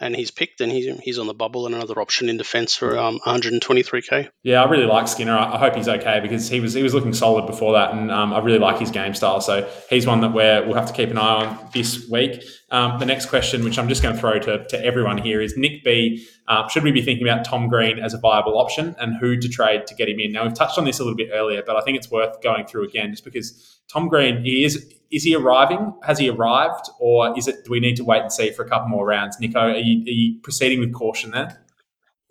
and 0.00 0.16
he's 0.16 0.30
picked, 0.30 0.60
and 0.60 0.72
he's 0.72 0.98
he's 1.00 1.18
on 1.18 1.26
the 1.26 1.34
bubble 1.34 1.66
and 1.66 1.74
another 1.74 2.00
option 2.00 2.28
in 2.28 2.36
defence 2.36 2.74
for 2.74 2.98
um, 2.98 3.20
123k. 3.26 4.30
Yeah, 4.42 4.62
I 4.62 4.68
really 4.68 4.86
like 4.86 5.08
Skinner. 5.08 5.36
I 5.36 5.58
hope 5.58 5.76
he's 5.76 5.88
okay 5.88 6.20
because 6.20 6.48
he 6.48 6.60
was 6.60 6.74
he 6.74 6.82
was 6.82 6.94
looking 6.94 7.12
solid 7.12 7.46
before 7.46 7.72
that, 7.74 7.92
and 7.92 8.10
um, 8.10 8.32
I 8.32 8.40
really 8.40 8.58
like 8.58 8.78
his 8.78 8.90
game 8.90 9.14
style. 9.14 9.40
So 9.40 9.68
he's 9.88 10.06
one 10.06 10.20
that 10.22 10.32
we're, 10.32 10.64
we'll 10.66 10.76
have 10.76 10.86
to 10.86 10.92
keep 10.92 11.10
an 11.10 11.18
eye 11.18 11.44
on 11.44 11.68
this 11.72 12.08
week. 12.10 12.42
Um, 12.70 12.98
the 12.98 13.06
next 13.06 13.26
question, 13.26 13.64
which 13.64 13.78
I'm 13.78 13.88
just 13.88 14.02
going 14.02 14.14
to 14.14 14.20
throw 14.20 14.38
to, 14.38 14.64
to 14.66 14.84
everyone 14.84 15.18
here, 15.18 15.40
is 15.40 15.56
Nick 15.56 15.84
B. 15.84 16.26
Uh, 16.50 16.66
should 16.66 16.82
we 16.82 16.90
be 16.90 17.00
thinking 17.00 17.24
about 17.28 17.44
Tom 17.44 17.68
Green 17.68 18.00
as 18.00 18.12
a 18.12 18.18
viable 18.18 18.58
option 18.58 18.96
and 18.98 19.16
who 19.20 19.36
to 19.36 19.48
trade 19.48 19.86
to 19.86 19.94
get 19.94 20.08
him 20.08 20.18
in? 20.18 20.32
Now 20.32 20.42
we've 20.42 20.52
touched 20.52 20.78
on 20.78 20.84
this 20.84 20.98
a 20.98 21.04
little 21.04 21.16
bit 21.16 21.28
earlier, 21.32 21.62
but 21.64 21.76
I 21.76 21.80
think 21.82 21.96
it's 21.96 22.10
worth 22.10 22.42
going 22.42 22.66
through 22.66 22.88
again, 22.88 23.12
just 23.12 23.24
because 23.24 23.80
Tom 23.86 24.08
Green 24.08 24.44
is 24.44 24.92
is 25.12 25.22
he 25.22 25.36
arriving? 25.36 25.94
Has 26.02 26.18
he 26.18 26.28
arrived, 26.28 26.90
or 26.98 27.38
is 27.38 27.46
it? 27.46 27.64
Do 27.64 27.70
we 27.70 27.78
need 27.78 27.94
to 27.98 28.04
wait 28.04 28.22
and 28.22 28.32
see 28.32 28.50
for 28.50 28.64
a 28.64 28.68
couple 28.68 28.88
more 28.88 29.06
rounds? 29.06 29.38
Nico, 29.38 29.60
are 29.60 29.76
you, 29.76 30.02
are 30.02 30.10
you 30.10 30.40
proceeding 30.40 30.80
with 30.80 30.92
caution 30.92 31.30
there? 31.30 31.56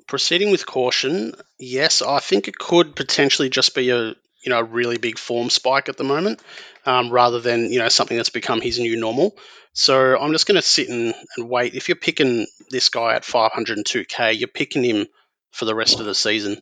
Proceeding 0.05 0.51
with 0.51 0.65
caution, 0.65 1.33
yes. 1.57 2.01
I 2.01 2.19
think 2.19 2.49
it 2.49 2.57
could 2.57 2.97
potentially 2.97 3.49
just 3.49 3.73
be 3.73 3.89
a 3.89 4.15
you 4.43 4.49
know 4.49 4.59
a 4.59 4.63
really 4.65 4.97
big 4.97 5.17
form 5.17 5.49
spike 5.49 5.87
at 5.87 5.95
the 5.95 6.03
moment, 6.03 6.41
um, 6.85 7.09
rather 7.09 7.39
than 7.39 7.71
you 7.71 7.79
know 7.79 7.89
something 7.89 8.17
that's 8.17 8.29
become 8.29 8.61
his 8.61 8.79
new 8.79 8.97
normal. 8.97 9.35
So 9.73 10.17
I'm 10.17 10.31
just 10.31 10.47
going 10.47 10.59
to 10.59 10.61
sit 10.61 10.89
and, 10.89 11.13
and 11.37 11.49
wait. 11.49 11.75
If 11.75 11.89
you're 11.89 11.95
picking 11.95 12.47
this 12.69 12.89
guy 12.89 13.15
at 13.15 13.23
502k, 13.23 14.37
you're 14.39 14.47
picking 14.47 14.83
him 14.83 15.07
for 15.51 15.65
the 15.65 15.75
rest 15.75 15.99
of 15.99 16.05
the 16.05 16.15
season. 16.15 16.61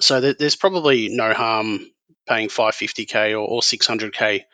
So 0.00 0.20
there's 0.20 0.56
probably 0.56 1.08
no 1.08 1.32
harm 1.32 1.86
paying 2.28 2.48
550k 2.48 3.32
or, 3.32 3.38
or 3.38 3.60
600k 3.60 4.44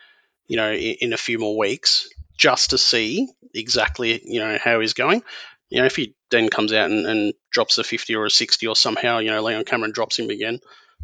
you 0.49 0.57
know, 0.57 0.73
in, 0.73 0.95
in 0.99 1.13
a 1.13 1.17
few 1.17 1.39
more 1.39 1.57
weeks 1.57 2.09
just 2.37 2.71
to 2.71 2.77
see 2.77 3.29
exactly, 3.53 4.21
you 4.25 4.41
know, 4.41 4.57
how 4.61 4.81
he's 4.81 4.93
going. 4.93 5.23
You 5.69 5.79
know, 5.79 5.85
if 5.85 5.95
he 5.95 6.15
then 6.31 6.49
comes 6.49 6.73
out 6.73 6.89
and, 6.89 7.05
and 7.05 7.33
drops 7.51 7.77
a 7.77 7.83
50 7.83 8.15
or 8.15 8.25
a 8.25 8.29
60 8.29 8.67
or 8.67 8.75
somehow, 8.75 9.19
you 9.19 9.29
know, 9.29 9.41
Leon 9.41 9.65
Cameron 9.65 9.91
drops 9.91 10.17
him 10.19 10.29
again, 10.29 10.59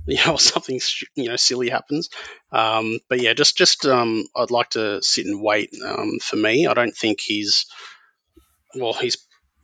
you 0.08 0.24
know, 0.26 0.36
something, 0.38 0.80
you 1.16 1.30
know, 1.30 1.36
silly 1.36 1.70
happens. 1.70 2.10
Um, 2.51 2.99
but 3.10 3.22
yeah, 3.22 3.34
just, 3.34 3.58
just, 3.58 3.86
um, 3.86 4.26
I'd 4.36 4.51
like 4.51 4.72
to 4.72 5.01
sit 5.01 5.26
and 5.26 5.41
wait. 5.41 5.74
Um, 5.84 6.20
for 6.22 6.36
me, 6.36 6.68
I 6.68 6.74
don't 6.74 6.95
think 6.95 7.22
he's, 7.22 7.66
well, 8.76 8.93
he's 8.93 9.18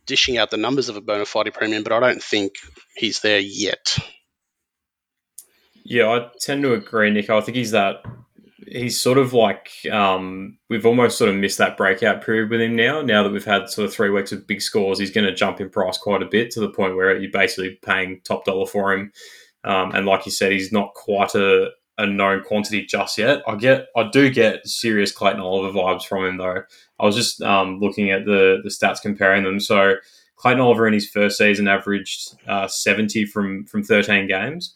dishing 0.06 0.38
out 0.38 0.50
the 0.50 0.56
numbers 0.56 0.88
of 0.88 0.96
a 0.96 1.00
bona 1.00 1.24
fide 1.24 1.52
premium, 1.54 1.82
but 1.82 1.92
I 1.92 2.00
don't 2.00 2.22
think 2.22 2.54
he's 2.96 3.20
there 3.20 3.40
yet. 3.40 3.96
Yeah, 5.84 6.08
I 6.08 6.30
tend 6.40 6.62
to 6.62 6.74
agree, 6.74 7.10
Nico. 7.10 7.36
I 7.36 7.40
think 7.40 7.56
he's 7.56 7.72
that 7.72 8.02
he's 8.66 9.00
sort 9.00 9.18
of 9.18 9.32
like 9.32 9.70
um, 9.90 10.58
we've 10.68 10.86
almost 10.86 11.18
sort 11.18 11.30
of 11.30 11.36
missed 11.36 11.58
that 11.58 11.76
breakout 11.76 12.24
period 12.24 12.50
with 12.50 12.60
him 12.60 12.76
now. 12.76 13.02
Now 13.02 13.22
that 13.22 13.32
we've 13.32 13.44
had 13.44 13.68
sort 13.68 13.86
of 13.86 13.92
three 13.92 14.10
weeks 14.10 14.32
of 14.32 14.46
big 14.46 14.62
scores, 14.62 14.98
he's 14.98 15.10
going 15.10 15.26
to 15.26 15.34
jump 15.34 15.60
in 15.60 15.70
price 15.70 15.98
quite 15.98 16.22
a 16.22 16.26
bit 16.26 16.50
to 16.52 16.60
the 16.60 16.70
point 16.70 16.96
where 16.96 17.16
you're 17.16 17.30
basically 17.30 17.78
paying 17.82 18.20
top 18.24 18.44
dollar 18.44 18.66
for 18.66 18.92
him. 18.92 19.12
Um, 19.64 19.92
and 19.92 20.06
like 20.06 20.26
you 20.26 20.32
said, 20.32 20.52
he's 20.52 20.72
not 20.72 20.94
quite 20.94 21.34
a, 21.34 21.70
a 21.98 22.06
known 22.06 22.42
quantity 22.42 22.84
just 22.84 23.18
yet. 23.18 23.42
I 23.46 23.54
get, 23.56 23.86
I 23.96 24.08
do 24.10 24.30
get 24.30 24.66
serious 24.66 25.12
Clayton 25.12 25.40
Oliver 25.40 25.78
vibes 25.78 26.04
from 26.04 26.24
him 26.24 26.36
though. 26.38 26.62
I 26.98 27.04
was 27.04 27.16
just 27.16 27.40
um, 27.42 27.78
looking 27.80 28.10
at 28.10 28.24
the 28.24 28.60
the 28.62 28.70
stats 28.70 29.00
comparing 29.00 29.44
them. 29.44 29.60
So 29.60 29.94
Clayton 30.36 30.60
Oliver 30.60 30.86
in 30.86 30.94
his 30.94 31.08
first 31.08 31.38
season 31.38 31.68
averaged 31.68 32.36
uh, 32.48 32.66
70 32.66 33.26
from 33.26 33.64
from 33.66 33.82
13 33.82 34.26
games. 34.26 34.74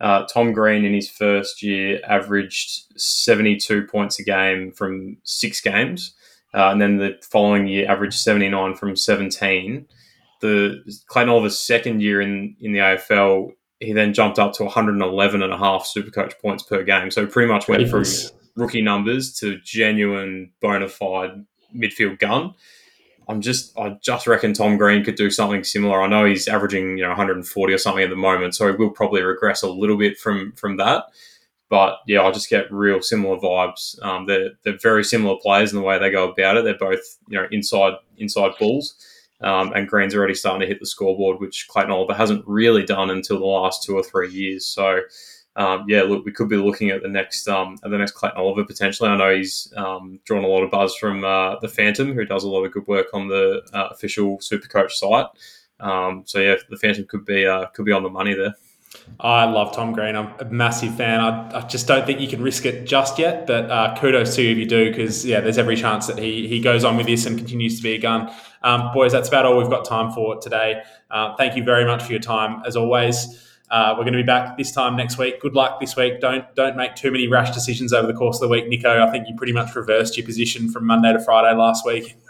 Uh, 0.00 0.24
Tom 0.26 0.52
Green 0.52 0.84
in 0.84 0.94
his 0.94 1.10
first 1.10 1.62
year 1.62 2.00
averaged 2.06 2.84
72 2.96 3.86
points 3.86 4.18
a 4.18 4.22
game 4.22 4.70
from 4.70 5.16
six 5.24 5.60
games. 5.60 6.14
Uh, 6.54 6.70
and 6.70 6.80
then 6.80 6.98
the 6.98 7.16
following 7.22 7.66
year 7.66 7.90
averaged 7.90 8.18
79 8.18 8.74
from 8.76 8.96
17. 8.96 9.86
The 10.40 10.82
Clayton 11.08 11.30
Oliver's 11.30 11.58
second 11.58 12.00
year 12.00 12.20
in, 12.20 12.56
in 12.60 12.72
the 12.72 12.78
AFL, 12.78 13.52
he 13.80 13.92
then 13.92 14.12
jumped 14.12 14.38
up 14.38 14.52
to 14.54 14.64
111 14.64 15.42
and 15.42 15.52
a 15.52 15.56
half 15.56 15.88
Supercoach 15.94 16.38
points 16.40 16.62
per 16.62 16.82
game. 16.82 17.10
So 17.10 17.26
pretty 17.26 17.50
much 17.50 17.68
went 17.68 17.88
from 17.88 18.04
rookie 18.56 18.82
numbers 18.82 19.32
to 19.40 19.58
genuine 19.60 20.52
bona 20.60 20.88
fide 20.88 21.44
midfield 21.74 22.18
gun. 22.18 22.54
I'm 23.28 23.42
just 23.42 23.78
I 23.78 23.96
just 24.02 24.26
reckon 24.26 24.54
Tom 24.54 24.78
Green 24.78 25.04
could 25.04 25.16
do 25.16 25.30
something 25.30 25.62
similar. 25.62 26.00
I 26.00 26.08
know 26.08 26.24
he's 26.24 26.48
averaging 26.48 26.96
you 26.96 27.04
know 27.04 27.10
140 27.10 27.72
or 27.72 27.78
something 27.78 28.02
at 28.02 28.10
the 28.10 28.16
moment, 28.16 28.54
so 28.54 28.66
he 28.66 28.76
will 28.76 28.90
probably 28.90 29.22
regress 29.22 29.62
a 29.62 29.70
little 29.70 29.98
bit 29.98 30.18
from 30.18 30.52
from 30.52 30.78
that. 30.78 31.04
But 31.68 31.98
yeah, 32.06 32.22
I 32.22 32.30
just 32.30 32.48
get 32.48 32.72
real 32.72 33.02
similar 33.02 33.36
vibes. 33.36 34.02
Um, 34.02 34.26
they're 34.26 34.52
they're 34.64 34.78
very 34.78 35.04
similar 35.04 35.36
players 35.42 35.72
in 35.72 35.78
the 35.78 35.84
way 35.84 35.98
they 35.98 36.10
go 36.10 36.30
about 36.30 36.56
it. 36.56 36.64
They're 36.64 36.78
both 36.78 37.18
you 37.28 37.38
know 37.38 37.46
inside 37.50 37.94
inside 38.16 38.52
bulls, 38.58 38.94
um, 39.40 39.72
and 39.74 39.88
Green's 39.88 40.14
already 40.14 40.34
starting 40.34 40.60
to 40.60 40.66
hit 40.66 40.80
the 40.80 40.86
scoreboard, 40.86 41.40
which 41.40 41.68
Clayton 41.68 41.92
Oliver 41.92 42.14
hasn't 42.14 42.44
really 42.46 42.84
done 42.84 43.10
until 43.10 43.38
the 43.38 43.46
last 43.46 43.82
two 43.82 43.96
or 43.96 44.02
three 44.02 44.30
years. 44.30 44.66
So 44.66 45.00
um, 45.58 45.84
yeah, 45.88 46.02
look, 46.02 46.24
we 46.24 46.30
could 46.30 46.48
be 46.48 46.56
looking 46.56 46.90
at 46.90 47.02
the 47.02 47.08
next 47.08 47.48
um, 47.48 47.78
at 47.84 47.90
the 47.90 47.98
next 47.98 48.12
Clayton 48.12 48.38
Oliver 48.38 48.64
potentially. 48.64 49.10
I 49.10 49.16
know 49.16 49.34
he's 49.34 49.72
um, 49.76 50.20
drawn 50.24 50.44
a 50.44 50.48
lot 50.48 50.62
of 50.62 50.70
buzz 50.70 50.94
from 50.96 51.24
uh, 51.24 51.58
the 51.58 51.68
Phantom, 51.68 52.12
who 52.12 52.24
does 52.24 52.44
a 52.44 52.48
lot 52.48 52.64
of 52.64 52.72
good 52.72 52.86
work 52.86 53.08
on 53.12 53.26
the 53.26 53.62
uh, 53.72 53.88
official 53.90 54.38
Supercoach 54.38 54.92
site. 54.92 55.26
Um, 55.80 56.22
so 56.26 56.38
yeah, 56.38 56.54
the 56.70 56.76
Phantom 56.76 57.06
could 57.06 57.24
be 57.24 57.44
uh, 57.44 57.66
could 57.66 57.84
be 57.84 57.92
on 57.92 58.04
the 58.04 58.08
money 58.08 58.34
there. 58.34 58.54
I 59.20 59.44
love 59.44 59.74
Tom 59.74 59.92
Green. 59.92 60.16
I'm 60.16 60.32
a 60.38 60.44
massive 60.44 60.94
fan. 60.96 61.20
I, 61.20 61.58
I 61.58 61.60
just 61.62 61.86
don't 61.86 62.06
think 62.06 62.20
you 62.20 62.28
can 62.28 62.40
risk 62.40 62.64
it 62.64 62.86
just 62.86 63.18
yet, 63.18 63.46
but 63.46 63.70
uh, 63.70 63.96
kudos 63.98 64.36
to 64.36 64.42
you 64.42 64.52
if 64.52 64.58
you 64.58 64.66
do, 64.66 64.90
because 64.90 65.26
yeah, 65.26 65.40
there's 65.40 65.58
every 65.58 65.76
chance 65.76 66.06
that 66.06 66.18
he 66.18 66.46
he 66.46 66.60
goes 66.60 66.84
on 66.84 66.96
with 66.96 67.06
this 67.06 67.26
and 67.26 67.36
continues 67.36 67.78
to 67.78 67.82
be 67.82 67.94
a 67.94 67.98
gun. 67.98 68.32
Um, 68.62 68.90
boys, 68.92 69.12
that's 69.12 69.28
about 69.28 69.46
all 69.46 69.56
we've 69.56 69.70
got 69.70 69.84
time 69.84 70.12
for 70.12 70.40
today. 70.40 70.82
Uh, 71.10 71.36
thank 71.36 71.56
you 71.56 71.64
very 71.64 71.84
much 71.84 72.02
for 72.02 72.12
your 72.12 72.20
time, 72.20 72.62
as 72.66 72.76
always. 72.76 73.44
Uh, 73.70 73.94
we're 73.96 74.04
going 74.04 74.14
to 74.14 74.18
be 74.18 74.26
back 74.26 74.56
this 74.56 74.72
time 74.72 74.96
next 74.96 75.18
week. 75.18 75.40
Good 75.40 75.54
luck 75.54 75.78
this 75.78 75.94
week. 75.94 76.20
Don't 76.20 76.44
don't 76.54 76.76
make 76.76 76.94
too 76.94 77.10
many 77.10 77.28
rash 77.28 77.50
decisions 77.50 77.92
over 77.92 78.06
the 78.06 78.14
course 78.14 78.36
of 78.36 78.42
the 78.42 78.48
week, 78.48 78.66
Nico. 78.66 79.02
I 79.04 79.10
think 79.10 79.28
you 79.28 79.34
pretty 79.36 79.52
much 79.52 79.74
reversed 79.74 80.16
your 80.16 80.24
position 80.24 80.70
from 80.70 80.86
Monday 80.86 81.12
to 81.12 81.20
Friday 81.20 81.56
last 81.56 81.84
week. 81.86 82.16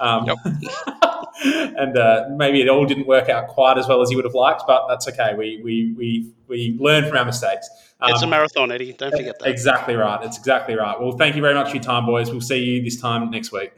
Um, 0.00 0.26
yep. 0.26 0.36
and 1.44 1.96
uh, 1.96 2.26
maybe 2.32 2.60
it 2.60 2.68
all 2.68 2.84
didn't 2.84 3.06
work 3.06 3.28
out 3.28 3.46
quite 3.46 3.78
as 3.78 3.86
well 3.86 4.02
as 4.02 4.10
you 4.10 4.16
would 4.16 4.24
have 4.24 4.34
liked, 4.34 4.64
but 4.66 4.88
that's 4.88 5.06
okay. 5.06 5.34
We 5.36 5.60
we 5.62 5.92
we 5.96 6.32
we 6.48 6.76
learn 6.80 7.06
from 7.08 7.16
our 7.16 7.24
mistakes. 7.24 7.70
Um, 8.00 8.10
it's 8.10 8.20
a 8.20 8.24
um, 8.24 8.30
marathon, 8.30 8.72
Eddie. 8.72 8.94
Don't 8.94 9.12
forget 9.12 9.38
that. 9.38 9.48
Exactly 9.48 9.94
right. 9.94 10.24
It's 10.24 10.36
exactly 10.36 10.74
right. 10.74 11.00
Well, 11.00 11.12
thank 11.12 11.36
you 11.36 11.42
very 11.42 11.54
much 11.54 11.68
for 11.68 11.76
your 11.76 11.84
time, 11.84 12.04
boys. 12.04 12.32
We'll 12.32 12.40
see 12.40 12.62
you 12.62 12.82
this 12.82 13.00
time 13.00 13.30
next 13.30 13.52
week. 13.52 13.70